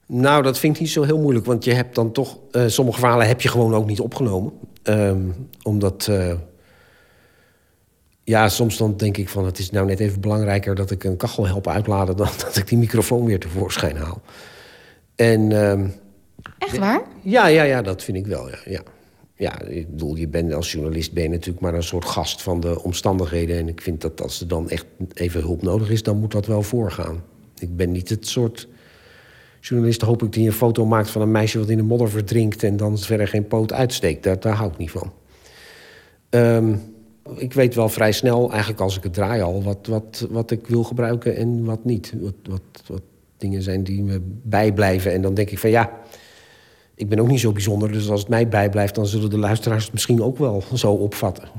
[0.08, 1.46] nou, dat vind ik niet zo heel moeilijk.
[1.46, 2.38] Want je hebt dan toch...
[2.52, 4.54] eh, sommige verhalen heb je gewoon ook niet opgenomen.
[4.84, 5.22] Ehm,
[5.64, 6.08] omdat...
[6.10, 6.34] eh,
[8.24, 9.46] ja, soms dan denk ik van...
[9.46, 12.16] het is nou net even belangrijker dat ik een kachel help uitladen...
[12.18, 14.22] dan dat ik die microfoon weer tevoorschijn haal.
[15.16, 15.52] En...
[15.52, 15.88] ehm,
[16.58, 17.02] Echt waar?
[17.22, 18.58] ja, ja, ja, dat vind ik wel, ja.
[18.66, 18.82] ja.
[19.40, 22.60] Ja, ik bedoel, je bent als journalist ben je natuurlijk maar een soort gast van
[22.60, 23.58] de omstandigheden.
[23.58, 26.46] En ik vind dat als er dan echt even hulp nodig is, dan moet dat
[26.46, 27.24] wel voorgaan.
[27.58, 28.68] Ik ben niet het soort
[29.60, 32.64] journalist, hoop ik, die een foto maakt van een meisje wat in de modder verdrinkt
[32.64, 34.24] en dan verder geen poot uitsteekt.
[34.24, 35.14] Daar, daar hou ik niet van.
[36.30, 36.76] Ehm,
[37.36, 40.68] ik weet wel vrij snel, eigenlijk als ik het draai al, wat, wat, wat ik
[40.68, 42.14] wil gebruiken en wat niet.
[42.20, 43.02] Wat, wat, wat
[43.38, 45.14] dingen zijn die me bijblijven.
[45.14, 45.92] En dan denk ik van ja,
[46.96, 47.92] ik ben ook niet zo bijzonder.
[47.92, 51.50] Dus als het mij bijblijft, dan zullen de luisteraars het misschien ook wel zo opvatten.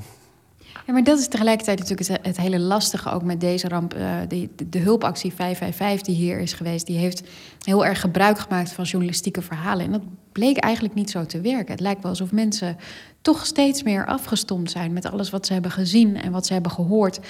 [0.89, 3.94] Ja, maar dat is tegelijkertijd natuurlijk het, hele lastige ook met deze ramp.
[3.94, 7.23] Eh, de, de, hulpactie 555 die hier is geweest, die heeft
[7.62, 9.85] heel erg gebruik gemaakt van journalistieke verhalen.
[9.85, 10.02] En dat
[10.32, 11.73] bleek eigenlijk niet zo te werken.
[11.73, 12.77] Het lijkt wel alsof mensen
[13.20, 16.73] toch steeds meer afgestomd zijn met alles wat ze hebben gezien en wat ze hebben
[16.73, 17.20] gehoord.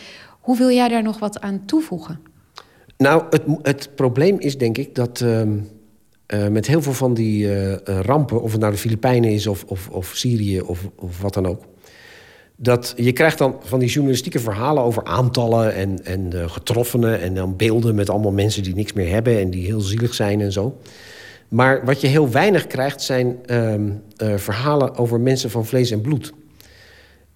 [0.41, 2.21] Hoe wil jij daar nog wat aan toevoegen?
[2.97, 5.59] Nou, het, het probleem is denk ik dat ehm,
[6.27, 9.65] eh, met heel veel van die eh, rampen, of het nou de Filipijnen is of,
[9.65, 11.63] of, of Syrië of, of wat dan ook.
[12.61, 17.21] Dat je krijgt dan van die journalistieke verhalen over aantallen en, en de getroffenen.
[17.21, 20.41] En dan beelden met allemaal mensen die niks meer hebben en die heel zielig zijn
[20.41, 20.79] en zo.
[21.49, 26.01] Maar wat je heel weinig krijgt zijn ehm, eh, verhalen over mensen van vlees en
[26.01, 26.33] bloed.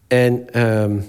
[0.09, 1.01] En ehm,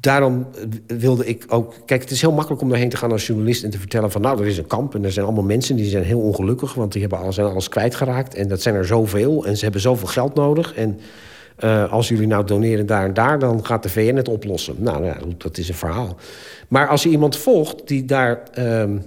[0.00, 0.46] daarom
[0.86, 1.74] wilde ik ook...
[1.84, 3.64] Kijk, het is heel makkelijk om daarheen te gaan als journalist...
[3.64, 5.76] en te vertellen van, nou, er is een kamp en er zijn allemaal mensen...
[5.76, 8.34] die zijn heel ongelukkig, want die hebben alles, zijn alles kwijtgeraakt.
[8.34, 10.74] En dat zijn er zoveel en ze hebben zoveel geld nodig.
[10.74, 11.00] En
[11.58, 13.38] eh, als jullie nou doneren daar en daar...
[13.38, 14.74] dan gaat de VN het oplossen.
[14.78, 16.16] Nou ja, dat is een verhaal.
[16.68, 18.42] Maar als je iemand volgt die daar...
[18.52, 18.98] ehm,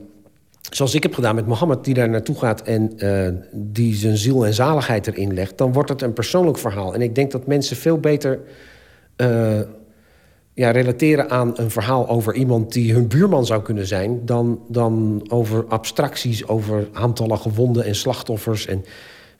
[0.70, 2.62] zoals ik heb gedaan met Mohammed, die daar naartoe gaat...
[2.62, 5.58] en eh, die zijn ziel en zaligheid erin legt...
[5.58, 6.94] dan wordt het een persoonlijk verhaal.
[6.94, 8.40] En ik denk dat mensen veel beter
[9.16, 9.60] eh,
[10.54, 12.74] ja, relateren aan een verhaal over iemand...
[12.74, 14.26] die hun buurman zou kunnen zijn...
[14.26, 18.66] dan, dan over abstracties, over aantallen gewonden en slachtoffers...
[18.66, 18.86] En,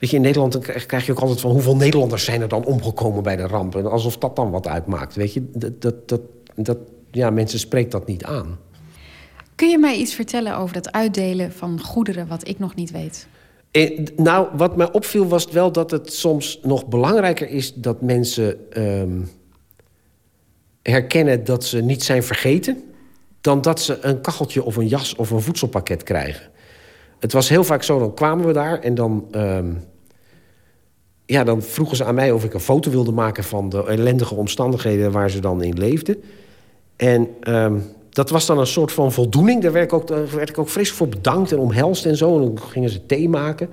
[0.02, 1.50] Weet je, in Nederland krijg je ook altijd van...
[1.50, 3.76] hoeveel Nederlanders zijn er dan omgekomen bij de ramp?
[3.76, 5.50] En alsof dat dan wat uitmaakt, weet je.
[5.52, 6.20] Dat, dat, dat,
[6.54, 6.78] dat,
[7.10, 8.58] ja, mensen spreekt dat niet aan.
[9.54, 13.26] Kun je mij iets vertellen over dat uitdelen van goederen wat ik nog niet weet?
[13.70, 17.74] Eh, nou, wat mij opviel was wel dat het soms nog belangrijker is...
[17.74, 19.20] dat mensen ehm,
[20.82, 22.82] herkennen dat ze niet zijn vergeten...
[23.40, 26.50] dan dat ze een kacheltje of een jas of een voedselpakket krijgen.
[27.18, 29.26] Het was heel vaak zo, dan kwamen we daar en dan...
[29.30, 29.74] ehm,
[31.26, 33.44] ja, dan vroegen ze aan mij of ik een foto wilde maken...
[33.44, 36.22] van de ellendige omstandigheden waar ze dan in leefden.
[36.96, 37.78] En ehm,
[38.10, 39.62] dat was dan een soort van voldoening.
[39.62, 42.34] Daar werd ik, ook, werd ik ook fris voor bedankt en omhelst en zo.
[42.36, 43.70] En dan gingen ze thee maken.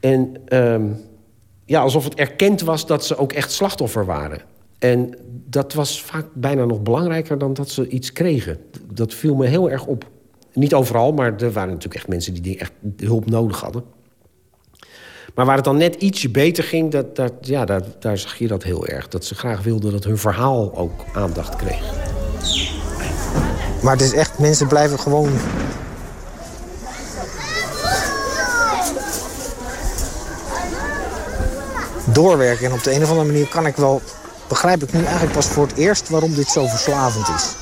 [0.00, 0.86] En ehm,
[1.64, 4.40] ja, alsof het erkend was dat ze ook echt slachtoffer waren.
[4.78, 8.58] En dat was vaak bijna nog belangrijker dan dat ze iets kregen.
[8.92, 10.10] Dat viel me heel erg op.
[10.52, 13.84] Niet overal, maar er waren natuurlijk echt mensen die echt hulp nodig hadden.
[15.34, 18.48] Maar waar het dan net ietsje beter ging, dat, dat, ja, daar, daar zag je
[18.48, 19.08] dat heel erg.
[19.08, 21.82] Dat ze graag wilden dat hun verhaal ook aandacht kreeg.
[23.82, 25.32] Maar het is echt, mensen blijven gewoon...
[32.14, 32.66] doorwerken.
[32.66, 34.02] En op de een of andere manier kan ik wel...
[34.48, 37.54] begrijp ik nu eigenlijk pas voor het eerst waarom dit zo verslavend is.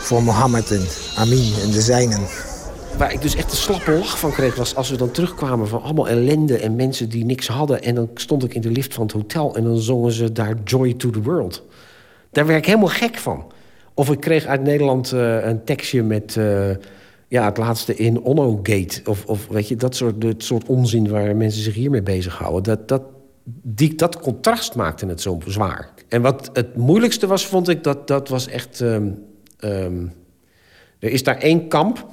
[0.00, 0.86] Voor Mohammed en
[1.16, 2.49] Amin en de zijnen.
[2.98, 4.54] Waar ik dus echt een slappe lach van kreeg...
[4.54, 7.82] was als we dan terugkwamen van allemaal ellende en mensen die niks hadden.
[7.82, 10.54] En dan stond ik in de lift van het hotel en dan zongen ze daar
[10.64, 11.64] Joy to the World.
[12.30, 13.52] Daar werd ik helemaal gek van.
[13.94, 16.70] Of ik kreeg uit Nederland eh, een tekstje met eh,
[17.28, 19.00] ja, het laatste in Onno Gate.
[19.04, 22.62] Of, of weet je, dat soort, dat soort onzin waar mensen zich hiermee bezighouden.
[22.62, 23.02] Dat, dat,
[23.62, 25.90] die, dat contrast maakte het zo zwaar.
[26.08, 28.80] En wat het moeilijkste was, vond ik, dat, dat was echt...
[28.80, 29.10] ehm,
[29.58, 30.06] ehm,
[30.98, 32.06] er is daar één kamp.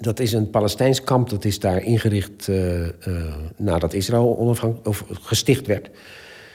[0.00, 1.30] Dat is een Palestijns kamp.
[1.30, 2.92] Dat is daar ingericht eh, eh,
[3.56, 5.90] nadat Israël onafhank- of gesticht werd.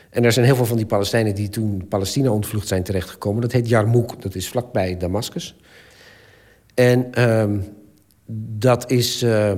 [0.09, 3.41] En er zijn heel veel van die Palestijnen die toen Palestina ontvlucht zijn terechtgekomen.
[3.41, 4.21] Dat heet Jarmouk.
[4.21, 5.55] Dat is vlakbij Damascus.
[6.73, 7.59] En ehm,
[8.57, 9.21] dat is...
[9.21, 9.51] eh,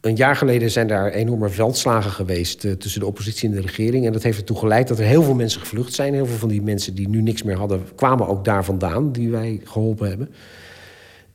[0.00, 4.06] een jaar geleden zijn daar enorme veldslagen geweest tussen de oppositie en de regering.
[4.06, 6.14] En dat heeft ertoe geleid dat er heel veel mensen gevlucht zijn.
[6.14, 9.30] Heel veel van die mensen die nu niks meer hadden, kwamen ook daar vandaan, die
[9.30, 10.28] wij geholpen hebben.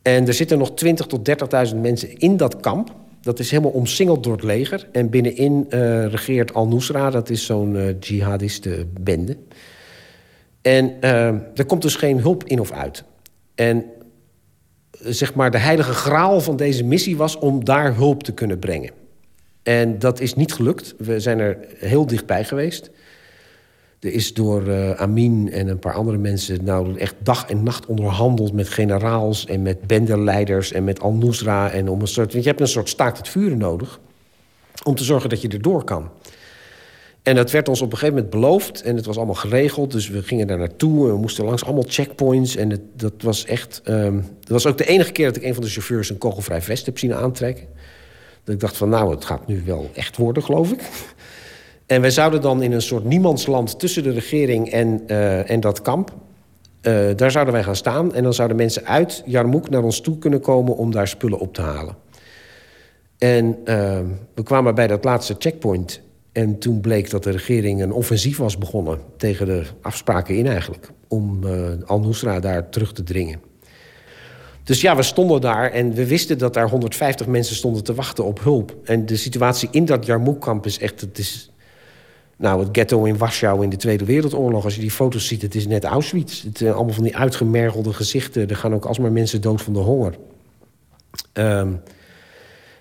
[0.04, 1.30] En er zitten nog 20.000 tot
[1.74, 2.96] 30.000 mensen in dat kamp.
[3.22, 4.88] Dat is helemaal omsingeld door het leger.
[4.92, 9.38] En binnenin eh, regeert Al-Nusra, dat is zo'n eh jihadiste bende.
[10.62, 13.04] En eh, er komt dus geen hulp in of uit.
[13.56, 13.86] En
[14.92, 18.92] zeg maar, de heilige graal van deze missie was om daar hulp te kunnen brengen.
[19.64, 20.96] En dat is niet gelukt.
[20.98, 22.92] We zijn er heel dichtbij geweest.
[24.04, 27.86] Er is door eh, Amin en een paar andere mensen nou echt dag en nacht
[27.86, 31.70] onderhandeld met generaals en met bendeleiders en met Al-Nusra.
[31.72, 34.00] En om een soort, want je hebt een soort staakt het vuren nodig
[34.84, 36.10] om te zorgen dat je erdoor kan.
[37.22, 39.92] En dat werd ons op een gegeven moment beloofd en het was allemaal geregeld.
[39.92, 42.56] Dus we gingen daar naartoe en we moesten langs allemaal checkpoints.
[42.56, 43.82] En het, dat was echt.
[43.84, 46.62] ehm, dat was ook de enige keer dat ik een van de chauffeurs een kogelvrij
[46.62, 47.66] vest heb zien aantrekken.
[48.44, 50.82] Dat ik dacht van nou, het gaat nu wel echt worden, geloof ik.
[51.86, 55.82] En wij zouden dan in een soort niemandsland tussen de regering en, eh, en dat
[55.82, 56.14] kamp.
[56.82, 58.14] eh, daar zouden wij gaan staan.
[58.14, 61.54] En dan zouden mensen uit Jarmouk naar ons toe kunnen komen om daar spullen op
[61.54, 61.96] te halen.
[63.18, 64.00] En eh,
[64.36, 66.02] we kwamen bij dat laatste checkpoint.
[66.32, 70.90] En toen bleek dat de regering een offensief was begonnen tegen de afspraken in eigenlijk.
[71.08, 73.42] Om eh, Al-Nusra daar terug te dringen.
[74.64, 78.26] Dus ja, we stonden daar en we wisten dat daar 150 mensen stonden te wachten
[78.26, 78.76] op hulp.
[78.84, 81.02] En de situatie in dat Jarmouk-kamp is echt...
[81.02, 81.52] Het is,
[82.38, 84.64] nou, het ghetto in Warschau in de Tweede Wereldoorlog.
[84.64, 86.44] Als je die foto's ziet, het is net Auschwitz.
[86.44, 88.50] Het zijn allemaal van die uitgemergelde gezichten.
[88.50, 90.14] Er gaan ook alsmaar mensen dood van de honger.
[91.34, 91.72] Ehm,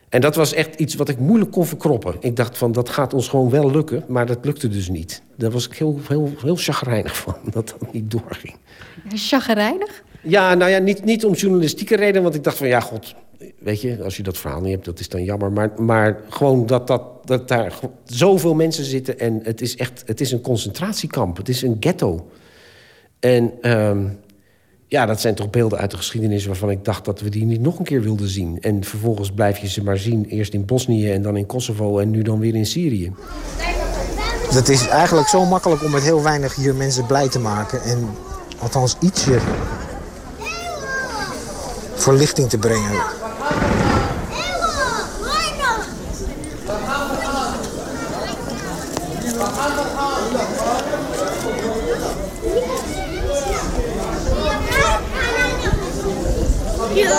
[0.08, 2.16] en dat was echt iets wat ik moeilijk kon verkroppen.
[2.20, 4.04] Ik dacht van, dat gaat ons gewoon wel lukken.
[4.08, 5.22] Maar dat lukte dus niet.
[5.36, 8.54] Daar was ik heel, heel, heel chagrijnig van, dat dat niet doorging.
[9.08, 10.02] Chagrijnig?
[10.22, 12.22] Ja, nou ja, niet, niet om journalistieke redenen.
[12.22, 13.14] Want ik dacht van, ja, god,
[13.58, 15.52] weet je, als je dat verhaal niet hebt, dat is dan jammer.
[15.52, 19.18] Maar, maar gewoon dat, dat, dat daar zoveel mensen zitten.
[19.18, 21.36] En het is echt, het is een concentratiekamp.
[21.36, 22.30] Het is een ghetto.
[23.20, 24.08] En ehm,
[24.86, 27.60] ja, dat zijn toch beelden uit de geschiedenis waarvan ik dacht dat we die niet
[27.60, 28.60] nog een keer wilden zien.
[28.60, 30.24] En vervolgens blijf je ze maar zien.
[30.24, 33.12] Eerst in Bosnië en dan in Kosovo en nu dan weer in Syrië.
[34.54, 37.82] Het is eigenlijk zo makkelijk om met heel weinig hier mensen blij te maken.
[37.82, 38.08] En
[38.58, 39.38] althans ietsje
[41.94, 43.02] verlichting te brengen.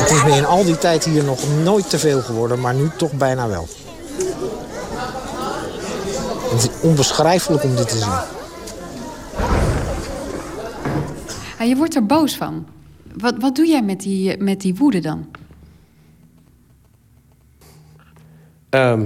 [0.03, 2.89] Het is me in al die tijd hier nog nooit te veel geworden, maar nu
[2.97, 3.67] toch bijna wel.
[6.51, 8.11] Het is onbeschrijfelijk om dit te zien.
[11.59, 12.65] Ah, je wordt er boos van.
[13.17, 15.27] Wat, wat doe jij met die, met die woede dan?
[18.69, 19.05] Ehm,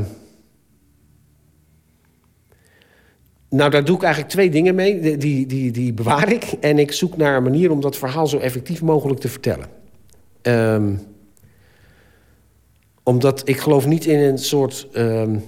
[3.49, 5.17] nou, daar doe ik eigenlijk twee dingen mee.
[5.17, 6.43] Die, die, die bewaar ik.
[6.43, 9.76] En ik zoek naar een manier om dat verhaal zo effectief mogelijk te vertellen.
[10.47, 10.95] Ehm,
[13.03, 15.39] omdat ik geloof niet in een soort ehm,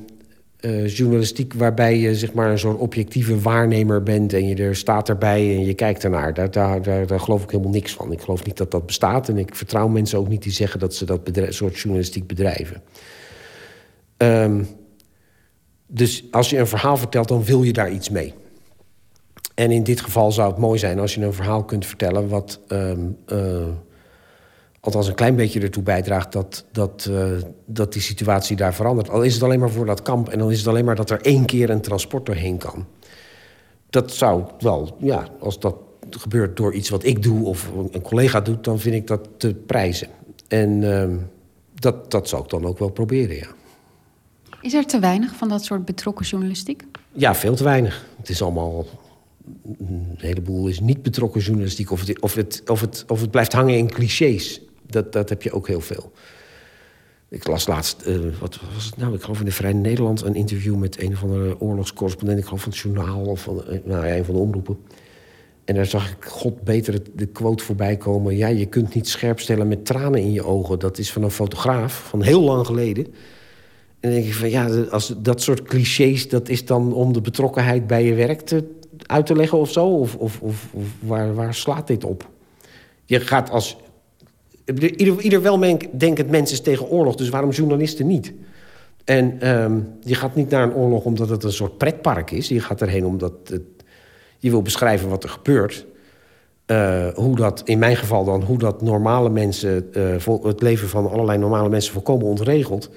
[0.60, 5.10] eh, journalistiek waarbij je zeg maar een soort objectieve waarnemer bent en je er staat
[5.10, 6.34] erbij en je kijkt ernaar.
[6.34, 8.12] Daar, daar, daar, geloof ik helemaal niks van.
[8.12, 10.96] Ik geloof niet dat dat bestaat en ik vertrouw mensen ook niet die zeggen dat
[10.96, 12.82] ze dat soort journalistiek bedrijven.
[14.18, 14.64] Ehm,
[15.88, 18.34] dus als je een verhaal vertelt, dan wil je daar iets mee.
[19.56, 22.60] En in dit geval zou het mooi zijn als je een verhaal kunt vertellen wat
[22.68, 22.92] eh,
[24.80, 27.32] althans een klein beetje ertoe bijdraagt dat, dat, eh,
[27.66, 29.10] dat die situatie daar verandert.
[29.10, 31.10] Al is het alleen maar voor dat kamp en dan is het alleen maar dat
[31.10, 32.86] er één keer een transport doorheen kan.
[33.90, 35.76] Dat zou wel, ja, als dat
[36.10, 39.54] gebeurt door iets wat ik doe of een collega doet, dan vind ik dat te
[39.54, 40.08] prijzen.
[40.48, 41.18] En ehm,
[41.74, 43.48] dat, dat zou ik dan ook wel proberen, ja.
[44.62, 46.84] Is er te weinig van dat soort betrokken journalistiek?
[47.12, 48.08] Ja, veel te weinig.
[48.18, 48.86] Het is allemaal.
[49.78, 51.92] Een heleboel is niet betrokken journalistiek.
[51.92, 54.62] Of het, of het, of het, of het blijft hangen in clichés.
[54.90, 56.12] Dat, dat heb je ook heel veel.
[57.30, 59.14] Ik las laatst, eh, wat was het nou?
[59.14, 62.40] Ik geloof in de Vrij Nederland een interview met een of andere oorlogscorrespondent.
[62.40, 64.78] Ik geloof van het journaal of van eh, nou, ja, een van de omroepen.
[65.66, 68.36] En daar zag ik god beter de quote voorbij komen.
[68.36, 70.80] Ja, je kunt niet scherp stellen met tranen in je ogen.
[70.80, 73.06] Dat is van een fotograaf van heel lang geleden.
[74.00, 77.22] En dan denk ik van ja, als dat soort clichés, dat is dan om de
[77.22, 78.64] betrokkenheid bij je werk te,
[79.06, 79.86] uit te leggen of zo?
[79.86, 82.30] Of, of, of, of waar, waar slaat dit op?
[83.06, 83.78] Je gaat als.
[84.76, 88.34] Ieder, ieder weldenkend mens is tegen oorlog, dus waarom journalisten niet?
[89.04, 92.48] En um, je gaat niet naar een oorlog omdat het een soort pretpark is.
[92.48, 93.62] Je gaat erheen omdat het,
[94.38, 95.86] je wil beschrijven wat er gebeurt.
[96.68, 101.10] Uh, hoe dat, in mijn geval dan, hoe dat normale mensen, uh, het leven van
[101.10, 102.90] allerlei normale mensen volkomen ontregelt.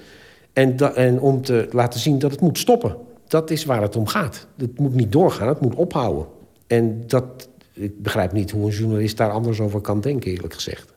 [0.53, 2.95] En, en om te laten zien dat het moet stoppen.
[3.27, 4.47] Dat is waar het om gaat.
[4.57, 6.25] Het moet niet doorgaan, het moet ophouden.
[6.67, 10.92] En dat, ik begrijp niet hoe een journalist daar anders over kan denken, eerlijk gezegd.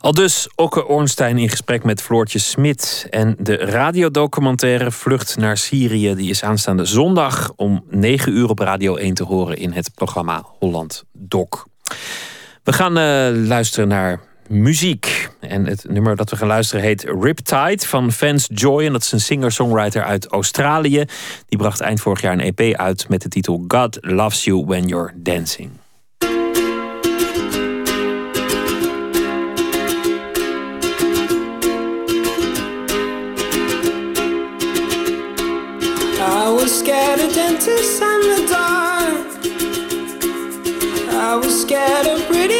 [0.00, 3.06] Al dus Okke Ornstein in gesprek met Floortje Smit.
[3.10, 6.14] En de radiodocumentaire Vlucht naar Syrië...
[6.14, 9.56] die is aanstaande zondag om 9 uur op Radio 1 te horen...
[9.56, 11.48] in het programma Holland Doc.
[12.64, 15.28] We gaan uh, luisteren naar muziek.
[15.40, 18.84] En het nummer dat we gaan luisteren heet Riptide van Vance Joy.
[18.84, 21.04] En dat is een singer-songwriter uit Australië.
[21.46, 24.86] Die bracht eind vorig jaar een EP uit met de titel God Loves You When
[24.86, 25.70] You're Dancing.
[37.62, 39.26] Of and the dark.
[41.12, 42.59] I was scared of pretty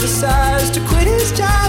[0.00, 1.65] decides to quit his job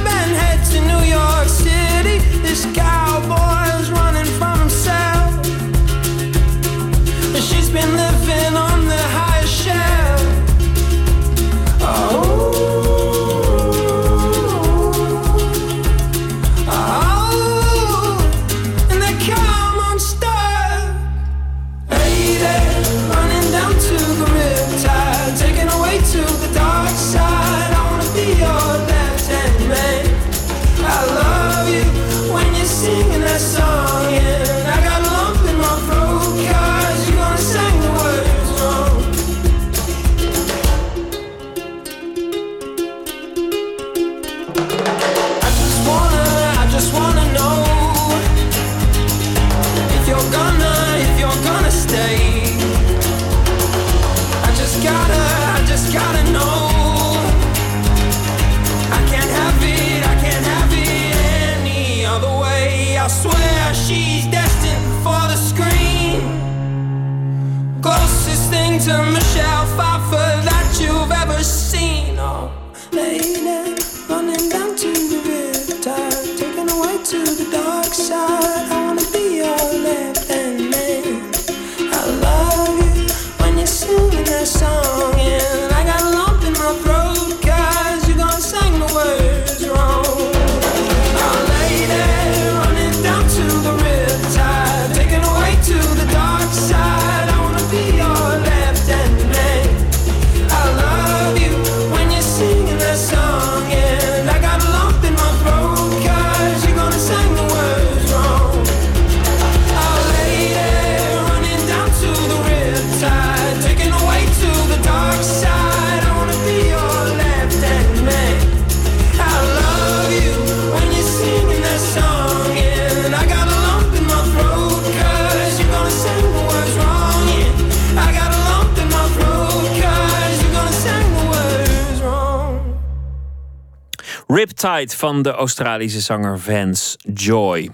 [134.61, 137.69] Riptide van de Australische zanger Vance Joy.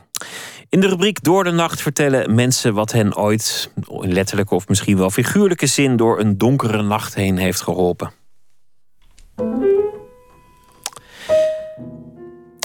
[0.69, 4.97] In de rubriek Door de Nacht vertellen mensen wat hen ooit, in letterlijke of misschien
[4.97, 8.11] wel figuurlijke zin, door een donkere nacht heen heeft geholpen.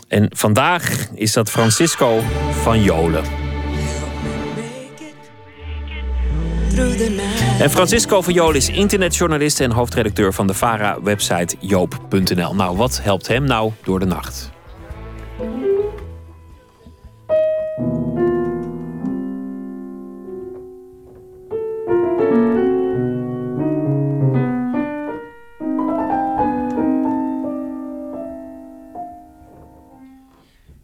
[0.09, 2.21] En vandaag is dat Francisco
[2.51, 3.25] van Jolen.
[7.59, 12.55] En Francisco Jolen is internetjournalist en hoofdredacteur van de VARA-website joop.nl.
[12.55, 14.51] Nou, wat helpt hem nou door de nacht?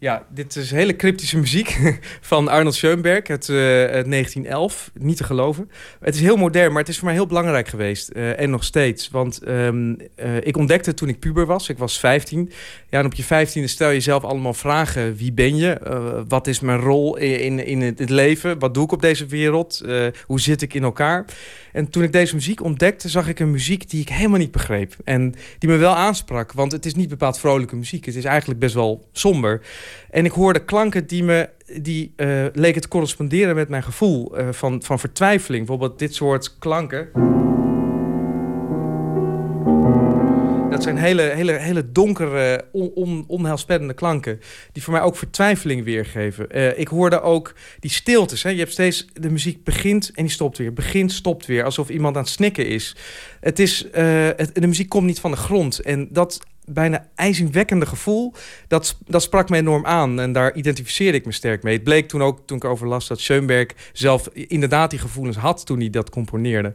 [0.04, 1.78] Ja, dit is hele cryptische muziek
[2.20, 4.90] van Arnold Schoenberg uit, uh, 1911.
[4.94, 5.70] Niet te geloven.
[6.00, 8.10] Het is heel modern, maar het is voor mij heel belangrijk geweest.
[8.12, 9.10] Uh, en nog steeds.
[9.10, 11.68] Want um, uh, ik ontdekte toen ik puber was.
[11.68, 12.52] Ik was 15.
[12.90, 15.16] Ja, en op je 15e stel je jezelf allemaal vragen.
[15.16, 16.22] Wie ben je?
[16.28, 18.58] wat is mijn rol in, in, het leven?
[18.58, 19.82] Wat doe ik op deze wereld?
[20.26, 21.24] hoe zit ik in elkaar?
[21.74, 24.96] En toen ik deze muziek ontdekte, zag ik een muziek die ik helemaal niet begreep.
[25.04, 26.52] En die me wel aansprak.
[26.52, 28.04] Want het is niet bepaald vrolijke muziek.
[28.04, 29.60] Het is eigenlijk best wel somber.
[30.10, 31.48] En ik hoorde klanken die me
[31.80, 35.66] die uh, leken te corresponderen met mijn gevoel uh, van, van vertwijfeling.
[35.66, 37.08] Bijvoorbeeld dit soort klanken.
[40.84, 44.40] Zijn hele, hele, hele donkere, on, on, onheilspellende klanken.
[44.72, 46.46] Die voor mij ook vertwijfeling weergeven.
[46.56, 48.42] Uh, ik hoorde ook die stiltes.
[48.42, 48.50] Hè.
[48.50, 50.72] Je hebt steeds, de muziek begint en die stopt weer.
[50.72, 51.64] Begint, stopt weer.
[51.64, 52.96] Alsof iemand aan het snikken is.
[53.40, 55.78] Het is het, de muziek komt niet van de grond.
[55.78, 58.32] En dat bijna ijzingwekkende gevoel,
[58.68, 60.20] dat, dat sprak me enorm aan.
[60.20, 61.74] En daar identificeerde ik me sterk mee.
[61.74, 65.78] Het bleek toen ook, toen ik overlas, dat Schoenberg zelf inderdaad die gevoelens had toen
[65.78, 66.72] hij dat componeerde.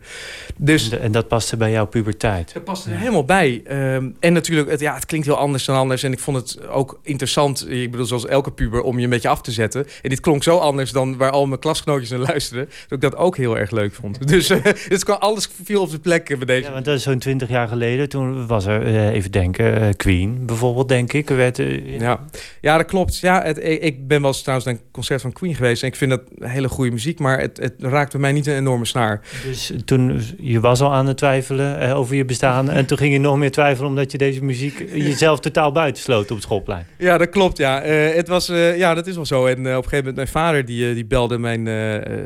[0.57, 2.53] Dus, en, en dat paste bij jouw puberteit?
[2.53, 3.63] Dat paste er helemaal bij.
[3.95, 6.03] Um, en natuurlijk, het, ja, het klinkt heel anders dan anders.
[6.03, 9.29] En ik vond het ook interessant, ik bedoel, zoals elke puber, om je een beetje
[9.29, 9.87] af te zetten.
[10.01, 12.65] En dit klonk zo anders dan waar al mijn klasgenootjes naar luisterden.
[12.65, 14.27] Dat ik dat ook heel erg leuk vond.
[14.27, 16.67] Dus uh, het kwam, alles viel op zijn plek bij deze.
[16.67, 18.09] Ja, want dat is zo'n twintig jaar geleden.
[18.09, 21.29] Toen was er, uh, even denken uh, Queen bijvoorbeeld, denk ik.
[21.29, 22.19] Werd, uh, ja.
[22.61, 23.17] ja, dat klopt.
[23.17, 25.81] Ja, het, ik ben wel eens trouwens naar een concert van Queen geweest.
[25.81, 28.55] En ik vind dat hele goede muziek, maar het, het raakt bij mij niet een
[28.55, 29.21] enorme snaar.
[29.45, 32.69] Dus toen, je was al aan het twijfelen uh, over je bestaan.
[32.69, 36.35] en toen ging je nog meer twijfelen omdat je deze muziek jezelf totaal buitensloot op
[36.35, 36.85] het schoolplein.
[36.97, 37.57] Ja, dat klopt.
[37.57, 39.45] Ja, het was, ja dat is wel zo.
[39.45, 41.63] En op een gegeven moment, mijn vader die, die belde mijn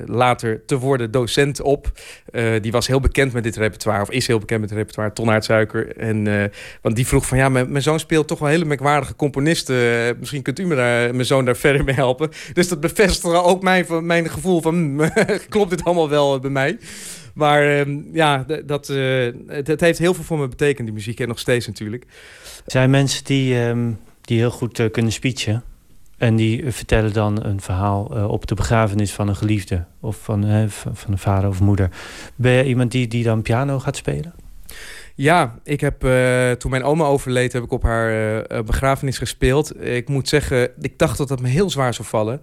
[0.05, 1.91] later te worden docent op.
[2.61, 5.41] die was heel bekend met dit repertoire, of is heel bekend met het repertoire, Ton
[5.41, 5.97] Suiker.
[5.97, 6.51] En,
[6.81, 9.75] want die vroeg van ja, mijn, mijn zoon speelt toch wel hele merkwaardige componisten.
[9.75, 12.29] Uh, misschien kunt u me daar, mijn zoon daar verder mee helpen.
[12.53, 14.75] Dus dat bevestigde ook mijn, mijn gevoel van...
[14.75, 15.11] Hmm,
[15.49, 16.77] klopt dit allemaal wel bij mij?
[17.33, 21.19] Maar uh, ja, dat, uh, het, het, heeft heel veel voor me betekend, die muziek.
[21.19, 22.05] En nog steeds natuurlijk.
[22.65, 25.63] Zijn mensen die, um, die heel goed kunnen speechen.
[26.17, 29.85] En die vertellen dan een verhaal op de begrafenis van een geliefde.
[29.99, 31.89] Of van, van een vader of moeder.
[32.35, 34.33] Ben je iemand die, die dan piano gaat spelen?
[35.15, 38.11] Ja, ik heb uh, toen mijn oma overleed, heb ik op haar
[38.51, 39.81] uh, begrafenis gespeeld.
[39.81, 42.41] Ik moet zeggen, ik dacht dat dat me heel zwaar zou vallen.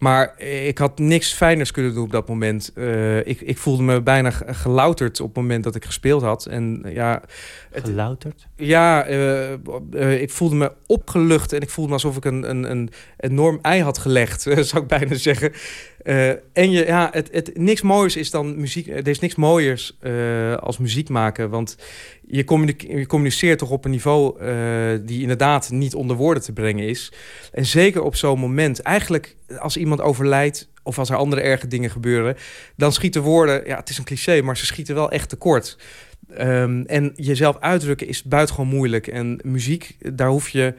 [0.00, 2.72] Maar ik had niks fijners kunnen doen op dat moment.
[2.74, 6.46] Uh, ik, ik voelde me bijna gelouterd op het moment dat ik gespeeld had.
[6.46, 7.22] En, ja,
[7.70, 8.46] het, gelouterd?
[8.56, 9.04] Ja,
[10.20, 13.82] ik voelde me opgelucht en ik voelde me alsof ik een, een, een enorm ei
[13.82, 15.52] had gelegd, zou ik bijna zeggen.
[16.52, 18.86] En je, ja, het, het, niks mooiers is dan muziek.
[18.86, 19.98] Er is niks mooiers
[20.60, 21.50] als muziek maken.
[21.50, 21.76] Want
[22.30, 27.12] je, communiceert, toch op een niveau uh, die inderdaad niet onder woorden te brengen is.
[27.52, 28.80] En zeker op zo'n moment.
[28.80, 32.36] Eigenlijk als iemand overlijdt of als er andere erge dingen gebeuren,
[32.76, 33.66] dan schieten woorden.
[33.66, 35.78] Ja, het is een cliché, maar ze schieten wel echt tekort.
[36.38, 39.06] Um, en jezelf uitdrukken is buitengewoon moeilijk.
[39.06, 40.74] En muziek, daar hoef je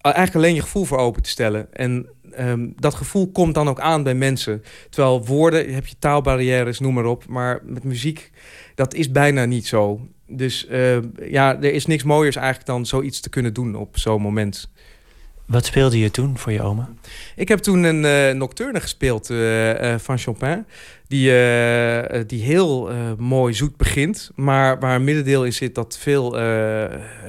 [0.00, 1.72] eigenlijk alleen je gevoel voor open te stellen.
[1.72, 2.08] En
[2.38, 4.62] um, dat gevoel komt dan ook aan bij mensen.
[4.90, 7.26] Terwijl woorden, heb je taalbarrières, noem maar op.
[7.26, 8.30] Maar met muziek,
[8.74, 10.08] dat is bijna niet zo.
[10.30, 10.98] Dus uh,
[11.30, 14.70] ja, er is niks mooiers eigenlijk dan zoiets te kunnen doen op zo'n moment.
[15.46, 16.88] Wat speelde je toen voor je oma?
[17.36, 20.66] Ik heb toen een uh, nocturne gespeeld uh, van Chopin.
[21.06, 21.32] Die,
[22.26, 24.30] die heel mooi zoet begint.
[24.34, 26.36] Maar waar een middendeel in zit dat veel,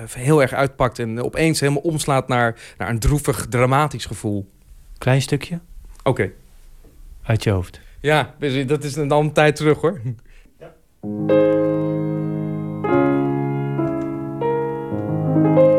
[0.09, 0.99] heel erg uitpakt.
[0.99, 4.49] En opeens helemaal omslaat naar, naar een droevig, dramatisch gevoel.
[4.97, 5.59] Klein stukje?
[6.03, 6.09] Oké.
[6.09, 6.33] Okay.
[7.23, 7.79] Uit je hoofd?
[8.01, 10.01] Ja, dat is dan een tijd terug hoor.
[10.59, 10.71] Ja.
[15.43, 15.70] Thank you.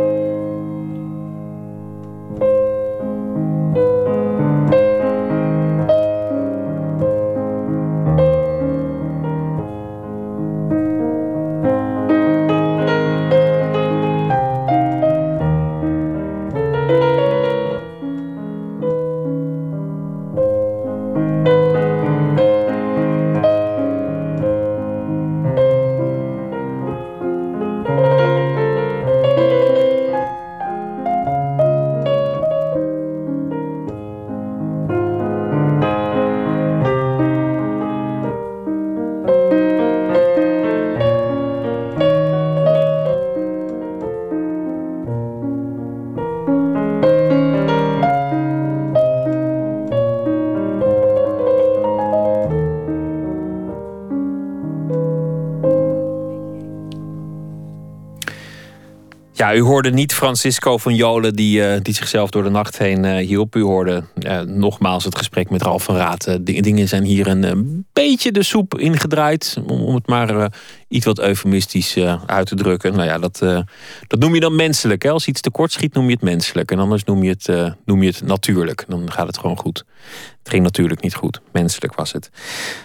[59.55, 63.17] U hoorde niet Francisco van Jolen die, eh, die zichzelf door de nacht heen uh,
[63.17, 63.57] hielp.
[63.57, 66.39] U hoorde uh, nogmaals het gesprek met Ralf van Raad.
[66.45, 69.57] dingen zijn hier een beetje de soep ingedraaid.
[69.67, 70.53] Om, om het maar
[70.89, 71.97] iets wat eufemistisch
[72.27, 72.93] uit te drukken.
[72.93, 73.39] Nou ja, dat,
[74.07, 75.03] dat noem je dan menselijk.
[75.03, 75.11] Hè?
[75.11, 76.71] Als iets tekort schiet, noem je het menselijk.
[76.71, 78.85] En anders noem je het, noem je het natuurlijk.
[78.89, 79.85] Dan gaat het gewoon goed.
[80.39, 81.41] Het ging natuurlijk niet goed.
[81.53, 82.31] Menselijk was het.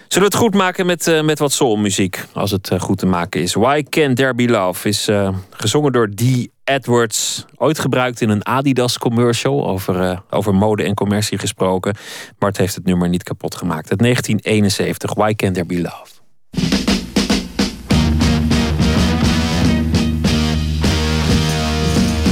[0.08, 2.24] Zullen we het goed maken met, met wat soulmuziek?
[2.32, 3.54] Als het goed te maken is.
[3.54, 5.08] Why Can't There Be Love is
[5.50, 7.44] gezongen door Dee Edwards.
[7.56, 9.68] Ooit gebruikt in een Adidas commercial.
[9.68, 11.96] Over, uh, over mode en commercie gesproken.
[12.38, 13.88] Het heeft het nummer niet kapot gemaakt.
[13.88, 15.14] Het 1971.
[15.14, 16.06] Why Can't There Be Love?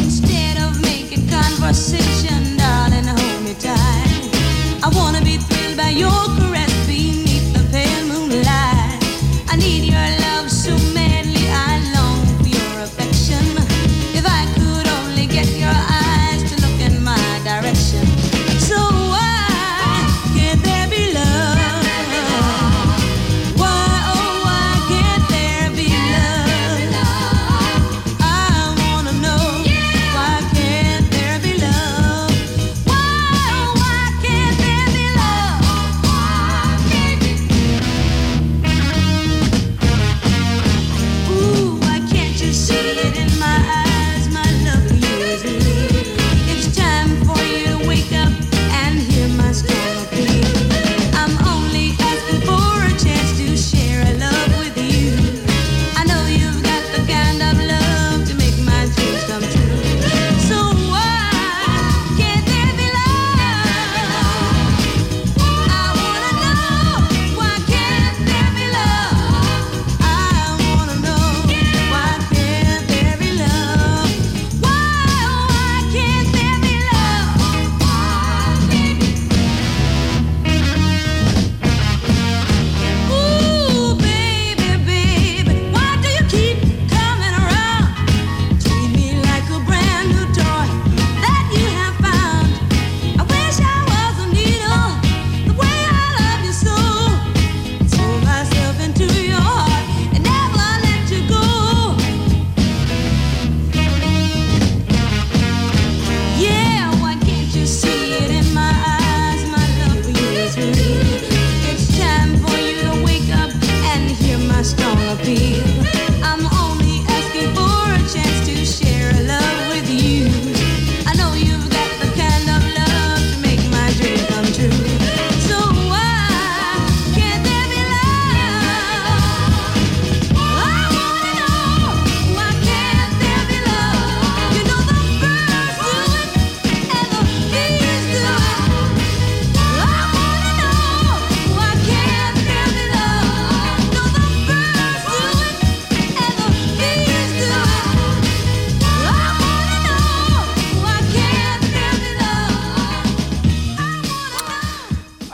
[0.02, 2.15] Instead of making conversation,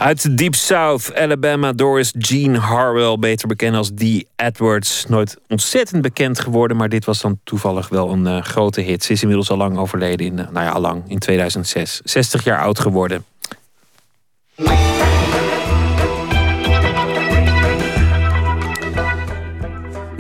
[0.03, 5.05] Uit Deep South, Alabama, Doris Jean Harwell, beter bekend als Dee Edwards.
[5.09, 9.05] Nooit ontzettend bekend geworden, maar dit was dan toevallig wel een eh, grote hit.
[9.05, 12.01] Ze is inmiddels al lang overleden, in, eh, nou ja, al lang, in 2006.
[12.05, 13.25] 60 jaar oud geworden.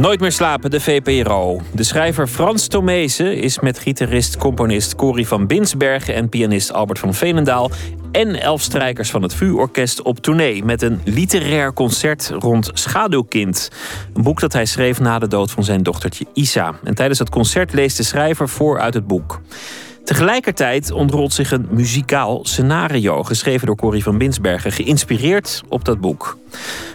[0.03, 1.61] Nooit meer slapen, de VPRO.
[1.75, 7.71] De schrijver Frans Tomezen is met gitarist-componist Corrie van Binsbergen en pianist Albert van Veenendaal
[8.13, 13.71] en elf strijkers van het VU-orkest op tournee met een literair concert rond Schaduwkind.
[14.15, 16.75] Een boek dat hij schreef na de dood van zijn dochtertje Isa.
[16.85, 19.41] En tijdens het concert leest de schrijver voor uit het boek.
[20.05, 26.39] Tegelijkertijd ontrolt zich een muzikaal scenario, geschreven door Corrie van Binsbergen, geïnspireerd op dat boek.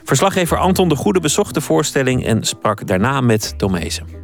[0.04, 4.17] Verslaggever Anton de Goede bezocht de voorstelling en sprak daarna met Tomezen.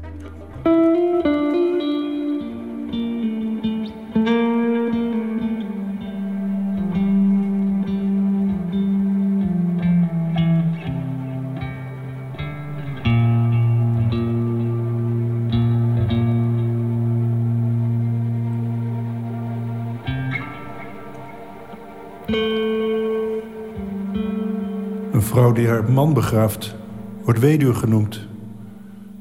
[25.53, 26.75] Die haar man begraaft,
[27.23, 28.27] wordt weduwe genoemd.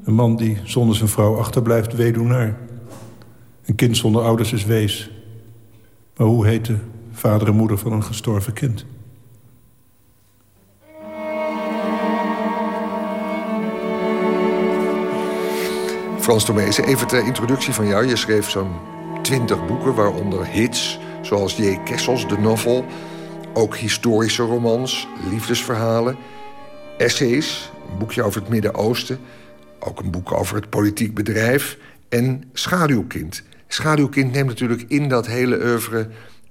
[0.03, 2.57] Een man die zonder zijn vrouw achterblijft, weduwnaar.
[3.65, 5.11] Een kind zonder ouders is wees.
[6.17, 6.77] Maar hoe heet de
[7.11, 8.85] vader en moeder van een gestorven kind?
[16.19, 18.07] Frans Tomezen, even ter introductie van jou.
[18.07, 18.71] Je schreef zo'n
[19.21, 20.99] twintig boeken, waaronder hits...
[21.21, 21.79] zoals J.
[21.83, 22.85] Kessels, de novel...
[23.53, 26.17] ook historische romans, liefdesverhalen...
[26.97, 29.19] essays, een boekje over het Midden-Oosten...
[29.79, 31.77] ook een boek over het politiek bedrijf...
[32.09, 33.43] en Schaduwkind.
[33.67, 36.09] Schaduwkind neemt natuurlijk in dat hele oeuvre...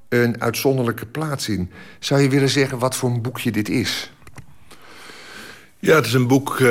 [0.09, 1.71] een uitzonderlijke plaats in.
[1.99, 4.13] Zou je willen zeggen wat voor een boekje dit is?
[5.79, 6.69] Ja, het is een boek, uh,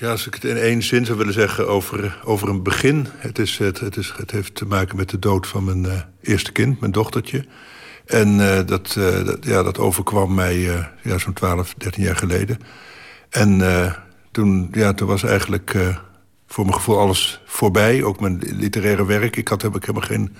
[0.00, 3.06] ja, als ik het in één zin zou willen zeggen, over, over een begin.
[3.16, 6.00] Het, is, het, het, is, het heeft te maken met de dood van mijn uh,
[6.20, 7.44] eerste kind, mijn dochtertje.
[8.06, 8.92] En uh, dat,
[9.24, 10.58] dat, ja, dat overkwam mij
[11.02, 12.58] ja, zo'n 12, 13 jaar geleden.
[13.30, 13.62] En
[14.30, 15.76] toen, ja, toen was eigenlijk
[16.46, 18.02] voor mijn gevoel alles voorbij.
[18.02, 19.36] Ook mijn literaire werk.
[19.36, 20.36] Ik had heb ik helemaal geen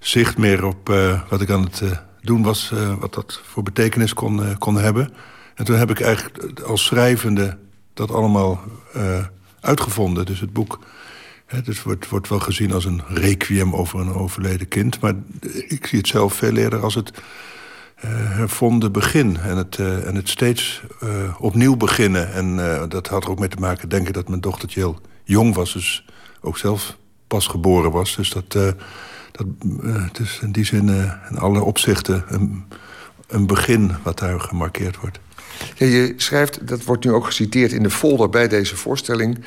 [0.00, 0.88] zicht meer op
[1.28, 1.82] wat ik aan het
[2.20, 2.72] doen was.
[3.00, 5.12] wat dat voor betekenis kon, kon hebben.
[5.54, 7.58] En toen heb ik eigenlijk als schrijvende
[7.94, 8.60] dat allemaal
[9.60, 10.26] uitgevonden.
[10.26, 10.78] Dus het boek
[11.64, 15.00] dus wordt, wordt wel gezien als een requiem over een overleden kind.
[15.00, 15.14] Maar
[15.68, 19.36] ik zie het zelf veel eerder als het uh, hervonden begin.
[19.36, 20.82] En het, uh, en het steeds
[21.38, 22.32] opnieuw beginnen.
[22.32, 22.56] En
[22.88, 25.72] dat had er ook mee te maken, denk ik, dat mijn dochtertje heel jong was.
[25.72, 26.04] Dus
[26.40, 26.96] ook zelf
[27.26, 28.16] pas geboren was.
[28.16, 29.46] Dus dat, dat
[29.82, 30.88] het is in die zin
[31.30, 32.64] in alle opzichten een,
[33.26, 35.20] een begin wat daar gemarkeerd wordt.
[35.74, 39.44] Je schrijft, dat wordt nu ook geciteerd in de folder bij deze voorstelling.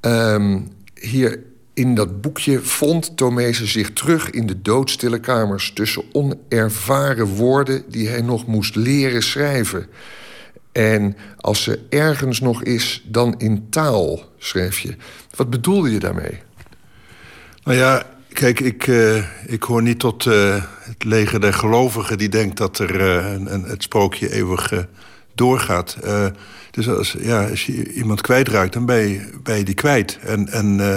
[0.00, 0.68] Um,
[1.00, 1.42] hier
[1.78, 5.72] in dat boekje vond Tomezen zich terug in de doodstille kamers...
[5.74, 9.86] tussen onervaren woorden die hij nog moest leren schrijven.
[10.72, 14.96] En als ze ergens nog is, dan in taal, schreef je.
[15.34, 16.38] Wat bedoelde je daarmee?
[17.64, 22.18] Nou ja, kijk, ik, uh, ik hoor niet tot uh, het leger der gelovigen...
[22.18, 24.86] die denkt dat er een, een, het sprookje eeuwig
[25.34, 25.96] doorgaat.
[26.78, 30.18] Dus als, ja, als je iemand kwijtraakt, dan ben je, die kwijt.
[30.22, 30.96] En, en uh,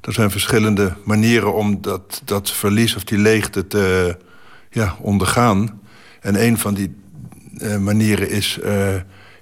[0.00, 4.16] er zijn verschillende manieren om dat, dat verlies of die leegte te
[4.70, 5.80] ja, ondergaan.
[6.20, 6.94] En een van die
[7.58, 8.58] uh, manieren is,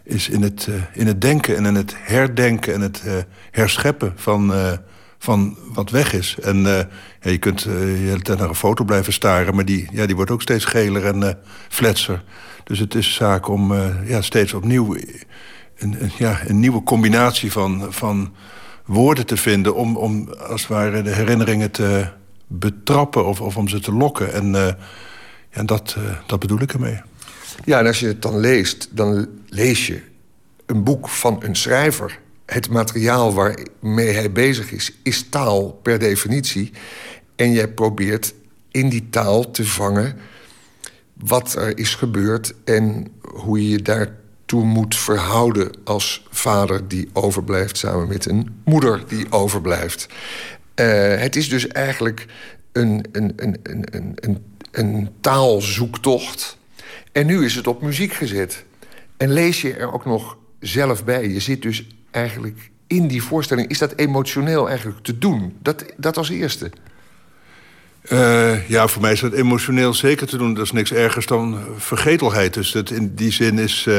[0.04, 3.02] is in, het, in het denken en in het herdenken en het
[3.50, 4.52] herscheppen van,
[5.18, 6.36] van wat weg is.
[6.42, 6.56] En
[7.20, 10.30] je kunt je hele tijd naar een foto blijven staren, maar die, ja, die wordt
[10.30, 11.38] ook steeds geler en
[11.68, 12.22] fletser.
[12.64, 13.74] Dus het is zaak om
[14.04, 14.96] ja, steeds opnieuw
[15.76, 18.34] een, ja, een nieuwe combinatie van, van
[18.84, 19.74] woorden te vinden...
[19.74, 22.08] om, om als het ware de herinneringen te
[22.46, 24.32] betrappen of, of om ze te lokken.
[24.32, 24.68] En, uh,
[25.50, 27.00] ja, dat, uh, dat bedoel ik ermee.
[27.64, 30.02] Ja, en als je het dan leest, dan lees je
[30.66, 32.18] een boek van een schrijver.
[32.46, 36.72] Het materiaal waarmee hij bezig is, is taal per definitie.
[37.36, 38.34] En jij probeert
[38.70, 40.16] in die taal te vangen
[41.12, 43.82] wat er is gebeurd en hoe je je
[44.46, 50.06] daartoe moet verhouden als vader die overblijft samen met een moeder die overblijft.
[50.80, 52.26] Uh, het is dus eigenlijk
[52.72, 54.38] een, een, een, een, een,
[54.70, 56.58] een taalzoektocht.
[57.12, 58.64] En nu is het op muziek gezet.
[59.16, 61.28] En lees je er ook nog zelf bij.
[61.28, 63.68] Je zit dus eigenlijk in die voorstelling.
[63.68, 65.56] Is dat emotioneel eigenlijk te doen?
[65.62, 66.70] Dat, dat als eerste.
[68.12, 70.54] Uh, ja, voor mij is dat emotioneel zeker te doen.
[70.54, 72.54] Dat is niks ergers dan vergetelheid.
[72.54, 73.94] Dus dat in die zin is uh,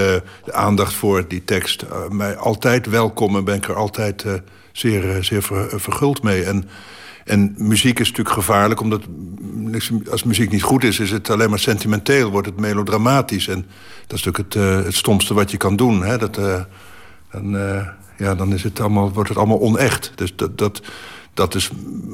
[0.45, 3.35] de aandacht voor die tekst uh, mij altijd welkom...
[3.35, 4.25] en ben ik er altijd
[4.71, 6.43] zeer, zeer ver, verguld mee.
[6.43, 6.69] En,
[7.23, 9.01] en muziek is natuurlijk gevaarlijk, omdat
[10.11, 10.99] als muziek niet goed is...
[10.99, 13.47] is het alleen maar sentimenteel, wordt het melodramatisch.
[13.47, 13.65] En
[14.07, 16.03] dat is natuurlijk het, het stomste wat je kan doen.
[16.03, 16.17] Hè?
[16.17, 16.35] Dat,
[17.31, 17.57] dan,
[18.17, 20.11] ja, dan is het allemaal, wordt het allemaal onecht.
[20.15, 20.81] Dus dat, dat,
[21.35, 21.71] dat is,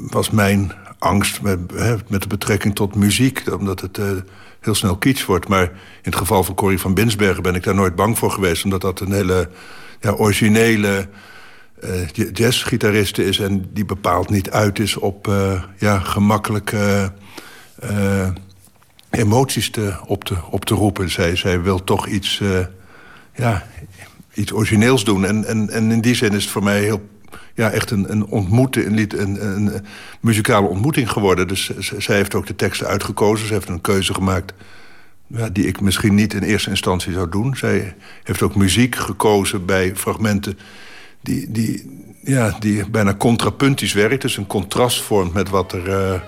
[0.08, 3.42] was mijn angst met, hè, met de betrekking tot muziek.
[3.58, 4.10] Omdat het uh,
[4.60, 5.48] heel snel kitsch wordt.
[5.48, 5.70] Maar in
[6.02, 8.64] het geval van Corrie van Binsbergen ben ik daar nooit bang voor geweest.
[8.64, 9.48] Omdat dat een hele
[10.00, 11.08] ja, originele
[11.84, 13.38] uh, jazzgitariste is.
[13.38, 17.12] En die bepaald niet uit is op uh, ja, gemakkelijke
[19.10, 21.10] emoties te, op, te, op te roepen.
[21.10, 22.42] Zij, zij wil toch iets,
[23.34, 23.66] ja,
[24.34, 25.24] iets origineels doen.
[25.24, 27.02] En, en, en in die zin is het voor mij heel
[27.54, 29.84] ja, echt een, een ontmoeting, een, een, een,
[30.20, 31.48] muzikale ontmoeting geworden.
[31.48, 33.46] Dus zij heeft ook de teksten uitgekozen.
[33.46, 34.52] Ze heeft een keuze gemaakt
[35.26, 37.56] ja, die ik misschien niet in eerste instantie zou doen.
[37.56, 37.94] Zij
[38.24, 40.58] heeft ook muziek gekozen bij fragmenten
[41.20, 44.22] die, die, ja, die bijna contrapuntisch werkt.
[44.22, 46.22] Dus een contrast vormt met wat er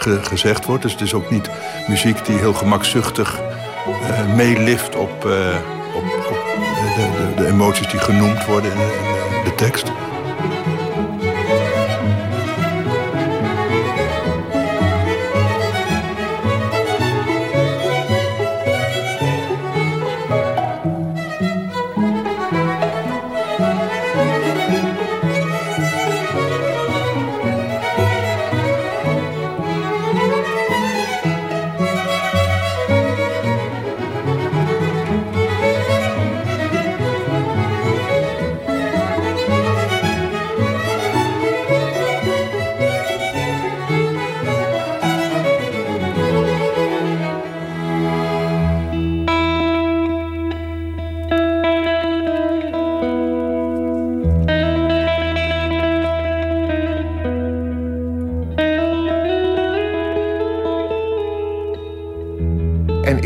[0.00, 0.82] ge, gezegd wordt.
[0.82, 1.50] Dus het is ook niet
[1.88, 3.40] muziek die heel gemakzuchtig
[3.88, 5.56] uh, meelift op, uh,
[5.94, 6.38] op, op
[6.96, 9.92] de, de, de, emoties die genoemd worden in de, in de tekst.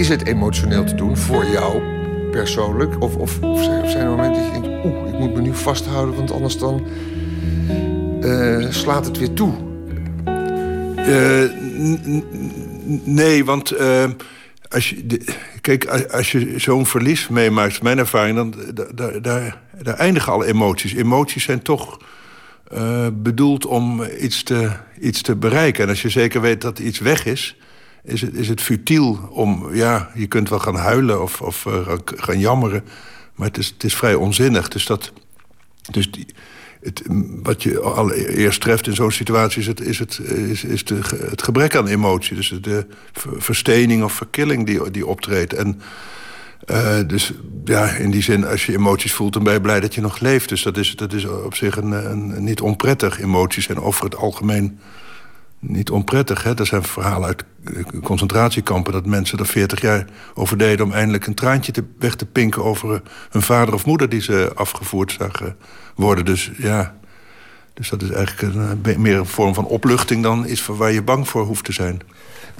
[0.05, 1.83] Is het emotioneel te doen voor jou
[2.31, 3.03] persoonlijk?
[3.03, 4.85] Of, of, of zijn er momenten dat je denkt...
[4.85, 6.87] oeh, ik moet me nu vasthouden, want anders dan
[8.21, 9.53] eh, slaat het weer toe.
[10.97, 11.43] Eh,
[13.05, 14.05] nee, want eh,
[14.69, 15.21] als je,
[15.61, 19.19] kijk, als- je zo'n verlies meemaakt, mijn ervaring, dan da- da-
[19.83, 20.95] daar, eindigen alle emoties.
[20.95, 21.99] Emoties zijn toch
[23.13, 24.71] bedoeld om iets te,
[25.01, 25.83] iets te bereiken.
[25.85, 27.57] En als je zeker weet dat iets weg is,
[28.05, 31.93] is het, is het futiel om, ja, je kunt wel gaan huilen of, of eh,
[32.05, 32.85] gaan- jammeren,
[33.35, 34.69] maar het is, het is vrij onzinnig.
[34.69, 35.13] Dus dat,
[35.91, 36.27] dus die,
[36.81, 37.03] het,
[37.43, 41.01] wat je allereerst treft in zo'n situatie is, het, is, het, is, is de,
[41.31, 42.37] het gebrek aan emotie.
[42.37, 45.53] Dus de ver- verstening of verkilling die, die optreedt.
[45.53, 45.81] En
[46.67, 47.33] eh, dus
[47.65, 50.21] ja, in die zin, als je emoties voelt, dan ben je blij dat je nog
[50.21, 50.49] leeft.
[50.49, 53.21] Dus dat is, dat is op zich een, een, niet onprettig.
[53.21, 54.79] Emoties zijn over het algemeen
[55.67, 56.43] niet onprettig.
[56.43, 56.59] Hè?
[56.59, 58.93] Er zijn verhalen uit eh, concentratiekampen...
[58.93, 60.87] dat mensen er 40 jaar over deden...
[60.87, 63.01] om eindelijk een traantje te, weg te pinken over eh,
[63.31, 64.09] hun vader of moeder...
[64.09, 65.57] die ze afgevoerd zagen
[65.95, 66.25] worden.
[66.25, 66.95] Dus ja,
[67.75, 70.23] dus dat is eigenlijk een, eh, meer een vorm van opluchting...
[70.23, 72.01] dan iets waar je bang voor hoeft te zijn.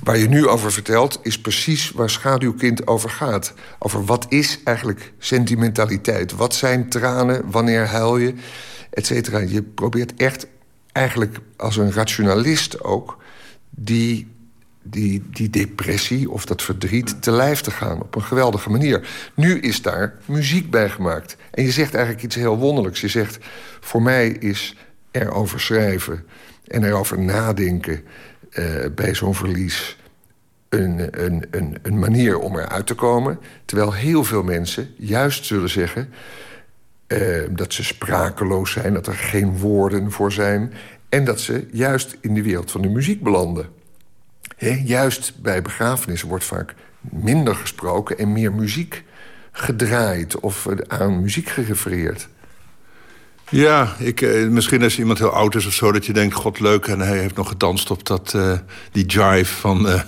[0.03, 3.55] Waar je nu over vertelt, is precies waar Schaduwkind over gaat.
[3.79, 6.37] Over wat is eigenlijk sentimentaliteit?
[6.37, 7.51] Wat zijn tranen?
[7.51, 8.35] Wanneer huil je?
[8.91, 9.39] Et cetera.
[9.39, 10.47] Je probeert echt
[10.95, 13.23] eigenlijk als een rationalist ook...
[13.71, 14.27] die,
[14.83, 18.01] die, die depressie of dat verdriet te lijf te gaan.
[18.01, 19.09] Op een geweldige manier.
[19.35, 21.37] Nu is daar muziek bij gemaakt.
[21.51, 23.01] En je zegt eigenlijk iets heel wonderlijks.
[23.01, 23.39] Je zegt,
[23.81, 24.77] voor mij is
[25.11, 26.27] erover schrijven
[26.67, 28.03] en erover nadenken...
[28.51, 28.65] eh,
[28.95, 29.97] bij zo'n verlies
[30.69, 33.39] een, een, een, een manier om eruit te komen.
[33.65, 36.13] Terwijl heel veel mensen juist zullen zeggen...
[37.07, 40.73] eh, dat ze sprakeloos zijn, dat er geen woorden voor zijn...
[41.09, 43.69] en dat ze juist in de wereld van de muziek belanden.
[44.85, 48.19] Juist bij begrafenissen wordt vaak minder gesproken...
[48.19, 49.05] en meer muziek
[49.53, 52.29] gedraaid of eh, aan muziek gerefereerd.
[53.49, 55.93] Ja, ik, eh, misschien als iemand heel oud is of zo...
[55.93, 58.37] dat je denkt, god leuk, en hij heeft nog gedanst op dat,
[58.93, 60.01] die jive van, eh,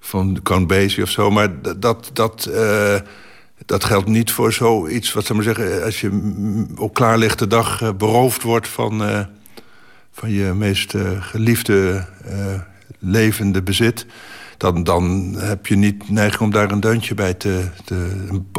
[0.00, 1.30] van Count of zo.
[1.30, 2.50] Maar dat, dat,
[3.66, 5.84] dat geldt niet voor zoiets, wat zou maar zeggen...
[5.84, 6.10] als je
[6.76, 9.20] op klaarlichte dag eh, beroofd wordt van, eh,
[10.12, 12.06] van je meest eh, geliefde
[12.98, 14.06] levende bezit...
[14.56, 17.60] Dan, dan heb je niet neiging om daar een deuntje bij te,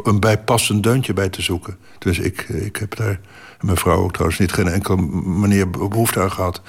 [0.03, 1.77] een, bijpassend deuntje bij te zoeken.
[1.99, 3.19] Dus ik, ik heb daar,
[3.61, 6.61] mijn vrouw ook trouwens, niet geen enkele manier be- behoefte aan gehad.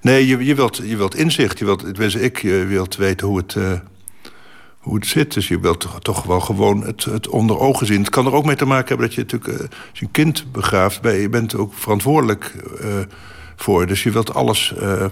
[0.00, 1.58] Nee, je, je, wilt, je wilt inzicht.
[1.58, 3.56] Je wilt, ik je wilt weten hoe het,
[4.84, 5.34] hoe het zit.
[5.34, 8.00] Dus je wilt toch, wel gewoon het, het onder ogen zien.
[8.00, 10.10] Het kan er ook mee te maken hebben dat je natuurlijk, eh, als je een
[10.10, 12.88] kind begraaft, ben je, bent ook verantwoordelijk eh,
[13.56, 13.86] voor.
[13.86, 14.74] Dus je wilt alles.
[14.76, 15.06] eh,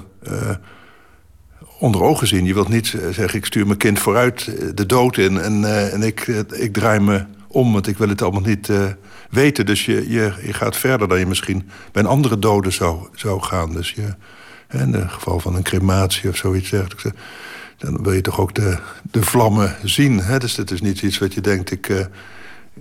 [1.78, 2.44] onder ogen zien.
[2.44, 4.44] Je wilt niet zeggen, ik stuur mijn kind vooruit
[4.76, 5.38] de dood in...
[5.38, 8.70] en, en ik, ik draai me om, want ik wil het allemaal niet
[9.30, 9.66] weten.
[9.66, 13.40] Dus je, je, je gaat verder dan je misschien bij een andere dode zou, zou
[13.40, 13.72] gaan.
[13.72, 14.14] Dus je,
[14.70, 17.04] in het geval van een crematie of zoiets dergelijks...
[17.82, 18.78] eh, dan wil je toch ook de,
[19.10, 20.18] de vlammen zien.
[20.20, 20.38] Hè?
[20.38, 21.70] Dus dat is niet iets wat je denkt...
[21.70, 22.06] ik eh,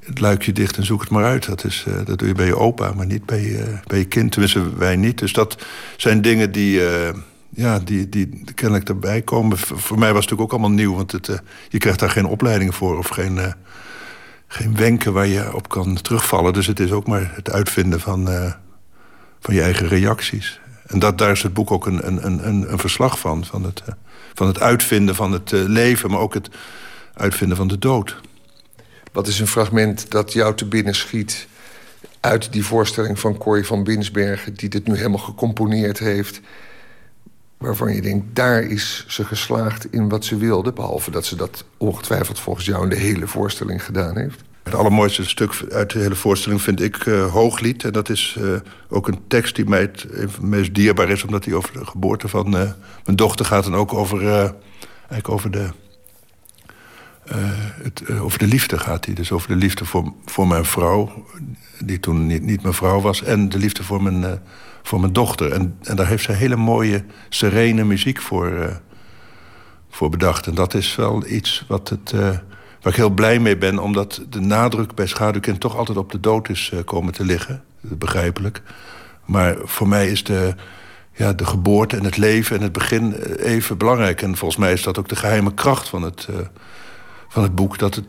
[0.06, 1.45] het luikje dicht en zoek het maar uit.
[1.45, 4.06] Dat, is, eh, dat doe je bij je opa, maar niet bij, je bij je
[4.06, 4.32] kind.
[4.32, 5.18] Tenminste, wij niet.
[5.18, 5.65] Dus dat
[5.98, 6.88] zijn dingen die...
[6.88, 7.10] eh,
[7.56, 9.57] ja, die, die kennelijk erbij komen.
[9.57, 11.38] Voor mij was het natuurlijk ook allemaal nieuw, want het, eh,
[11.69, 13.52] je krijgt daar geen opleidingen voor of geen, eh,
[14.48, 16.53] geen wenken waar je op kan terugvallen.
[16.53, 18.52] Dus het is ook maar het uitvinden van, eh,
[19.40, 20.60] van je eigen reacties.
[20.88, 23.45] En dat, daar is het boek ook een, een, een, een verslag van.
[23.45, 23.94] Van het, eh,
[24.33, 26.49] van het uitvinden van het eh, leven, maar ook het
[27.13, 28.15] uitvinden van de dood.
[29.11, 31.47] Wat is een fragment dat jou te binnen schiet...
[32.19, 34.53] uit die voorstelling van Corrie van Binsbergen...
[34.53, 36.41] die dit nu helemaal gecomponeerd heeft...
[37.57, 40.73] waarvan je denkt, daar is ze geslaagd in wat ze wilde...
[40.73, 44.41] behalve dat ze dat ongetwijfeld volgens jou in de hele voorstelling gedaan heeft?
[44.63, 47.83] Het allermooiste stuk uit de hele voorstelling vind ik eh, Hooglied.
[47.83, 48.45] En dat is eh,
[48.89, 50.07] ook een tekst die mij het,
[50.41, 51.23] meest dierbaar is...
[51.23, 52.71] omdat die over de geboorte van eh,
[53.05, 53.65] mijn dochter gaat...
[53.65, 55.69] en ook over, eigenlijk over, de,
[57.81, 59.15] het, over de liefde gaat die.
[59.15, 61.25] Dus over de liefde voor, voor mijn vrouw...
[61.79, 63.23] die toen niet, niet mijn vrouw was...
[63.23, 64.41] en de liefde voor mijn,
[64.83, 65.51] voor mijn dochter.
[65.51, 68.81] En, en daar heeft ze hele mooie, serene muziek voor,
[69.89, 70.47] voor bedacht.
[70.47, 72.13] En dat is wel iets wat het...
[72.81, 75.59] Waar ik heel blij mee ben, omdat de nadruk bij Schaduwkind...
[75.59, 77.63] toch altijd op de dood is eh, komen te liggen.
[77.81, 78.61] Begrijpelijk.
[79.25, 80.55] Maar voor mij is de,
[81.15, 84.21] ja, de geboorte en het leven en het begin eh, even belangrijk.
[84.21, 86.35] En volgens mij is dat ook de geheime kracht van het, eh,
[87.27, 87.77] van het boek.
[87.77, 88.05] Dat het,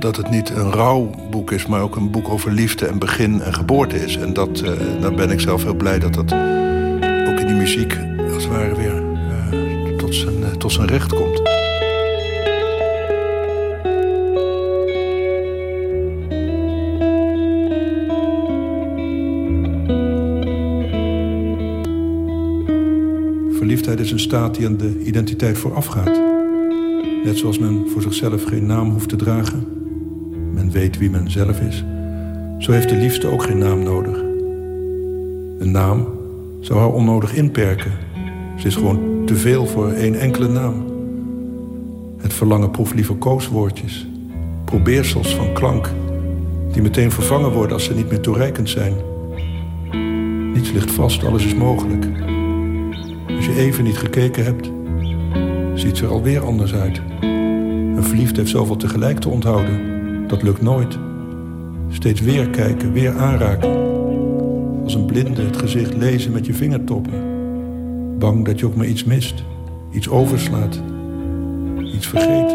[0.00, 3.54] dat het niet een rouwboek is, maar ook een boek over liefde en begin en
[3.54, 4.16] geboorte is.
[4.16, 4.58] En dat,
[5.00, 6.32] daar ben ik zelf heel blij dat dat
[7.28, 7.98] ook in die muziek...
[8.34, 9.02] als het ware weer
[9.96, 11.41] tot, zijn, tot zijn recht komt.
[23.62, 26.20] Verliefdheid is een staat die aan de identiteit voorafgaat.
[27.24, 29.66] Net zoals men voor zichzelf geen naam hoeft te dragen.
[30.54, 31.84] Men weet wie men zelf is.
[32.58, 34.16] Zo heeft de liefste ook geen naam nodig.
[35.58, 36.06] Een naam
[36.60, 37.92] zou haar onnodig inperken.
[38.56, 40.84] Ze is gewoon te veel voor één enkele naam.
[42.16, 44.06] Het verlangen proeft liever kooswoordjes.
[44.64, 45.90] Probeersels van klank.
[46.72, 48.94] Die meteen vervangen worden als ze niet meer toereikend zijn.
[50.52, 52.06] Niets ligt vast, alles is mogelijk.
[53.52, 54.70] Je even niet gekeken hebt,
[55.74, 57.00] ziet ze er alweer anders uit.
[57.20, 59.80] Een verliefd heeft zoveel tegelijk te onthouden.
[60.28, 60.98] Dat lukt nooit.
[61.88, 63.70] Steeds weer kijken, weer aanraken.
[64.84, 67.12] Als een blinde het gezicht lezen met je vingertoppen.
[68.18, 69.42] Bang dat je ook maar iets mist,
[69.90, 70.80] iets overslaat,
[71.94, 72.48] iets vergeet.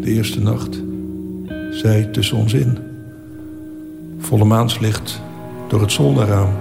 [0.00, 0.82] De eerste nacht,
[1.70, 2.78] zij tussen ons in.
[4.18, 5.22] Volle maanslicht
[5.68, 6.52] door het zolderraam.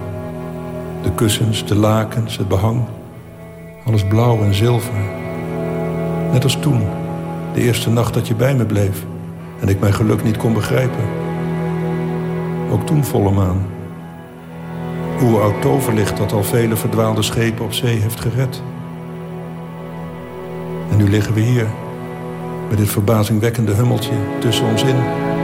[1.06, 2.84] De kussens, de lakens, het behang.
[3.86, 4.94] Alles blauw en zilver.
[6.32, 6.82] Net als toen,
[7.53, 9.06] de eerste nacht dat je bij me bleef
[9.61, 11.03] en ik mijn geluk niet kon begrijpen.
[12.72, 13.65] Ook toen volle maan.
[15.22, 18.61] Oeroud toverlicht dat al vele verdwaalde schepen op zee heeft gered.
[20.91, 21.68] En nu liggen we hier,
[22.69, 25.35] met dit verbazingwekkende hummeltje tussen ons in.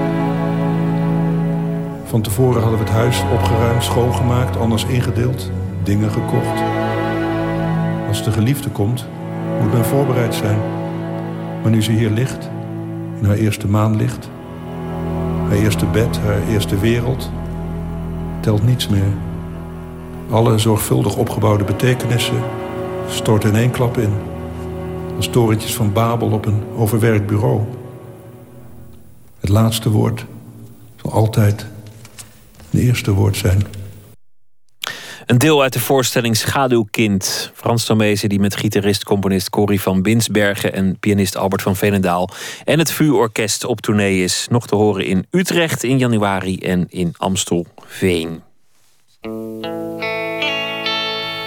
[2.11, 5.51] Van tevoren hadden we het huis opgeruimd, schoongemaakt, anders ingedeeld,
[5.83, 6.61] dingen gekocht.
[8.07, 9.05] Als de geliefde komt,
[9.61, 10.59] moet men voorbereid zijn.
[11.61, 12.49] Maar nu ze hier ligt,
[13.19, 14.29] in haar eerste maanlicht,
[15.47, 17.31] haar eerste bed, haar eerste wereld,
[18.39, 19.13] telt niets meer.
[20.29, 22.43] Alle zorgvuldig opgebouwde betekenissen
[23.07, 24.13] storten in één klap in.
[25.15, 27.61] Als torentjes van Babel op een overwerkt bureau.
[29.39, 30.25] Het laatste woord
[30.95, 31.65] zal altijd
[32.71, 33.63] het eerste woord zijn.
[35.25, 37.51] Een deel uit de voorstelling Schaduwkind.
[37.53, 40.73] Frans Tomezen die met gitarist-componist Corrie van Binsbergen...
[40.73, 42.29] en pianist Albert van Veenendaal
[42.63, 44.47] en het VU-orkest op tournee is.
[44.49, 48.41] Nog te horen in Utrecht in januari en in Amstelveen.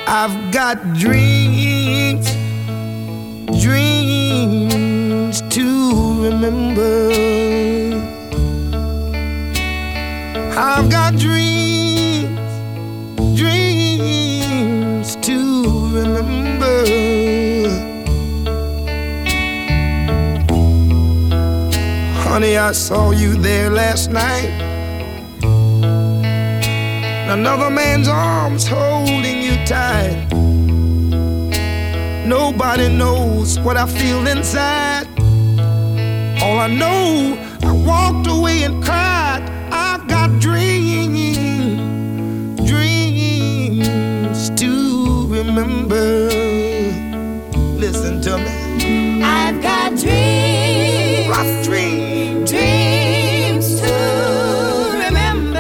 [0.06, 2.36] I've got dreams,
[3.62, 7.43] dreams to remember.
[10.56, 12.38] I've got dreams,
[13.36, 16.84] dreams to remember.
[22.22, 24.50] Honey, I saw you there last night.
[27.28, 30.28] Another man's arms holding you tight.
[32.24, 35.08] Nobody knows what I feel inside.
[36.40, 39.13] All I know, I walked away and cried.
[45.54, 46.28] Remember.
[47.78, 49.22] Listen to me.
[49.22, 53.94] I've got dreams, rough dreams, dreams to
[55.04, 55.58] remember.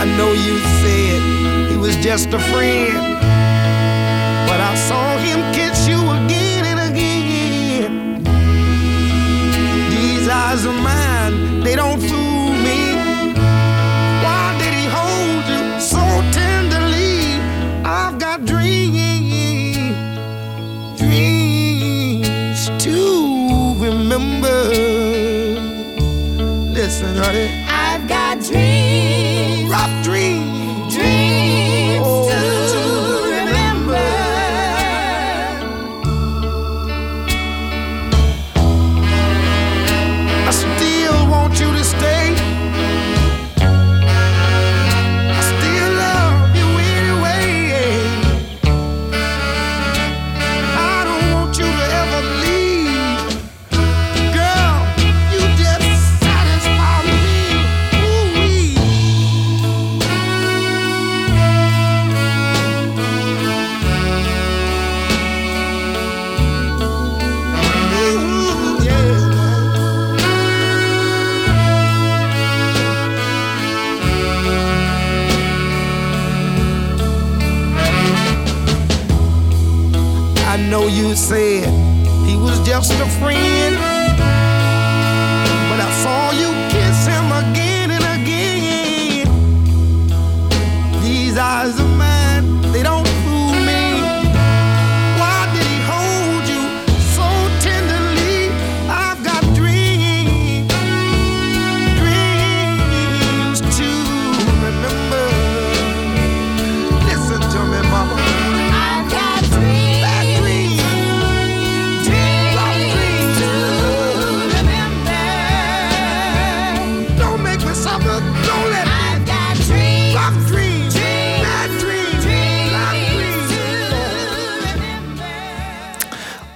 [0.00, 2.98] I know you said he was just a friend,
[4.48, 8.24] but I saw him kiss you again and again.
[9.90, 12.23] These eyes of mine, they don't fool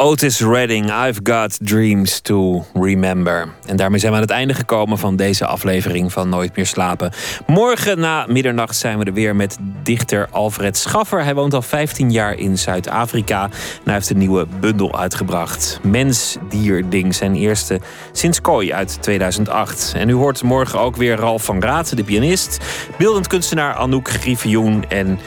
[0.09, 3.49] Otis Redding, I've Got Dreams to Remember.
[3.67, 7.13] En daarmee zijn we aan het einde gekomen van deze aflevering van Nooit meer slapen.
[7.47, 11.25] Morgen na middernacht zijn we er weer met dichter Alfred Schaffer.
[11.25, 13.51] Hij woont al 15 jaar in Zuid-Afrika en
[13.85, 15.81] hij heeft een nieuwe bundel uitgebracht.
[15.83, 17.81] Mens, dier, ding, zijn eerste
[18.13, 19.93] sinds Kooi uit 2008.
[19.97, 22.59] En u hoort morgen ook weer Ralf van Raat, de pianist,
[22.99, 25.19] beeldend kunstenaar Anouk Griffioen en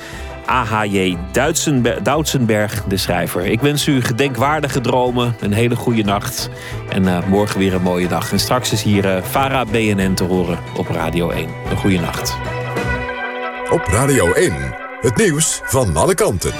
[0.51, 3.45] AHJ Duitsenbe- Doutsenberg, de schrijver.
[3.45, 6.49] Ik wens u gedenkwaardige dromen, een hele goede nacht.
[6.89, 8.31] En eh, morgen weer een mooie dag.
[8.31, 11.47] En straks is hier eh Vara BNN te horen op Radio 1.
[11.69, 12.37] Een goede nacht.
[13.69, 14.53] Op Radio 1,
[15.01, 16.51] het nieuws van alle kanten.